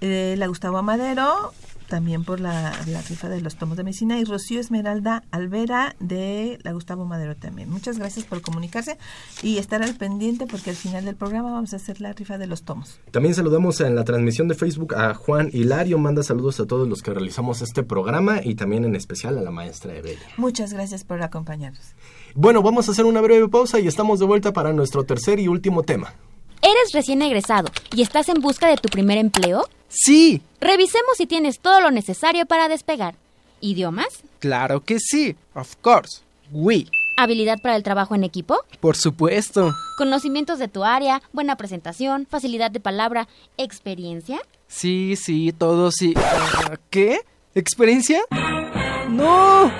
eh, 0.00 0.34
la 0.38 0.46
Gustavo 0.46 0.78
Amadero, 0.78 1.52
también 1.86 2.24
por 2.24 2.40
la, 2.40 2.72
la, 2.86 3.02
rifa 3.02 3.28
de 3.28 3.40
los 3.40 3.56
tomos 3.56 3.76
de 3.76 3.84
medicina 3.84 4.18
y 4.18 4.24
Rocío 4.24 4.60
Esmeralda 4.60 5.22
Alvera 5.30 5.96
de 6.00 6.58
la 6.62 6.72
Gustavo 6.72 7.04
Madero 7.04 7.36
también. 7.36 7.70
Muchas 7.70 7.98
gracias 7.98 8.24
por 8.24 8.42
comunicarse 8.42 8.98
y 9.42 9.58
estar 9.58 9.82
al 9.82 9.94
pendiente 9.94 10.46
porque 10.46 10.70
al 10.70 10.76
final 10.76 11.04
del 11.04 11.16
programa 11.16 11.52
vamos 11.52 11.72
a 11.72 11.76
hacer 11.76 12.00
la 12.00 12.12
rifa 12.12 12.38
de 12.38 12.46
los 12.46 12.62
tomos. 12.62 13.00
También 13.10 13.34
saludamos 13.34 13.80
en 13.80 13.94
la 13.94 14.04
transmisión 14.04 14.48
de 14.48 14.54
Facebook 14.54 14.94
a 14.94 15.14
Juan 15.14 15.50
Hilario, 15.52 15.98
manda 15.98 16.22
saludos 16.22 16.60
a 16.60 16.66
todos 16.66 16.88
los 16.88 17.02
que 17.02 17.12
realizamos 17.12 17.62
este 17.62 17.82
programa 17.82 18.40
y 18.42 18.54
también 18.54 18.84
en 18.84 18.94
especial 18.96 19.38
a 19.38 19.42
la 19.42 19.50
maestra 19.50 19.94
Evelia. 19.94 20.26
Muchas 20.36 20.72
gracias 20.72 21.04
por 21.04 21.22
acompañarnos. 21.22 21.94
Bueno, 22.34 22.62
vamos 22.62 22.88
a 22.88 22.92
hacer 22.92 23.04
una 23.04 23.20
breve 23.20 23.48
pausa 23.48 23.80
y 23.80 23.86
estamos 23.86 24.18
de 24.18 24.26
vuelta 24.26 24.52
para 24.52 24.72
nuestro 24.72 25.04
tercer 25.04 25.40
y 25.40 25.48
último 25.48 25.82
tema. 25.82 26.14
¿Eres 26.62 26.92
recién 26.92 27.22
egresado 27.22 27.68
y 27.94 28.02
estás 28.02 28.28
en 28.28 28.40
busca 28.40 28.68
de 28.68 28.76
tu 28.76 28.88
primer 28.88 29.18
empleo? 29.18 29.68
Sí. 29.96 30.42
Revisemos 30.60 31.16
si 31.16 31.26
tienes 31.26 31.58
todo 31.60 31.80
lo 31.80 31.90
necesario 31.90 32.44
para 32.46 32.68
despegar. 32.68 33.14
¿Idiomas? 33.60 34.08
Claro 34.40 34.84
que 34.84 34.98
sí. 35.00 35.34
Of 35.54 35.76
course. 35.76 36.20
Oui. 36.52 36.86
¿Habilidad 37.16 37.58
para 37.62 37.76
el 37.76 37.82
trabajo 37.82 38.14
en 38.14 38.24
equipo? 38.24 38.58
Por 38.80 38.94
supuesto. 38.94 39.72
¿Conocimientos 39.96 40.58
de 40.58 40.68
tu 40.68 40.84
área? 40.84 41.22
¿Buena 41.32 41.56
presentación? 41.56 42.26
¿Facilidad 42.30 42.70
de 42.70 42.78
palabra? 42.78 43.26
¿Experiencia? 43.56 44.38
Sí, 44.68 45.16
sí, 45.16 45.54
todo 45.56 45.90
sí. 45.90 46.12
¿Qué? 46.90 47.20
¿Experiencia? 47.54 48.20
¡No! 49.08 49.72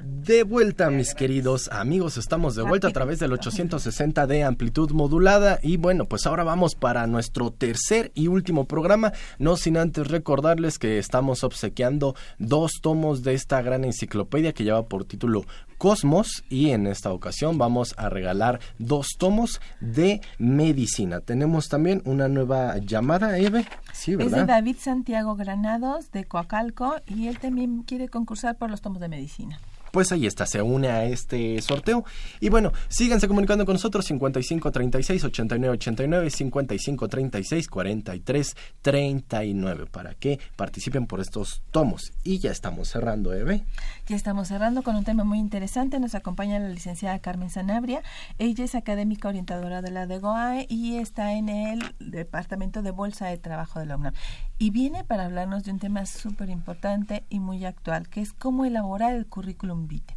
De 0.03 0.42
vuelta, 0.42 0.90
mis 0.90 1.14
queridos 1.14 1.68
amigos, 1.68 2.16
estamos 2.16 2.57
de 2.57 2.62
vuelta 2.62 2.88
a 2.88 2.92
través 2.92 3.18
del 3.18 3.34
860 3.34 4.26
de 4.26 4.44
amplitud 4.44 4.90
modulada 4.92 5.59
y 5.62 5.76
bueno, 5.76 6.07
pues 6.07 6.26
ahora 6.26 6.42
vamos 6.42 6.74
para 6.74 7.07
nuestro 7.07 7.51
tercer 7.51 8.12
y 8.14 8.28
último 8.28 8.64
programa, 8.64 9.12
no 9.38 9.57
sin 9.57 9.76
antes 9.76 10.09
recordarles 10.09 10.78
que 10.78 10.99
estamos 10.99 11.44
obsequiando 11.44 12.14
dos 12.38 12.80
tomos 12.80 13.22
de 13.22 13.34
esta 13.34 13.61
gran 13.62 13.84
enciclopedia 13.84 14.55
que 14.55 14.64
lleva 14.64 14.86
por 14.86 15.05
título 15.05 15.44
Cosmos 15.78 16.44
y 16.48 16.70
en 16.70 16.86
esta 16.86 17.12
ocasión 17.12 17.58
vamos 17.58 17.94
a 17.98 18.08
regalar 18.08 18.60
dos 18.78 19.08
tomos 19.18 19.60
de 19.80 20.20
medicina. 20.38 21.20
Tenemos 21.20 21.68
también 21.68 22.02
una 22.04 22.28
nueva 22.28 22.78
llamada, 22.78 23.38
Eve. 23.38 23.66
Sí, 23.92 24.12
Es 24.12 24.18
¿verdad? 24.18 24.38
de 24.38 24.46
David 24.46 24.76
Santiago 24.80 25.36
Granados, 25.36 26.10
de 26.12 26.24
Coacalco, 26.24 26.96
y 27.06 27.28
él 27.28 27.38
también 27.38 27.82
quiere 27.82 28.08
concursar 28.08 28.56
por 28.56 28.70
los 28.70 28.80
tomos 28.80 29.00
de 29.00 29.08
medicina. 29.08 29.58
Pues 29.97 30.12
ahí 30.12 30.26
está, 30.26 30.44
se 30.44 30.61
une 30.61 30.88
a 30.88 31.05
este 31.05 31.59
sorteo. 31.62 32.05
Y 32.38 32.51
bueno, 32.51 32.70
síganse 32.88 33.28
comunicando 33.28 33.64
con 33.64 33.76
nosotros 33.76 34.05
55 34.05 34.70
36 34.70 35.24
89 35.24 35.72
89 35.72 36.28
55 36.28 37.09
36 37.09 37.66
43 37.66 38.57
39 38.82 39.86
para 39.86 40.12
que 40.12 40.38
participen 40.55 41.07
por 41.07 41.20
estos 41.20 41.62
tomos. 41.70 42.12
Y 42.22 42.40
ya 42.40 42.51
estamos 42.51 42.88
cerrando, 42.88 43.32
Eve. 43.32 43.64
Ya 44.07 44.16
estamos 44.16 44.49
cerrando 44.49 44.82
con 44.82 44.97
un 44.97 45.05
tema 45.05 45.24
muy 45.24 45.38
interesante. 45.38 45.99
Nos 45.99 46.14
acompaña 46.14 46.59
la 46.59 46.68
licenciada 46.68 47.18
Carmen 47.20 47.49
Sanabria. 47.49 48.03
Ella 48.36 48.66
es 48.66 48.74
académica 48.74 49.28
orientadora 49.28 49.80
de 49.80 49.92
la 49.92 50.07
DEGOAE 50.07 50.66
y 50.68 50.99
está 50.99 51.32
en 51.32 51.49
el 51.49 51.94
Departamento 52.01 52.82
de 52.82 52.90
Bolsa 52.90 53.28
de 53.28 53.38
Trabajo 53.38 53.80
de 53.80 53.86
la 53.86 53.97
UNAM. 53.97 54.12
Y 54.59 54.70
viene 54.70 55.04
para 55.04 55.26
hablarnos 55.26 55.64
de 55.64 55.72
un 55.72 55.78
tema 55.78 56.07
súper 56.07 56.48
importante 56.48 57.24
y 57.28 57.40
muy 57.40 57.64
actual, 57.64 58.09
que 58.09 58.22
es 58.22 58.32
cómo 58.32 58.64
elaborar 58.64 59.14
el 59.14 59.26
currículum 59.26 59.86
vitae. 59.86 60.16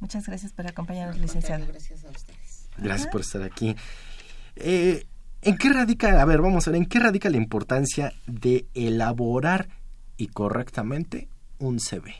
Muchas 0.00 0.26
gracias 0.26 0.52
por 0.52 0.66
acompañarnos, 0.66 1.18
licenciada. 1.18 1.64
Gracias 1.66 2.04
a 2.04 2.10
ustedes. 2.10 2.68
Gracias 2.78 3.08
por 3.08 3.20
estar 3.20 3.42
aquí. 3.42 3.76
Eh, 4.56 5.06
¿En 5.42 5.58
qué 5.58 5.68
radica, 5.68 6.20
a 6.20 6.24
ver, 6.24 6.40
vamos 6.40 6.66
a 6.66 6.70
ver, 6.70 6.80
en 6.80 6.86
qué 6.86 6.98
radica 6.98 7.30
la 7.30 7.36
importancia 7.36 8.12
de 8.26 8.66
elaborar 8.74 9.68
y 10.16 10.28
correctamente 10.28 11.28
un 11.58 11.78
CV? 11.78 12.14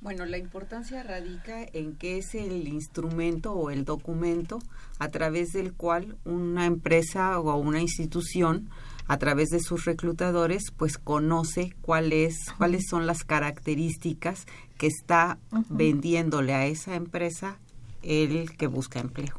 Bueno, 0.00 0.26
la 0.26 0.36
importancia 0.36 1.04
radica 1.04 1.64
en 1.72 1.94
que 1.94 2.18
es 2.18 2.34
el 2.34 2.66
instrumento 2.66 3.52
o 3.52 3.70
el 3.70 3.84
documento 3.84 4.58
a 4.98 5.08
través 5.08 5.52
del 5.52 5.74
cual 5.74 6.16
una 6.24 6.66
empresa 6.66 7.38
o 7.38 7.56
una 7.56 7.80
institución 7.80 8.68
a 9.06 9.18
través 9.18 9.50
de 9.50 9.60
sus 9.60 9.84
reclutadores 9.84 10.70
pues 10.76 10.98
conoce 10.98 11.74
cuáles 11.82 12.50
cuáles 12.58 12.86
son 12.88 13.06
las 13.06 13.24
características 13.24 14.46
que 14.78 14.86
está 14.86 15.38
vendiéndole 15.68 16.54
a 16.54 16.66
esa 16.66 16.94
empresa 16.94 17.58
el 18.02 18.56
que 18.56 18.66
busca 18.66 19.00
empleo. 19.00 19.34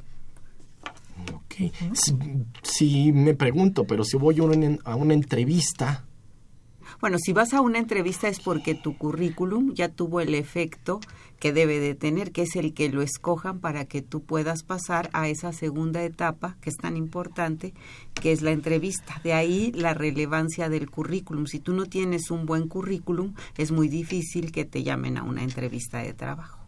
Ok. 1.34 1.72
Si, 1.94 2.16
si 2.64 3.12
me 3.12 3.34
pregunto, 3.36 3.86
pero 3.86 4.04
si 4.04 4.18
voy 4.18 4.40
a 4.40 4.44
una, 4.44 4.78
a 4.84 4.96
una 4.96 5.14
entrevista, 5.14 6.06
Bueno, 7.04 7.18
si 7.20 7.34
vas 7.34 7.54
a 7.54 7.60
una 7.60 7.80
entrevista 7.80 8.30
es 8.30 8.40
porque 8.40 8.76
tu 8.76 8.98
currículum 8.98 9.74
ya 9.74 9.90
tuvo 9.90 10.22
el 10.22 10.34
efecto 10.34 11.02
que 11.38 11.52
debe 11.52 11.82
de 11.82 11.96
tener, 11.96 12.32
que 12.32 12.44
es 12.44 12.56
el 12.56 12.74
que 12.74 12.88
lo 12.88 13.02
escojan 13.02 13.60
para 13.60 13.84
que 13.84 14.02
tú 14.02 14.24
puedas 14.24 14.64
pasar 14.64 15.10
a 15.12 15.28
esa 15.28 15.52
segunda 15.52 16.02
etapa 16.02 16.56
que 16.62 16.70
es 16.70 16.78
tan 16.78 16.96
importante, 16.96 17.74
que 18.14 18.32
es 18.32 18.42
la 18.42 18.52
entrevista. 18.52 19.20
De 19.22 19.34
ahí 19.34 19.74
la 19.74 19.94
relevancia 19.94 20.70
del 20.70 20.90
currículum. 20.90 21.46
Si 21.46 21.60
tú 21.60 21.74
no 21.74 21.88
tienes 21.88 22.32
un 22.32 22.46
buen 22.46 22.70
currículum, 22.70 23.34
es 23.58 23.74
muy 23.74 23.90
difícil 23.90 24.54
que 24.54 24.64
te 24.64 24.84
llamen 24.84 25.18
a 25.18 25.24
una 25.24 25.44
entrevista 25.44 25.98
de 25.98 26.14
trabajo. 26.14 26.63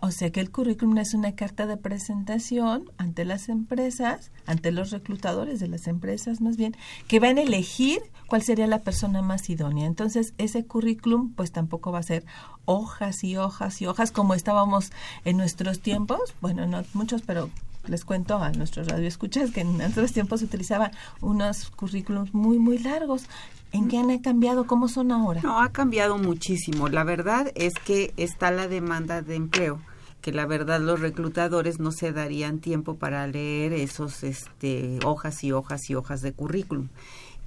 O 0.00 0.10
sea 0.10 0.30
que 0.30 0.40
el 0.40 0.50
currículum 0.50 0.98
es 0.98 1.14
una 1.14 1.34
carta 1.34 1.66
de 1.66 1.76
presentación 1.76 2.90
ante 2.98 3.24
las 3.24 3.48
empresas, 3.48 4.30
ante 4.44 4.70
los 4.70 4.90
reclutadores 4.90 5.58
de 5.58 5.68
las 5.68 5.86
empresas 5.86 6.40
más 6.40 6.56
bien, 6.56 6.76
que 7.08 7.18
van 7.18 7.38
a 7.38 7.42
elegir 7.42 8.00
cuál 8.26 8.42
sería 8.42 8.66
la 8.66 8.82
persona 8.82 9.22
más 9.22 9.48
idónea. 9.48 9.86
Entonces 9.86 10.34
ese 10.38 10.64
currículum 10.66 11.32
pues 11.34 11.50
tampoco 11.50 11.92
va 11.92 12.00
a 12.00 12.04
ser 12.04 12.24
hojas 12.66 13.24
y 13.24 13.36
hojas 13.36 13.80
y 13.80 13.86
hojas 13.86 14.12
como 14.12 14.34
estábamos 14.34 14.90
en 15.24 15.36
nuestros 15.36 15.80
tiempos, 15.80 16.34
bueno, 16.40 16.66
no 16.66 16.84
muchos, 16.92 17.22
pero 17.22 17.50
les 17.88 18.04
cuento 18.04 18.36
a 18.38 18.50
nuestros 18.52 18.88
radioescuchas 18.88 19.50
que 19.50 19.60
en 19.62 19.80
otros 19.80 20.12
tiempos 20.12 20.40
se 20.40 20.46
utilizaba 20.46 20.90
unos 21.20 21.70
currículums 21.70 22.34
muy, 22.34 22.58
muy 22.58 22.78
largos. 22.78 23.24
¿En 23.72 23.88
qué 23.88 23.98
han 23.98 24.16
cambiado? 24.20 24.66
¿Cómo 24.66 24.88
son 24.88 25.12
ahora? 25.12 25.40
No, 25.42 25.60
ha 25.60 25.70
cambiado 25.72 26.16
muchísimo. 26.18 26.88
La 26.88 27.04
verdad 27.04 27.50
es 27.56 27.74
que 27.74 28.14
está 28.16 28.50
la 28.50 28.68
demanda 28.68 29.22
de 29.22 29.34
empleo, 29.34 29.80
que 30.22 30.32
la 30.32 30.46
verdad 30.46 30.80
los 30.80 31.00
reclutadores 31.00 31.78
no 31.80 31.90
se 31.92 32.12
darían 32.12 32.58
tiempo 32.60 32.94
para 32.94 33.26
leer 33.26 33.72
esos 33.72 34.22
este, 34.22 34.98
hojas 35.04 35.42
y 35.44 35.52
hojas 35.52 35.90
y 35.90 35.94
hojas 35.94 36.22
de 36.22 36.32
currículum. 36.32 36.88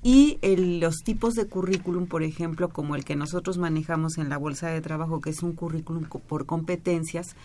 Y 0.02 0.38
el- 0.42 0.80
los 0.80 0.98
tipos 1.04 1.34
de 1.36 1.48
currículum, 1.48 2.06
por 2.06 2.24
ejemplo, 2.24 2.70
como 2.70 2.96
el 2.96 3.04
que 3.04 3.18
nosotros 3.18 3.58
manejamos 3.58 4.18
en 4.18 4.30
la 4.30 4.38
bolsa 4.38 4.70
de 4.70 4.80
trabajo, 4.80 5.20
que 5.20 5.30
es 5.32 5.44
un 5.44 5.52
currículum 5.54 6.06
por 6.06 6.46
competencias, 6.46 7.36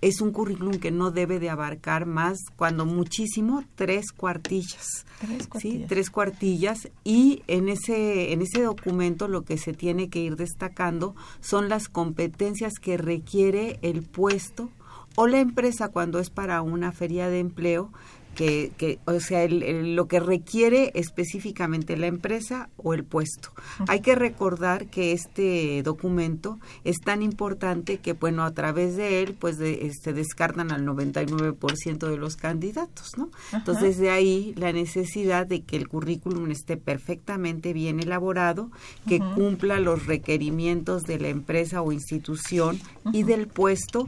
es 0.00 0.20
un 0.20 0.32
currículum 0.32 0.78
que 0.78 0.90
no 0.90 1.10
debe 1.10 1.38
de 1.38 1.50
abarcar 1.50 2.06
más, 2.06 2.38
cuando 2.56 2.86
muchísimo, 2.86 3.64
tres 3.74 4.12
cuartillas. 4.12 5.06
Tres 5.20 5.42
¿sí? 5.42 5.48
cuartillas. 5.48 5.88
tres 5.88 6.10
cuartillas 6.10 6.88
y 7.04 7.42
en 7.46 7.68
ese 7.68 8.32
en 8.32 8.42
ese 8.42 8.62
documento 8.62 9.28
lo 9.28 9.42
que 9.42 9.58
se 9.58 9.72
tiene 9.72 10.08
que 10.10 10.20
ir 10.20 10.36
destacando 10.36 11.14
son 11.40 11.68
las 11.68 11.88
competencias 11.88 12.74
que 12.80 12.96
requiere 12.96 13.78
el 13.82 14.02
puesto 14.02 14.70
o 15.16 15.26
la 15.26 15.40
empresa 15.40 15.88
cuando 15.88 16.18
es 16.18 16.30
para 16.30 16.60
una 16.62 16.92
feria 16.92 17.28
de 17.28 17.38
empleo 17.38 17.90
que, 18.34 18.72
que 18.76 18.98
o 19.06 19.20
sea, 19.20 19.46
lo 19.48 20.08
que 20.08 20.20
requiere 20.20 20.90
específicamente 20.94 21.96
la 21.96 22.06
empresa 22.06 22.68
o 22.76 22.94
el 22.94 23.04
puesto. 23.04 23.50
Hay 23.88 24.00
que 24.00 24.14
recordar 24.14 24.86
que 24.86 25.12
este 25.12 25.82
documento 25.82 26.58
es 26.84 27.00
tan 27.00 27.22
importante 27.22 27.98
que, 27.98 28.12
bueno, 28.12 28.44
a 28.44 28.52
través 28.52 28.96
de 28.96 29.22
él, 29.22 29.34
pues, 29.38 29.58
de, 29.58 29.86
este, 29.86 30.12
descartan 30.12 30.72
al 30.72 30.84
99% 30.84 32.08
de 32.08 32.16
los 32.16 32.36
candidatos, 32.36 33.16
¿no? 33.16 33.30
Entonces, 33.52 33.98
de 33.98 34.10
ahí 34.10 34.54
la 34.56 34.72
necesidad 34.72 35.46
de 35.46 35.62
que 35.62 35.76
el 35.76 35.88
currículum 35.88 36.50
esté 36.50 36.76
perfectamente 36.76 37.72
bien 37.72 38.00
elaborado, 38.00 38.70
que 39.08 39.20
cumpla 39.34 39.80
los 39.80 40.06
requerimientos 40.06 41.02
de 41.04 41.18
la 41.18 41.28
empresa 41.28 41.82
o 41.82 41.92
institución 41.92 42.80
y 43.12 43.22
del 43.22 43.46
puesto 43.48 44.06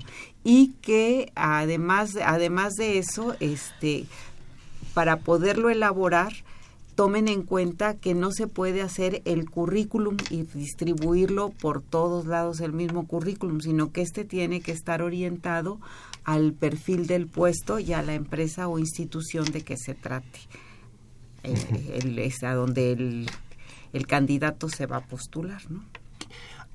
y 0.48 0.68
que 0.80 1.32
además 1.34 2.16
además 2.24 2.74
de 2.74 2.98
eso 2.98 3.34
este 3.40 4.04
para 4.94 5.16
poderlo 5.18 5.70
elaborar 5.70 6.32
tomen 6.94 7.26
en 7.26 7.42
cuenta 7.42 7.94
que 7.94 8.14
no 8.14 8.30
se 8.30 8.46
puede 8.46 8.80
hacer 8.80 9.22
el 9.24 9.50
currículum 9.50 10.16
y 10.30 10.44
distribuirlo 10.44 11.50
por 11.50 11.82
todos 11.82 12.26
lados 12.26 12.60
el 12.60 12.72
mismo 12.72 13.08
currículum, 13.08 13.60
sino 13.60 13.90
que 13.90 14.02
este 14.02 14.24
tiene 14.24 14.60
que 14.60 14.70
estar 14.70 15.02
orientado 15.02 15.80
al 16.22 16.52
perfil 16.52 17.08
del 17.08 17.26
puesto 17.26 17.80
y 17.80 17.92
a 17.92 18.02
la 18.02 18.14
empresa 18.14 18.68
o 18.68 18.78
institución 18.78 19.46
de 19.46 19.62
que 19.62 19.76
se 19.76 19.94
trate. 19.94 20.38
Eh, 21.42 22.00
el, 22.02 22.18
es 22.20 22.44
a 22.44 22.54
donde 22.54 22.92
el, 22.92 23.26
el 23.92 24.06
candidato 24.06 24.68
se 24.68 24.86
va 24.86 24.98
a 24.98 25.04
postular, 25.06 25.68
¿no? 25.70 25.82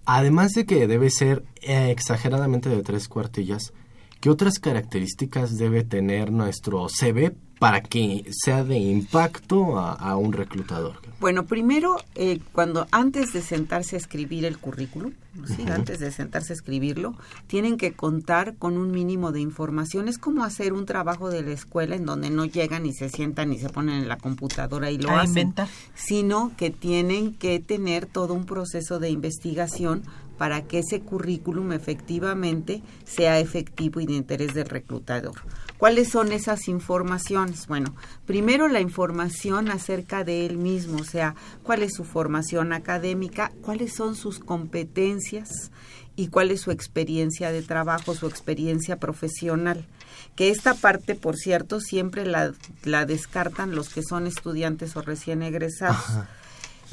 Además 0.05 0.51
de 0.51 0.65
que 0.65 0.87
debe 0.87 1.09
ser 1.09 1.43
eh, 1.61 1.91
exageradamente 1.91 2.69
de 2.69 2.83
tres 2.83 3.07
cuartillas, 3.07 3.73
¿qué 4.19 4.29
otras 4.29 4.59
características 4.59 5.57
debe 5.57 5.83
tener 5.83 6.31
nuestro 6.31 6.87
CV 6.89 7.35
para 7.59 7.81
que 7.81 8.25
sea 8.31 8.63
de 8.63 8.77
impacto 8.77 9.77
a, 9.77 10.15
un 10.17 10.33
reclutador? 10.33 11.10
Bueno, 11.21 11.45
primero, 11.45 11.97
eh, 12.15 12.39
cuando 12.51 12.87
antes 12.89 13.31
de 13.31 13.43
sentarse 13.43 13.95
a 13.95 13.99
escribir 13.99 14.43
el 14.43 14.57
currículum, 14.57 15.13
¿sí? 15.45 15.63
antes 15.71 15.99
de 15.99 16.11
sentarse 16.11 16.51
a 16.51 16.55
escribirlo, 16.55 17.13
tienen 17.45 17.77
que 17.77 17.93
contar 17.93 18.55
con 18.55 18.75
un 18.75 18.89
mínimo 18.89 19.31
de 19.31 19.39
información. 19.39 20.07
Es 20.07 20.17
como 20.17 20.43
hacer 20.43 20.73
un 20.73 20.87
trabajo 20.87 21.29
de 21.29 21.43
la 21.43 21.51
escuela 21.51 21.95
en 21.95 22.07
donde 22.07 22.31
no 22.31 22.45
llegan 22.45 22.87
y 22.87 22.93
se 22.93 23.07
sientan 23.07 23.53
y 23.53 23.59
se 23.59 23.69
ponen 23.69 24.01
en 24.01 24.07
la 24.07 24.17
computadora 24.17 24.89
y 24.89 24.97
lo 24.97 25.11
hacen, 25.11 25.53
sino 25.93 26.53
que 26.57 26.71
tienen 26.71 27.35
que 27.35 27.59
tener 27.59 28.07
todo 28.07 28.33
un 28.33 28.47
proceso 28.47 28.97
de 28.97 29.11
investigación 29.11 30.01
para 30.41 30.63
que 30.63 30.79
ese 30.79 31.01
currículum 31.01 31.71
efectivamente 31.71 32.81
sea 33.05 33.37
efectivo 33.37 33.99
y 34.01 34.07
de 34.07 34.13
interés 34.13 34.55
del 34.55 34.67
reclutador. 34.67 35.35
¿Cuáles 35.77 36.09
son 36.09 36.31
esas 36.31 36.67
informaciones? 36.67 37.67
Bueno, 37.67 37.93
primero 38.25 38.67
la 38.67 38.79
información 38.79 39.69
acerca 39.69 40.23
de 40.23 40.47
él 40.47 40.57
mismo, 40.57 40.97
o 40.97 41.03
sea, 41.03 41.35
cuál 41.61 41.83
es 41.83 41.93
su 41.93 42.05
formación 42.05 42.73
académica, 42.73 43.51
cuáles 43.61 43.93
son 43.93 44.15
sus 44.15 44.39
competencias 44.39 45.69
y 46.15 46.29
cuál 46.29 46.49
es 46.49 46.61
su 46.61 46.71
experiencia 46.71 47.51
de 47.51 47.61
trabajo, 47.61 48.15
su 48.15 48.25
experiencia 48.25 48.95
profesional. 48.95 49.85
Que 50.35 50.49
esta 50.49 50.73
parte, 50.73 51.13
por 51.13 51.35
cierto, 51.35 51.79
siempre 51.79 52.25
la, 52.25 52.51
la 52.83 53.05
descartan 53.05 53.75
los 53.75 53.89
que 53.89 54.01
son 54.01 54.25
estudiantes 54.25 54.95
o 54.95 55.03
recién 55.03 55.43
egresados. 55.43 56.03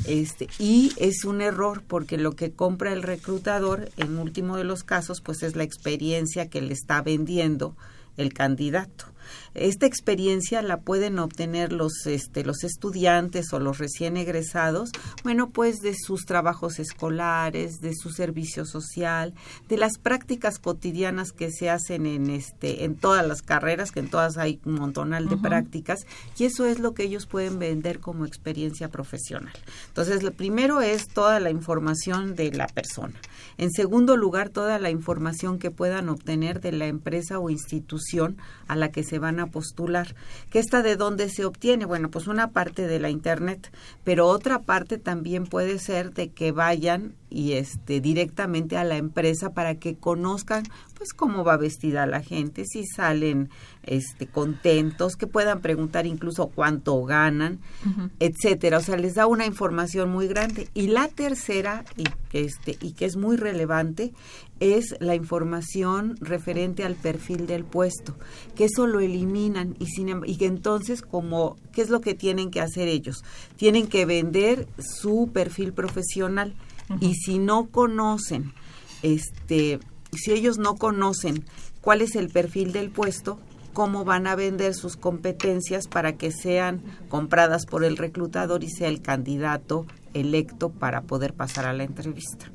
Este, 0.07 0.49
y 0.59 0.93
es 0.97 1.25
un 1.25 1.41
error 1.41 1.83
porque 1.87 2.19
lo 2.19 2.33
que 2.33 2.53
compra 2.53 2.93
el 2.93 3.03
reclutador 3.03 3.91
en 3.97 4.19
último 4.19 4.57
de 4.57 4.65
los 4.65 4.85
casos 4.85 5.21
pues 5.21 5.43
es 5.43 5.57
la 5.57 5.65
experiencia 5.65 6.49
que 6.49 6.61
le 6.61 6.73
está 6.73 7.03
vendiendo 7.03 7.77
el 8.17 8.33
candidato. 8.33 9.07
Esta 9.55 9.87
experiencia 9.87 10.63
la 10.63 10.81
pueden 10.81 11.19
obtener 11.19 11.73
los, 11.73 12.07
este, 12.07 12.45
los 12.45 12.65
estudiantes 12.65 13.53
o 13.53 13.59
los 13.59 13.79
recién 13.79 14.17
egresados, 14.17 14.91
bueno, 15.25 15.51
pues 15.51 15.81
de 15.81 15.95
sus 15.95 16.25
trabajos 16.25 16.79
escolares, 16.79 17.81
de 17.81 17.95
su 17.95 18.11
servicio 18.11 18.65
social, 18.65 19.35
de 19.69 19.77
las 19.77 19.99
prácticas 19.99 20.59
cotidianas 20.59 21.33
que 21.33 21.51
se 21.51 21.71
hacen 21.71 22.07
en, 22.07 22.31
este, 22.31 22.85
en 22.85 22.97
todas 22.97 23.27
las 23.27 23.43
carreras, 23.43 23.91
que 23.91 24.01
en 24.01 24.11
todas 24.11 24.39
hay 24.39 24.61
un 24.65 24.75
montonal 24.75 25.29
de 25.29 25.37
prácticas, 25.37 26.07
y 26.37 26.45
eso 26.45 26.67
es 26.67 26.79
lo 26.79 26.95
que 26.95 27.05
ellos 27.05 27.27
pueden 27.27 27.59
vender 27.59 28.01
como 28.01 28.27
experiencia 28.27 28.89
profesional. 28.89 29.55
Entonces, 29.89 30.23
lo 30.23 30.33
primero 30.33 30.81
es 30.81 31.09
toda 31.09 31.41
la 31.41 31.51
información 31.51 32.35
de 32.35 32.53
la 32.53 32.67
persona. 32.67 33.15
En 33.57 33.71
segundo 33.71 34.17
lugar, 34.17 34.51
toda 34.51 34.79
la 34.79 34.91
información 34.91 35.59
que 35.59 35.71
puedan 35.71 36.09
obtener 36.09 36.61
de 36.61 36.73
la 36.73 36.87
empresa 36.87 37.39
o 37.39 37.51
institución 37.51 38.37
a 38.67 38.77
la 38.77 38.91
que 38.91 39.03
se 39.03 39.18
van 39.19 39.41
a 39.41 39.47
postular. 39.47 40.15
¿Que 40.51 40.59
esta 40.59 40.83
de 40.83 40.97
dónde 40.97 41.29
se 41.29 41.45
obtiene? 41.45 41.85
Bueno, 41.85 42.11
pues 42.11 42.27
una 42.27 42.51
parte 42.51 42.87
de 42.87 42.99
la 42.99 43.11
Internet, 43.11 43.73
pero 44.05 44.27
otra 44.27 44.61
parte 44.61 44.99
también 44.99 45.47
puede 45.47 45.79
ser 45.79 46.13
de 46.13 46.31
que 46.31 46.53
vayan 46.53 47.15
y 47.31 47.53
este 47.53 48.01
directamente 48.01 48.77
a 48.77 48.85
la 48.85 48.97
empresa 48.97 49.51
para 49.51 49.75
que 49.75 49.97
conozcan 49.97 50.65
pues 50.99 51.13
cómo 51.15 51.45
va 51.45 51.57
vestida 51.57 52.07
la 52.07 52.21
gente, 52.21 52.65
si 52.67 52.85
salen 52.85 53.51
este 53.85 54.27
contentos, 54.27 55.15
que 55.15 55.29
puedan 55.29 55.61
preguntar 55.61 56.07
incluso 56.07 56.49
cuánto 56.49 57.03
ganan, 57.05 57.61
etcétera, 58.19 58.79
o 58.79 58.81
sea, 58.81 58.97
les 58.97 59.15
da 59.15 59.27
una 59.27 59.47
información 59.47 60.11
muy 60.11 60.27
grande. 60.27 60.69
Y 60.75 60.89
la 60.89 61.07
tercera 61.07 61.85
y 61.97 62.05
que 62.31 62.45
este 62.45 62.77
y 62.81 62.93
que 62.93 63.05
es 63.05 63.17
muy 63.17 63.37
relevante 63.37 64.13
es 64.59 64.97
la 64.99 65.15
información 65.15 66.17
referente 66.21 66.85
al 66.85 66.97
perfil 66.97 67.47
del 67.47 67.65
puesto, 67.65 68.17
que 68.57 68.65
eso 68.65 68.89
lo 68.89 68.99
eliminan. 68.99 69.77
Y 69.79 69.87
sin 69.87 70.09
em, 70.09 70.23
y 70.27 70.37
que 70.37 70.47
entonces 70.47 71.01
como 71.03 71.57
qué 71.73 71.83
es 71.83 71.91
lo 71.91 72.01
que 72.01 72.15
tienen 72.15 72.51
que 72.51 72.61
hacer 72.61 72.89
ellos? 72.89 73.23
Tienen 73.57 73.87
que 73.87 74.05
vender 74.05 74.67
su 74.79 75.31
perfil 75.33 75.73
profesional. 75.73 76.55
Y 77.01 77.17
si 77.17 77.39
no 77.39 77.67
conocen, 77.67 78.55
este, 79.03 79.79
si 80.17 80.33
ellos 80.33 80.59
no 80.59 80.77
conocen 80.77 81.45
cuál 81.81 82.03
es 82.03 82.17
el 82.17 82.29
perfil 82.29 82.73
del 82.73 82.91
puesto, 82.91 83.39
cómo 83.73 84.05
van 84.05 84.27
a 84.27 84.35
vender 84.35 84.75
sus 84.75 84.97
competencias 84.97 85.87
para 85.87 86.17
que 86.17 86.33
sean 86.33 86.83
compradas 87.09 87.67
por 87.67 87.85
el 87.85 87.97
reclutador 87.97 88.65
y 88.65 88.71
sea 88.71 88.89
el 88.89 89.03
candidato 89.03 89.87
electo 90.15 90.71
para 90.71 91.03
poder 91.03 91.35
pasar 91.35 91.67
a 91.67 91.73
la 91.73 91.85
entrevista. 91.85 92.51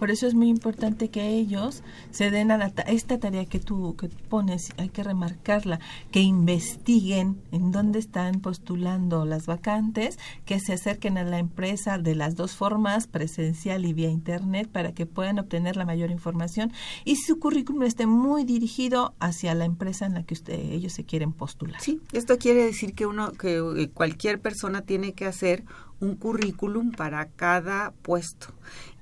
Por 0.00 0.10
eso 0.10 0.26
es 0.26 0.32
muy 0.32 0.48
importante 0.48 1.10
que 1.10 1.28
ellos 1.28 1.82
se 2.10 2.30
den 2.30 2.50
a 2.50 2.72
esta 2.86 3.20
tarea 3.20 3.44
que 3.44 3.60
tú 3.60 3.96
que 3.96 4.08
pones, 4.08 4.70
hay 4.78 4.88
que 4.88 5.02
remarcarla, 5.02 5.78
que 6.10 6.20
investiguen 6.20 7.38
en 7.52 7.70
dónde 7.70 7.98
están 7.98 8.40
postulando 8.40 9.26
las 9.26 9.44
vacantes, 9.44 10.18
que 10.46 10.58
se 10.58 10.72
acerquen 10.72 11.18
a 11.18 11.24
la 11.24 11.38
empresa 11.38 11.98
de 11.98 12.14
las 12.14 12.34
dos 12.34 12.52
formas, 12.52 13.08
presencial 13.08 13.84
y 13.84 13.92
vía 13.92 14.08
internet, 14.08 14.70
para 14.72 14.92
que 14.92 15.04
puedan 15.04 15.38
obtener 15.38 15.76
la 15.76 15.84
mayor 15.84 16.10
información 16.10 16.72
y 17.04 17.16
su 17.16 17.38
currículum 17.38 17.82
esté 17.82 18.06
muy 18.06 18.44
dirigido 18.44 19.14
hacia 19.20 19.54
la 19.54 19.66
empresa 19.66 20.06
en 20.06 20.14
la 20.14 20.22
que 20.22 20.32
usted, 20.32 20.58
ellos 20.72 20.94
se 20.94 21.04
quieren 21.04 21.34
postular. 21.34 21.78
Sí, 21.82 22.00
esto 22.12 22.38
quiere 22.38 22.64
decir 22.64 22.94
que 22.94 23.04
uno, 23.04 23.32
que 23.32 23.58
eh, 23.58 23.90
cualquier 23.90 24.40
persona 24.40 24.80
tiene 24.80 25.12
que 25.12 25.26
hacer 25.26 25.66
un 26.00 26.16
currículum 26.16 26.92
para 26.92 27.26
cada 27.26 27.92
puesto. 28.02 28.48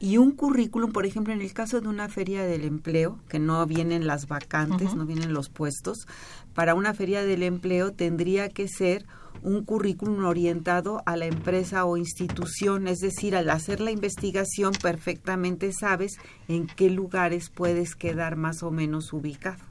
Y 0.01 0.19
un 0.19 0.33
currículum, 0.33 0.93
por 0.93 1.07
ejemplo, 1.07 1.33
en 1.33 1.41
el 1.41 1.53
caso 1.53 1.81
de 1.81 1.89
una 1.89 2.09
feria 2.09 2.45
del 2.45 2.65
empleo, 2.65 3.19
que 3.29 3.39
no 3.39 3.65
vienen 3.67 4.07
las 4.07 4.27
vacantes, 4.27 4.95
no 4.95 5.07
vienen 5.07 5.33
los 5.33 5.49
puestos, 5.49 6.07
para 6.55 6.75
una 6.75 6.95
feria 6.95 7.25
del 7.25 7.43
empleo 7.43 7.93
tendría 7.93 8.49
que 8.49 8.69
ser 8.69 9.07
un 9.43 9.65
currículum 9.65 10.25
orientado 10.25 11.03
a 11.07 11.17
la 11.17 11.27
empresa 11.27 11.85
o 11.85 11.97
institución, 11.97 12.89
es 12.89 12.99
decir, 12.99 13.37
al 13.37 13.51
hacer 13.51 13.81
la 13.81 13.93
investigación 13.93 14.73
perfectamente 14.73 15.73
sabes 15.73 16.19
en 16.49 16.67
qué 16.67 16.91
lugares 16.91 17.51
puedes 17.51 17.95
quedar 17.95 18.37
más 18.37 18.63
o 18.65 18.73
menos 18.73 19.13
ubicado. 19.13 19.63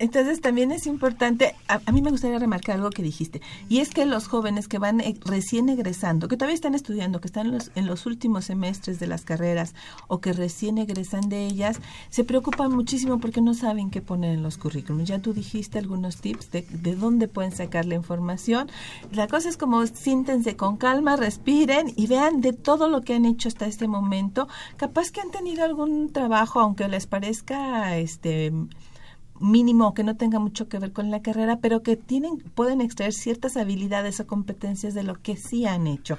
Entonces 0.00 0.40
también 0.40 0.72
es 0.72 0.86
importante, 0.86 1.54
a, 1.68 1.78
mí 1.92 2.02
me 2.02 2.10
gustaría 2.10 2.38
remarcar 2.38 2.76
algo 2.76 2.90
que 2.90 3.02
dijiste, 3.02 3.40
y 3.68 3.78
es 3.78 3.90
que 3.90 4.04
los 4.06 4.26
jóvenes 4.26 4.66
que 4.66 4.78
van 4.78 5.00
eh, 5.00 5.16
recién 5.24 5.68
egresando, 5.68 6.26
que 6.26 6.36
todavía 6.36 6.56
están 6.56 6.74
estudiando, 6.74 7.20
que 7.20 7.28
están 7.28 7.46
en 7.46 7.52
los, 7.52 7.70
en 7.76 7.86
los 7.86 8.04
últimos 8.06 8.46
semestres 8.46 8.98
de 8.98 9.06
las 9.06 9.22
carreras 9.22 9.74
o 10.08 10.20
que 10.20 10.32
recién 10.32 10.78
egresan 10.78 11.28
de 11.28 11.46
ellas, 11.46 11.78
se 12.10 12.24
preocupan 12.24 12.72
muchísimo 12.72 13.20
porque 13.20 13.40
no 13.40 13.54
saben 13.54 13.90
qué 13.90 14.00
poner 14.00 14.34
en 14.34 14.42
los 14.42 14.58
currículums. 14.58 15.08
Ya 15.08 15.20
tú 15.20 15.32
dijiste 15.32 15.78
algunos 15.78 16.16
tips 16.16 16.50
de, 16.50 16.62
de 16.62 16.96
dónde 16.96 17.28
pueden 17.28 17.52
sacar 17.52 17.84
la 17.84 17.94
información. 17.94 18.68
La 19.12 19.28
cosa 19.28 19.48
es 19.48 19.56
como 19.56 19.86
siéntense 19.86 20.56
con 20.56 20.76
calma, 20.76 21.14
respiren 21.14 21.92
y 21.94 22.08
vean 22.08 22.40
de 22.40 22.52
todo 22.52 22.88
lo 22.88 23.02
que 23.02 23.14
han 23.14 23.26
hecho 23.26 23.46
hasta 23.46 23.66
este 23.66 23.86
momento. 23.86 24.48
Capaz 24.76 25.12
que 25.12 25.20
han 25.20 25.30
tenido 25.30 25.64
algún 25.64 26.12
trabajo, 26.12 26.58
aunque 26.58 26.88
les 26.88 27.06
parezca 27.06 27.96
este 27.96 28.52
mínimo 29.40 29.94
que 29.94 30.04
no 30.04 30.16
tenga 30.16 30.38
mucho 30.38 30.68
que 30.68 30.78
ver 30.78 30.92
con 30.92 31.10
la 31.10 31.22
carrera, 31.22 31.58
pero 31.60 31.82
que 31.82 31.96
tienen 31.96 32.38
pueden 32.38 32.80
extraer 32.80 33.12
ciertas 33.12 33.56
habilidades 33.56 34.20
o 34.20 34.26
competencias 34.26 34.94
de 34.94 35.02
lo 35.02 35.20
que 35.20 35.36
sí 35.36 35.66
han 35.66 35.86
hecho. 35.86 36.18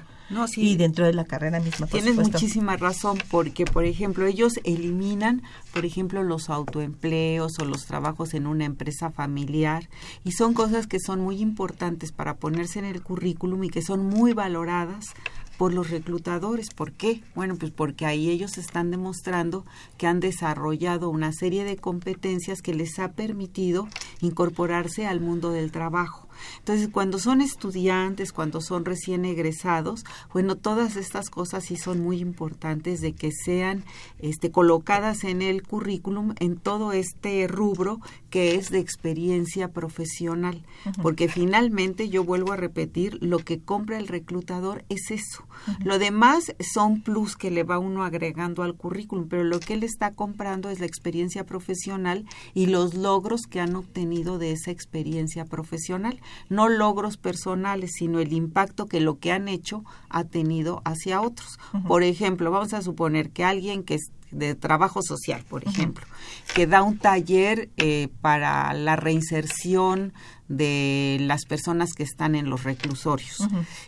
y 0.55 0.75
dentro 0.75 1.05
de 1.05 1.13
la 1.13 1.25
carrera 1.25 1.59
misma. 1.59 1.85
Tienes 1.85 2.15
muchísima 2.15 2.77
razón 2.77 3.19
porque, 3.29 3.65
por 3.65 3.85
ejemplo, 3.85 4.25
ellos 4.25 4.59
eliminan, 4.63 5.43
por 5.71 5.85
ejemplo, 5.85 6.23
los 6.23 6.49
autoempleos 6.49 7.59
o 7.59 7.65
los 7.65 7.85
trabajos 7.85 8.33
en 8.33 8.47
una 8.47 8.65
empresa 8.65 9.11
familiar 9.11 9.87
y 10.23 10.31
son 10.31 10.55
cosas 10.55 10.87
que 10.87 10.99
son 10.99 11.21
muy 11.21 11.41
importantes 11.41 12.11
para 12.11 12.37
ponerse 12.37 12.79
en 12.79 12.85
el 12.85 13.03
currículum 13.03 13.63
y 13.65 13.69
que 13.69 13.83
son 13.83 14.07
muy 14.07 14.33
valoradas 14.33 15.13
por 15.57 15.73
los 15.73 15.89
reclutadores. 15.89 16.69
¿Por 16.73 16.91
qué? 16.91 17.21
Bueno, 17.35 17.55
pues 17.55 17.71
porque 17.71 18.05
ahí 18.05 18.29
ellos 18.29 18.57
están 18.57 18.91
demostrando 18.91 19.65
que 19.97 20.07
han 20.07 20.19
desarrollado 20.19 21.09
una 21.09 21.31
serie 21.31 21.63
de 21.63 21.77
competencias 21.77 22.61
que 22.61 22.73
les 22.73 22.99
ha 22.99 23.13
permitido 23.13 23.87
incorporarse 24.21 25.07
al 25.07 25.19
mundo 25.19 25.51
del 25.51 25.71
trabajo. 25.71 26.24
Entonces, 26.59 26.89
cuando 26.91 27.19
son 27.19 27.41
estudiantes, 27.41 28.31
cuando 28.31 28.61
son 28.61 28.85
recién 28.85 29.25
egresados, 29.25 30.03
bueno, 30.33 30.55
todas 30.55 30.95
estas 30.95 31.29
cosas 31.29 31.65
sí 31.65 31.77
son 31.77 32.01
muy 32.01 32.19
importantes 32.19 33.01
de 33.01 33.13
que 33.13 33.31
sean 33.31 33.83
este, 34.19 34.51
colocadas 34.51 35.23
en 35.23 35.41
el 35.41 35.63
currículum 35.63 36.33
en 36.39 36.57
todo 36.57 36.91
este 36.91 37.47
rubro 37.47 37.99
que 38.29 38.55
es 38.55 38.69
de 38.69 38.79
experiencia 38.79 39.69
profesional. 39.69 40.63
Porque 41.01 41.27
finalmente, 41.27 42.09
yo 42.09 42.23
vuelvo 42.23 42.51
a 42.51 42.57
repetir, 42.57 43.17
lo 43.21 43.39
que 43.39 43.59
compra 43.59 43.97
el 43.97 44.07
reclutador 44.07 44.83
es 44.89 45.11
eso. 45.11 45.45
Lo 45.83 45.99
demás 45.99 46.53
son 46.59 47.01
plus 47.01 47.35
que 47.35 47.51
le 47.51 47.63
va 47.63 47.79
uno 47.79 48.03
agregando 48.03 48.63
al 48.63 48.75
currículum, 48.75 49.27
pero 49.27 49.43
lo 49.43 49.59
que 49.59 49.73
él 49.73 49.83
está 49.83 50.13
comprando 50.13 50.69
es 50.69 50.79
la 50.79 50.85
experiencia 50.85 51.45
profesional 51.45 52.25
y 52.53 52.67
los 52.67 52.93
logros 52.93 53.43
que 53.43 53.59
han 53.59 53.75
obtenido 53.75 54.37
de 54.37 54.51
esa 54.51 54.71
experiencia 54.71 55.45
profesional 55.45 56.19
no 56.49 56.69
logros 56.69 57.17
personales, 57.17 57.93
sino 57.93 58.19
el 58.19 58.33
impacto 58.33 58.87
que 58.87 58.99
lo 58.99 59.19
que 59.19 59.31
han 59.31 59.47
hecho 59.47 59.83
ha 60.09 60.23
tenido 60.23 60.81
hacia 60.85 61.21
otros. 61.21 61.59
Por 61.87 62.03
ejemplo, 62.03 62.51
vamos 62.51 62.73
a 62.73 62.81
suponer 62.81 63.29
que 63.29 63.43
alguien 63.43 63.83
que 63.83 63.99
de 64.31 64.55
trabajo 64.55 65.01
social, 65.01 65.43
por 65.47 65.67
ejemplo, 65.67 66.05
que 66.53 66.67
da 66.67 66.83
un 66.83 66.97
taller 66.97 67.69
eh, 67.77 68.09
para 68.21 68.73
la 68.73 68.95
reinserción 68.95 70.13
de 70.47 71.17
las 71.21 71.45
personas 71.45 71.93
que 71.93 72.03
están 72.03 72.35
en 72.35 72.49
los 72.49 72.63
reclusorios 72.63 73.39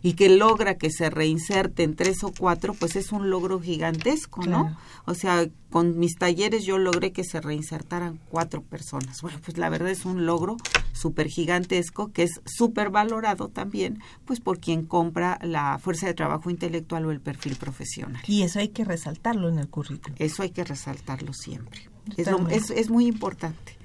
y 0.01 0.13
que 0.13 0.29
logra 0.29 0.77
que 0.77 0.89
se 0.89 1.09
reinserten 1.09 1.95
tres 1.95 2.23
o 2.23 2.33
cuatro, 2.37 2.73
pues 2.73 2.95
es 2.95 3.11
un 3.11 3.29
logro 3.29 3.59
gigantesco, 3.59 4.43
¿no? 4.43 4.75
O 5.05 5.13
sea, 5.13 5.47
con 5.69 5.99
mis 5.99 6.15
talleres 6.15 6.65
yo 6.65 6.77
logré 6.77 7.11
que 7.11 7.23
se 7.23 7.41
reinsertaran 7.41 8.19
cuatro 8.29 8.63
personas. 8.63 9.21
Bueno, 9.21 9.39
pues 9.43 9.57
la 9.57 9.69
verdad 9.69 9.89
es 9.89 10.05
un 10.05 10.25
logro 10.25 10.57
súper 10.93 11.27
gigantesco 11.27 12.11
que 12.11 12.23
es 12.23 12.41
súper 12.45 12.89
valorado 12.89 13.49
también, 13.49 14.01
pues 14.25 14.39
por 14.39 14.59
quien 14.59 14.85
compra 14.85 15.37
la 15.43 15.77
fuerza 15.77 16.07
de 16.07 16.13
trabajo 16.13 16.49
intelectual 16.49 17.05
o 17.05 17.11
el 17.11 17.21
perfil 17.21 17.55
profesional. 17.55 18.21
Y 18.27 18.41
eso 18.41 18.59
hay 18.59 18.69
que 18.69 18.83
resaltarlo 18.83 19.49
en 19.49 19.59
el 19.59 19.67
currículum. 19.67 20.15
Eso 20.27 20.43
hay 20.43 20.51
que 20.51 20.63
resaltarlo 20.63 21.33
siempre. 21.33 21.89
Es, 22.15 22.27
es, 22.49 22.69
es 22.69 22.89
muy 22.89 23.07
importante. 23.07 23.77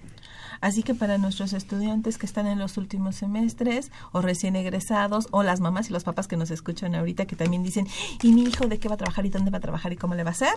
Así 0.62 0.84
que 0.84 0.94
para 0.94 1.18
nuestros 1.18 1.52
estudiantes 1.54 2.18
que 2.18 2.24
están 2.24 2.46
en 2.46 2.60
los 2.60 2.76
últimos 2.76 3.16
semestres 3.16 3.90
o 4.12 4.22
recién 4.22 4.54
egresados 4.54 5.26
o 5.32 5.42
las 5.42 5.58
mamás 5.60 5.90
y 5.90 5.92
los 5.92 6.04
papás 6.04 6.28
que 6.28 6.36
nos 6.36 6.52
escuchan 6.52 6.94
ahorita 6.94 7.26
que 7.26 7.34
también 7.34 7.64
dicen, 7.64 7.88
¿y 8.22 8.32
mi 8.32 8.44
hijo 8.44 8.68
de 8.68 8.78
qué 8.78 8.88
va 8.88 8.94
a 8.94 8.98
trabajar 8.98 9.26
y 9.26 9.30
dónde 9.30 9.50
va 9.50 9.58
a 9.58 9.60
trabajar 9.60 9.92
y 9.92 9.96
cómo 9.96 10.14
le 10.14 10.22
va 10.22 10.30
a 10.30 10.32
hacer? 10.32 10.54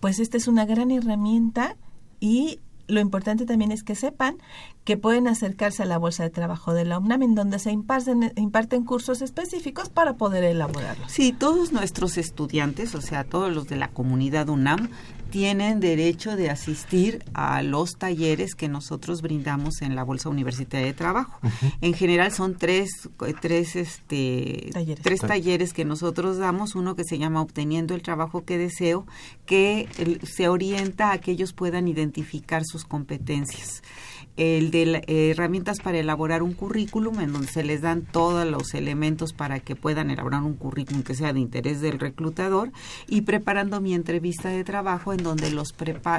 Pues 0.00 0.18
esta 0.18 0.36
es 0.36 0.48
una 0.48 0.66
gran 0.66 0.90
herramienta 0.90 1.76
y 2.18 2.58
lo 2.88 3.00
importante 3.00 3.46
también 3.46 3.72
es 3.72 3.82
que 3.82 3.94
sepan 3.94 4.38
que 4.84 4.96
pueden 4.96 5.28
acercarse 5.28 5.84
a 5.84 5.86
la 5.86 5.98
bolsa 5.98 6.24
de 6.24 6.30
trabajo 6.30 6.74
de 6.74 6.84
la 6.84 6.98
UNAM 6.98 7.22
en 7.22 7.34
donde 7.34 7.58
se 7.58 7.70
imparten, 7.70 8.32
imparten 8.36 8.84
cursos 8.84 9.22
específicos 9.22 9.88
para 9.88 10.14
poder 10.14 10.44
elaborarlos. 10.44 11.10
Sí, 11.10 11.32
todos 11.32 11.72
nuestros 11.72 12.18
estudiantes, 12.18 12.94
o 12.94 13.00
sea, 13.00 13.24
todos 13.24 13.54
los 13.54 13.68
de 13.68 13.76
la 13.76 13.88
comunidad 13.88 14.48
UNAM, 14.48 14.90
tienen 15.34 15.80
derecho 15.80 16.36
de 16.36 16.48
asistir 16.48 17.24
a 17.34 17.60
los 17.64 17.98
talleres 17.98 18.54
que 18.54 18.68
nosotros 18.68 19.20
brindamos 19.20 19.82
en 19.82 19.96
la 19.96 20.04
Bolsa 20.04 20.28
Universitaria 20.28 20.86
de 20.86 20.92
Trabajo. 20.92 21.40
En 21.80 21.92
general 21.92 22.30
son 22.30 22.56
tres, 22.56 23.08
tres, 23.40 23.74
este, 23.74 24.70
talleres. 24.72 25.02
tres 25.02 25.20
talleres 25.22 25.72
que 25.72 25.84
nosotros 25.84 26.38
damos, 26.38 26.76
uno 26.76 26.94
que 26.94 27.02
se 27.02 27.18
llama 27.18 27.42
Obteniendo 27.42 27.96
el 27.96 28.02
Trabajo 28.02 28.44
que 28.44 28.58
Deseo, 28.58 29.08
que 29.44 29.88
se 30.22 30.48
orienta 30.48 31.10
a 31.10 31.18
que 31.18 31.32
ellos 31.32 31.52
puedan 31.52 31.88
identificar 31.88 32.62
sus 32.64 32.84
competencias 32.84 33.82
el 34.36 34.70
de 34.70 35.02
eh, 35.06 35.30
herramientas 35.30 35.80
para 35.80 35.98
elaborar 35.98 36.42
un 36.42 36.54
currículum, 36.54 37.20
en 37.20 37.32
donde 37.32 37.48
se 37.48 37.62
les 37.62 37.82
dan 37.82 38.02
todos 38.02 38.46
los 38.46 38.74
elementos 38.74 39.32
para 39.32 39.60
que 39.60 39.76
puedan 39.76 40.10
elaborar 40.10 40.42
un 40.42 40.54
currículum 40.54 41.02
que 41.02 41.14
sea 41.14 41.32
de 41.32 41.40
interés 41.40 41.80
del 41.80 41.98
reclutador, 42.00 42.72
y 43.06 43.22
preparando 43.22 43.80
mi 43.80 43.94
entrevista 43.94 44.48
de 44.48 44.64
trabajo, 44.64 45.12
en 45.12 45.22
donde 45.22 45.50
los, 45.50 45.74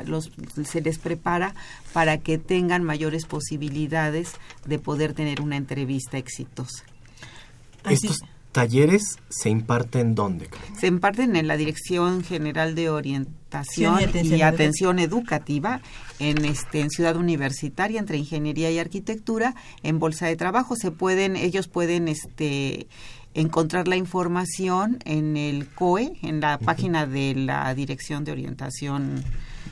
los 0.06 0.32
se 0.64 0.82
les 0.82 0.98
prepara 0.98 1.56
para 1.94 2.20
que 2.20 2.38
tengan 2.38 2.84
mayores 2.84 3.26
posibilidades 3.26 4.34
de 4.66 4.80
poder 4.80 5.14
tener 5.14 5.42
una 5.42 5.58
entrevista 5.58 6.18
exitosa. 6.18 6.86
Estos 7.90 8.20
talleres 8.56 9.20
se 9.28 9.50
imparten 9.50 10.16
dónde? 10.16 10.48
Se 10.80 10.88
imparten 10.88 11.36
en 11.36 11.46
la 11.46 11.58
Dirección 11.58 12.24
General 12.24 12.74
de 12.74 12.90
Orientación 12.90 14.00
y 14.00 14.42
Atención, 14.42 14.98
Educativa 14.98 15.82
en 16.20 16.46
este 16.46 16.80
en 16.80 16.90
Ciudad 16.90 17.18
Universitaria 17.18 18.00
entre 18.00 18.18
Ingeniería 18.18 18.72
y 18.72 18.80
Arquitectura 18.80 19.56
en 19.84 20.00
Bolsa 20.00 20.28
de 20.28 20.38
Trabajo. 20.38 20.78
Se 20.78 20.90
pueden 20.90 21.36
ellos 21.36 21.68
pueden 21.68 22.08
este 22.08 22.88
encontrar 23.34 23.90
la 23.90 23.98
información 23.98 25.00
en 25.04 25.36
el 25.36 25.68
COE, 25.68 26.14
en 26.22 26.40
la 26.40 26.58
página 26.58 27.06
de 27.06 27.36
la 27.36 27.76
Dirección 27.76 28.24
de 28.24 28.32
Orientación 28.32 29.22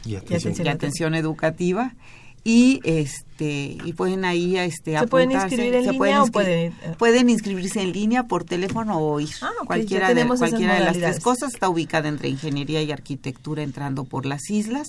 y 0.03 0.17
Atención, 0.17 1.15
Educativa 1.15 1.95
y 2.43 2.81
este 2.83 3.77
y 3.85 3.93
pueden 3.93 4.25
ahí 4.25 4.57
este 4.57 4.99
¿Se 4.99 5.07
pueden 5.07 5.31
inscribir 5.31 5.75
en 5.75 5.91
línea 5.91 6.23
o 6.23 6.27
pueden 6.27 6.73
pueden 6.97 7.29
inscribirse 7.29 7.81
en 7.81 7.93
línea 7.93 8.23
por 8.23 8.43
teléfono 8.43 8.99
o 8.99 9.19
ir 9.19 9.29
ah, 9.41 9.51
cualquiera 9.65 10.13
de 10.13 10.27
cualquiera 10.27 10.75
de 10.75 10.81
las 10.81 10.97
tres 10.97 11.19
cosas 11.19 11.53
está 11.53 11.69
ubicada 11.69 12.09
entre 12.09 12.29
ingeniería 12.29 12.81
y 12.81 12.91
arquitectura 12.91 13.63
entrando 13.63 14.03
por 14.03 14.25
las 14.25 14.49
islas 14.49 14.87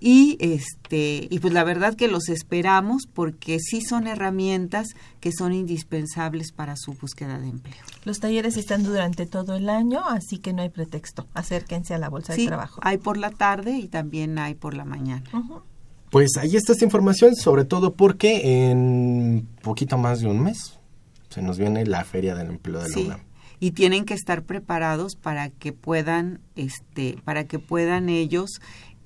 y 0.00 0.36
este 0.40 1.26
y 1.28 1.38
pues 1.40 1.52
la 1.52 1.64
verdad 1.64 1.94
que 1.94 2.08
los 2.08 2.28
esperamos 2.28 3.06
porque 3.12 3.58
sí 3.58 3.80
son 3.80 4.06
herramientas 4.06 4.88
que 5.20 5.32
son 5.32 5.52
indispensables 5.52 6.52
para 6.52 6.76
su 6.76 6.92
búsqueda 6.92 7.38
de 7.38 7.48
empleo. 7.48 7.82
Los 8.04 8.20
talleres 8.20 8.56
están 8.56 8.84
durante 8.84 9.26
todo 9.26 9.56
el 9.56 9.68
año, 9.68 10.04
así 10.06 10.38
que 10.38 10.52
no 10.52 10.62
hay 10.62 10.68
pretexto. 10.68 11.26
Acérquense 11.34 11.94
a 11.94 11.98
la 11.98 12.08
bolsa 12.08 12.34
de 12.34 12.46
trabajo. 12.46 12.80
Hay 12.84 12.98
por 12.98 13.16
la 13.16 13.30
tarde 13.30 13.76
y 13.76 13.88
también 13.88 14.38
hay 14.38 14.54
por 14.54 14.74
la 14.74 14.84
mañana. 14.84 15.24
Pues 16.10 16.36
ahí 16.38 16.56
está 16.56 16.72
esta 16.72 16.84
información, 16.84 17.36
sobre 17.36 17.64
todo 17.64 17.94
porque 17.94 18.70
en 18.70 19.48
poquito 19.62 19.98
más 19.98 20.20
de 20.20 20.28
un 20.28 20.42
mes 20.42 20.78
se 21.28 21.42
nos 21.42 21.58
viene 21.58 21.84
la 21.84 22.04
Feria 22.04 22.34
del 22.34 22.48
Empleo 22.48 22.80
de 22.82 22.88
la 22.88 22.98
UNAM. 22.98 23.20
Y 23.60 23.72
tienen 23.72 24.04
que 24.04 24.14
estar 24.14 24.44
preparados 24.44 25.16
para 25.16 25.50
que 25.50 25.72
puedan 25.72 26.40
este 26.54 27.18
para 27.24 27.44
que 27.44 27.58
puedan 27.58 28.08
ellos 28.08 28.60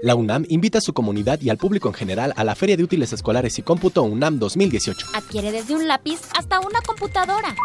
La 0.01 0.15
UNAM 0.15 0.45
invita 0.49 0.79
a 0.79 0.81
su 0.81 0.93
comunidad 0.93 1.39
y 1.41 1.51
al 1.51 1.57
público 1.57 1.87
en 1.87 1.93
general 1.93 2.33
a 2.35 2.43
la 2.43 2.55
Feria 2.55 2.75
de 2.75 2.83
Útiles 2.83 3.13
Escolares 3.13 3.59
y 3.59 3.61
Cómputo 3.61 4.01
UNAM 4.01 4.39
2018. 4.39 5.05
Adquiere 5.13 5.51
desde 5.51 5.75
un 5.75 5.87
lápiz 5.87 6.21
hasta 6.35 6.59
una 6.59 6.81
computadora. 6.81 7.55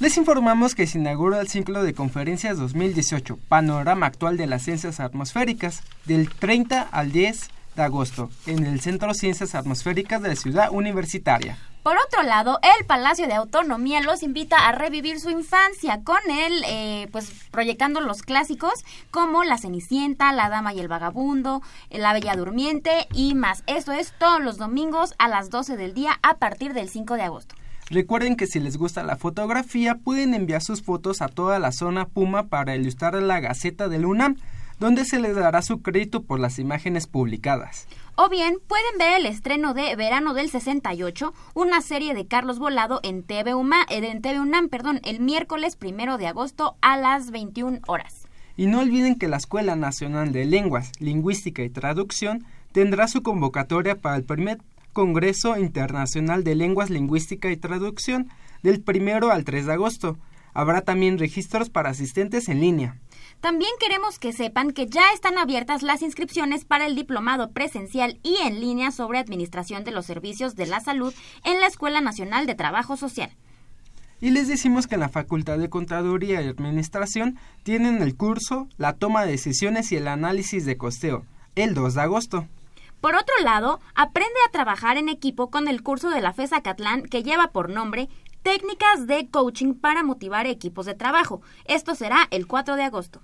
Les 0.00 0.16
informamos 0.16 0.74
que 0.74 0.86
se 0.86 0.96
inaugura 0.96 1.42
el 1.42 1.48
ciclo 1.48 1.82
de 1.82 1.92
conferencias 1.92 2.56
2018, 2.56 3.36
Panorama 3.50 4.06
Actual 4.06 4.38
de 4.38 4.46
las 4.46 4.62
Ciencias 4.62 4.98
Atmosféricas, 4.98 5.82
del 6.06 6.30
30 6.30 6.80
al 6.80 7.12
10 7.12 7.50
de 7.76 7.82
agosto, 7.82 8.30
en 8.46 8.64
el 8.64 8.80
Centro 8.80 9.14
Ciencias 9.14 9.54
Atmosféricas 9.54 10.22
de 10.22 10.28
la 10.30 10.36
Ciudad 10.36 10.70
Universitaria. 10.70 11.58
Por 11.82 11.96
otro 11.96 12.22
lado, 12.22 12.60
el 12.78 12.86
Palacio 12.86 13.26
de 13.26 13.34
Autonomía 13.34 14.00
los 14.02 14.22
invita 14.22 14.68
a 14.68 14.72
revivir 14.72 15.18
su 15.18 15.30
infancia 15.30 16.02
con 16.04 16.18
él, 16.30 16.62
eh, 16.68 17.08
pues 17.10 17.32
proyectando 17.50 18.00
los 18.00 18.22
clásicos 18.22 18.84
como 19.10 19.42
La 19.42 19.58
Cenicienta, 19.58 20.32
La 20.32 20.48
Dama 20.48 20.72
y 20.72 20.78
el 20.78 20.86
Vagabundo, 20.86 21.60
La 21.90 22.12
Bella 22.12 22.36
Durmiente 22.36 23.08
y 23.12 23.34
más. 23.34 23.64
Esto 23.66 23.90
es 23.90 24.14
todos 24.16 24.40
los 24.40 24.58
domingos 24.58 25.14
a 25.18 25.26
las 25.26 25.50
12 25.50 25.76
del 25.76 25.92
día 25.92 26.20
a 26.22 26.36
partir 26.36 26.72
del 26.72 26.88
5 26.88 27.14
de 27.16 27.22
agosto. 27.22 27.56
Recuerden 27.90 28.36
que 28.36 28.46
si 28.46 28.60
les 28.60 28.76
gusta 28.76 29.02
la 29.02 29.16
fotografía 29.16 29.96
pueden 29.96 30.34
enviar 30.34 30.62
sus 30.62 30.82
fotos 30.82 31.20
a 31.20 31.28
toda 31.28 31.58
la 31.58 31.72
zona 31.72 32.06
Puma 32.06 32.44
para 32.44 32.76
ilustrar 32.76 33.14
la 33.14 33.40
Gaceta 33.40 33.88
del 33.88 34.06
UNAM, 34.06 34.36
donde 34.82 35.04
se 35.04 35.20
les 35.20 35.36
dará 35.36 35.62
su 35.62 35.80
crédito 35.80 36.24
por 36.24 36.40
las 36.40 36.58
imágenes 36.58 37.06
publicadas. 37.06 37.86
O 38.16 38.28
bien 38.28 38.58
pueden 38.66 38.98
ver 38.98 39.20
el 39.20 39.26
estreno 39.26 39.74
de 39.74 39.94
Verano 39.94 40.34
del 40.34 40.50
68, 40.50 41.32
una 41.54 41.80
serie 41.80 42.14
de 42.14 42.26
Carlos 42.26 42.58
Volado 42.58 42.98
en 43.04 43.22
TV, 43.22 43.54
UMA, 43.54 43.82
eh, 43.88 44.04
en 44.04 44.20
TV 44.20 44.40
UNAM 44.40 44.68
perdón, 44.68 45.00
el 45.04 45.20
miércoles 45.20 45.76
primero 45.76 46.18
de 46.18 46.26
agosto 46.26 46.74
a 46.80 46.96
las 46.96 47.30
21 47.30 47.78
horas. 47.86 48.26
Y 48.56 48.66
no 48.66 48.80
olviden 48.80 49.14
que 49.14 49.28
la 49.28 49.36
Escuela 49.36 49.76
Nacional 49.76 50.32
de 50.32 50.46
Lenguas, 50.46 50.90
Lingüística 50.98 51.62
y 51.62 51.70
Traducción 51.70 52.44
tendrá 52.72 53.06
su 53.06 53.22
convocatoria 53.22 53.94
para 53.94 54.16
el 54.16 54.24
primer 54.24 54.58
Congreso 54.92 55.56
Internacional 55.58 56.42
de 56.42 56.56
Lenguas, 56.56 56.90
Lingüística 56.90 57.52
y 57.52 57.56
Traducción 57.56 58.30
del 58.64 58.80
primero 58.80 59.30
al 59.30 59.44
3 59.44 59.64
de 59.64 59.72
agosto. 59.74 60.18
Habrá 60.54 60.80
también 60.80 61.20
registros 61.20 61.70
para 61.70 61.90
asistentes 61.90 62.48
en 62.48 62.60
línea. 62.60 62.96
También 63.42 63.72
queremos 63.80 64.20
que 64.20 64.32
sepan 64.32 64.70
que 64.70 64.86
ya 64.86 65.02
están 65.12 65.36
abiertas 65.36 65.82
las 65.82 66.02
inscripciones 66.02 66.64
para 66.64 66.86
el 66.86 66.94
diplomado 66.94 67.50
presencial 67.50 68.20
y 68.22 68.36
en 68.36 68.60
línea 68.60 68.92
sobre 68.92 69.18
administración 69.18 69.82
de 69.82 69.90
los 69.90 70.06
servicios 70.06 70.54
de 70.54 70.66
la 70.66 70.78
salud 70.78 71.12
en 71.42 71.60
la 71.60 71.66
Escuela 71.66 72.00
Nacional 72.00 72.46
de 72.46 72.54
Trabajo 72.54 72.96
Social. 72.96 73.36
Y 74.20 74.30
les 74.30 74.46
decimos 74.46 74.86
que 74.86 74.94
en 74.94 75.00
la 75.00 75.08
Facultad 75.08 75.58
de 75.58 75.68
Contaduría 75.68 76.40
y 76.40 76.46
Administración 76.46 77.36
tienen 77.64 78.00
el 78.00 78.16
curso 78.16 78.68
La 78.76 78.92
toma 78.92 79.24
de 79.24 79.32
decisiones 79.32 79.90
y 79.90 79.96
el 79.96 80.06
análisis 80.06 80.64
de 80.64 80.76
costeo, 80.76 81.26
el 81.56 81.74
2 81.74 81.94
de 81.94 82.00
agosto. 82.00 82.48
Por 83.00 83.16
otro 83.16 83.34
lado, 83.42 83.80
aprende 83.96 84.38
a 84.46 84.52
trabajar 84.52 84.96
en 84.96 85.08
equipo 85.08 85.50
con 85.50 85.66
el 85.66 85.82
curso 85.82 86.10
de 86.10 86.20
la 86.20 86.32
FESA 86.32 86.62
Catlán 86.62 87.02
que 87.02 87.24
lleva 87.24 87.48
por 87.48 87.70
nombre 87.70 88.08
Técnicas 88.42 89.06
de 89.06 89.28
coaching 89.30 89.74
para 89.74 90.02
motivar 90.02 90.46
equipos 90.46 90.86
de 90.86 90.94
trabajo. 90.94 91.42
Esto 91.64 91.94
será 91.94 92.26
el 92.30 92.46
4 92.48 92.74
de 92.74 92.82
agosto. 92.82 93.20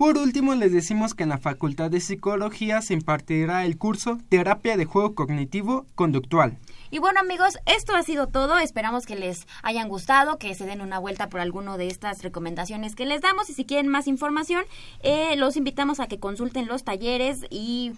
Por 0.00 0.16
último, 0.16 0.54
les 0.54 0.72
decimos 0.72 1.12
que 1.12 1.24
en 1.24 1.28
la 1.28 1.36
Facultad 1.36 1.90
de 1.90 2.00
Psicología 2.00 2.80
se 2.80 2.94
impartirá 2.94 3.66
el 3.66 3.76
curso 3.76 4.16
Terapia 4.30 4.78
de 4.78 4.86
Juego 4.86 5.14
Cognitivo 5.14 5.84
Conductual. 5.94 6.56
Y 6.90 7.00
bueno 7.00 7.20
amigos, 7.20 7.58
esto 7.66 7.94
ha 7.94 8.02
sido 8.02 8.26
todo. 8.26 8.58
Esperamos 8.58 9.04
que 9.04 9.14
les 9.14 9.46
hayan 9.62 9.88
gustado, 9.88 10.38
que 10.38 10.54
se 10.54 10.64
den 10.64 10.80
una 10.80 10.98
vuelta 10.98 11.28
por 11.28 11.40
alguno 11.40 11.76
de 11.76 11.88
estas 11.88 12.22
recomendaciones 12.22 12.94
que 12.94 13.04
les 13.04 13.20
damos. 13.20 13.50
Y 13.50 13.52
si 13.52 13.66
quieren 13.66 13.88
más 13.88 14.06
información, 14.06 14.64
eh, 15.02 15.36
los 15.36 15.58
invitamos 15.58 16.00
a 16.00 16.06
que 16.06 16.18
consulten 16.18 16.66
los 16.66 16.82
talleres 16.82 17.44
y 17.50 17.92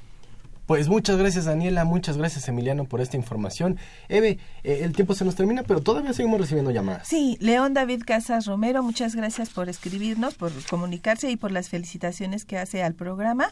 Pues 0.65 0.89
muchas 0.89 1.17
gracias 1.17 1.45
Daniela, 1.45 1.85
muchas 1.85 2.17
gracias 2.17 2.47
Emiliano 2.47 2.85
por 2.85 2.99
esta 2.99 3.17
información. 3.17 3.77
Eve, 4.09 4.39
eh, 4.63 4.79
el 4.81 4.93
tiempo 4.93 5.13
se 5.13 5.23
nos 5.23 5.35
termina, 5.35 5.61
pero 5.61 5.79
todavía 5.81 6.11
seguimos 6.11 6.41
recibiendo 6.41 6.71
llamadas. 6.71 7.07
Sí, 7.07 7.37
León 7.39 7.75
David 7.75 8.01
Casas 8.03 8.47
Romero, 8.47 8.81
muchas 8.81 9.15
gracias 9.15 9.51
por 9.51 9.69
escribirnos, 9.69 10.33
por 10.33 10.51
comunicarse 10.67 11.29
y 11.29 11.37
por 11.37 11.51
las 11.51 11.69
felicitaciones 11.69 12.45
que 12.45 12.57
hace 12.57 12.81
al 12.81 12.95
programa. 12.95 13.51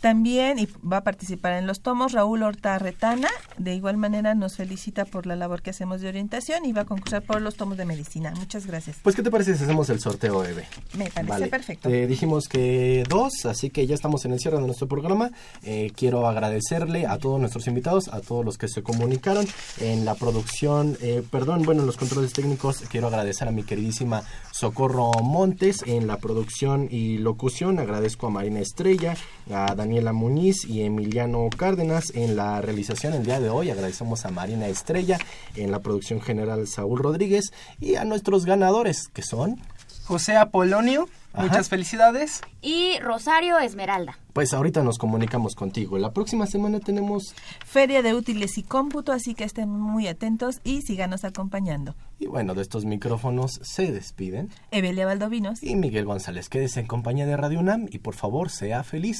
También 0.00 0.60
y 0.60 0.68
va 0.86 0.98
a 0.98 1.04
participar 1.04 1.54
en 1.54 1.66
los 1.66 1.80
tomos 1.80 2.12
Raúl 2.12 2.44
Horta 2.44 2.78
Retana, 2.78 3.28
de 3.58 3.74
igual 3.74 3.96
manera 3.96 4.36
nos 4.36 4.56
felicita 4.56 5.04
por 5.04 5.26
la 5.26 5.34
labor 5.34 5.62
que 5.62 5.70
hacemos 5.70 6.00
de 6.00 6.08
orientación 6.08 6.64
y 6.64 6.72
va 6.72 6.82
a 6.82 6.84
concursar 6.84 7.22
por 7.22 7.42
los 7.42 7.56
tomos 7.56 7.76
de 7.76 7.86
medicina. 7.86 8.32
Muchas 8.36 8.66
gracias. 8.66 8.98
Pues 9.02 9.16
¿qué 9.16 9.22
te 9.22 9.30
parece 9.32 9.56
si 9.56 9.64
hacemos 9.64 9.90
el 9.90 9.98
sorteo, 9.98 10.44
Eve? 10.44 10.64
Me 10.96 11.10
parece 11.10 11.48
perfecto. 11.48 11.88
Eh, 11.88 12.06
dijimos 12.06 12.46
que 12.48 13.04
dos, 13.08 13.46
así 13.46 13.70
que 13.70 13.86
ya 13.86 13.96
estamos 13.96 14.24
en 14.24 14.32
el 14.32 14.38
cierre 14.38 14.58
de 14.58 14.66
nuestro 14.66 14.86
programa. 14.86 15.30
Eh, 15.62 15.90
quiero 15.96 16.28
agradecer 16.28 16.51
agradecerle 16.52 17.06
a 17.06 17.18
todos 17.18 17.40
nuestros 17.40 17.66
invitados, 17.66 18.08
a 18.08 18.20
todos 18.20 18.44
los 18.44 18.58
que 18.58 18.68
se 18.68 18.82
comunicaron 18.82 19.46
en 19.80 20.04
la 20.04 20.14
producción, 20.14 20.98
eh, 21.00 21.22
perdón, 21.30 21.62
bueno, 21.62 21.80
en 21.80 21.86
los 21.86 21.96
controles 21.96 22.34
técnicos, 22.34 22.82
quiero 22.90 23.06
agradecer 23.06 23.48
a 23.48 23.52
mi 23.52 23.62
queridísima 23.62 24.22
Socorro 24.52 25.12
Montes 25.22 25.82
en 25.86 26.06
la 26.06 26.18
producción 26.18 26.88
y 26.90 27.16
locución, 27.16 27.78
agradezco 27.78 28.26
a 28.26 28.30
Marina 28.30 28.60
Estrella, 28.60 29.16
a 29.50 29.74
Daniela 29.74 30.12
Muniz 30.12 30.66
y 30.66 30.82
Emiliano 30.82 31.48
Cárdenas 31.56 32.12
en 32.14 32.36
la 32.36 32.60
realización 32.60 33.14
el 33.14 33.24
día 33.24 33.40
de 33.40 33.48
hoy, 33.48 33.70
agradecemos 33.70 34.26
a 34.26 34.30
Marina 34.30 34.68
Estrella 34.68 35.18
en 35.56 35.70
la 35.70 35.80
producción 35.80 36.20
general 36.20 36.68
Saúl 36.68 36.98
Rodríguez 36.98 37.52
y 37.80 37.96
a 37.96 38.04
nuestros 38.04 38.44
ganadores 38.44 39.08
que 39.08 39.22
son 39.22 39.58
José 40.04 40.36
Apolonio 40.36 41.08
Muchas 41.34 41.68
felicidades. 41.68 42.42
Y 42.60 42.98
Rosario 43.00 43.58
Esmeralda. 43.58 44.18
Pues 44.32 44.54
ahorita 44.54 44.82
nos 44.82 44.98
comunicamos 44.98 45.54
contigo. 45.54 45.98
La 45.98 46.12
próxima 46.12 46.46
semana 46.46 46.80
tenemos 46.80 47.34
Feria 47.66 48.02
de 48.02 48.14
Útiles 48.14 48.56
y 48.56 48.62
Cómputo, 48.62 49.12
así 49.12 49.34
que 49.34 49.44
estén 49.44 49.68
muy 49.68 50.08
atentos 50.08 50.60
y 50.64 50.82
síganos 50.82 51.24
acompañando. 51.24 51.94
Y 52.18 52.26
bueno, 52.26 52.54
de 52.54 52.62
estos 52.62 52.84
micrófonos 52.84 53.60
se 53.62 53.92
despiden 53.92 54.48
Evelia 54.70 55.04
Valdovinos 55.04 55.62
y 55.62 55.76
Miguel 55.76 56.06
González. 56.06 56.48
Quédese 56.48 56.80
en 56.80 56.86
compañía 56.86 57.26
de 57.26 57.36
Radio 57.36 57.60
UNAM 57.60 57.88
y 57.90 57.98
por 57.98 58.14
favor 58.14 58.50
sea 58.50 58.82
feliz. 58.84 59.18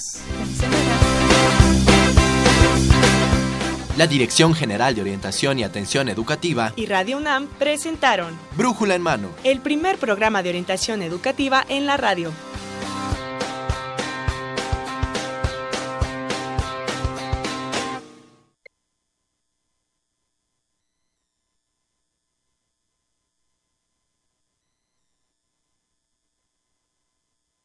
La 3.99 4.07
Dirección 4.07 4.55
General 4.55 4.95
de 4.95 5.03
Orientación 5.03 5.59
y 5.59 5.65
Atención 5.65 6.09
Educativa 6.09 6.73
y 6.77 6.87
Radio 6.87 7.19
UNAM 7.19 7.47
presentaron 7.59 8.39
Brújula 8.57 8.95
en 8.95 9.03
Mano, 9.03 9.29
el 9.45 9.61
primer 9.61 9.99
programa 9.99 10.43
de 10.43 10.49
orientación 10.49 11.03
educativa 11.03 11.63
en 11.69 11.85
la 11.85 11.99
radio. 11.99 12.33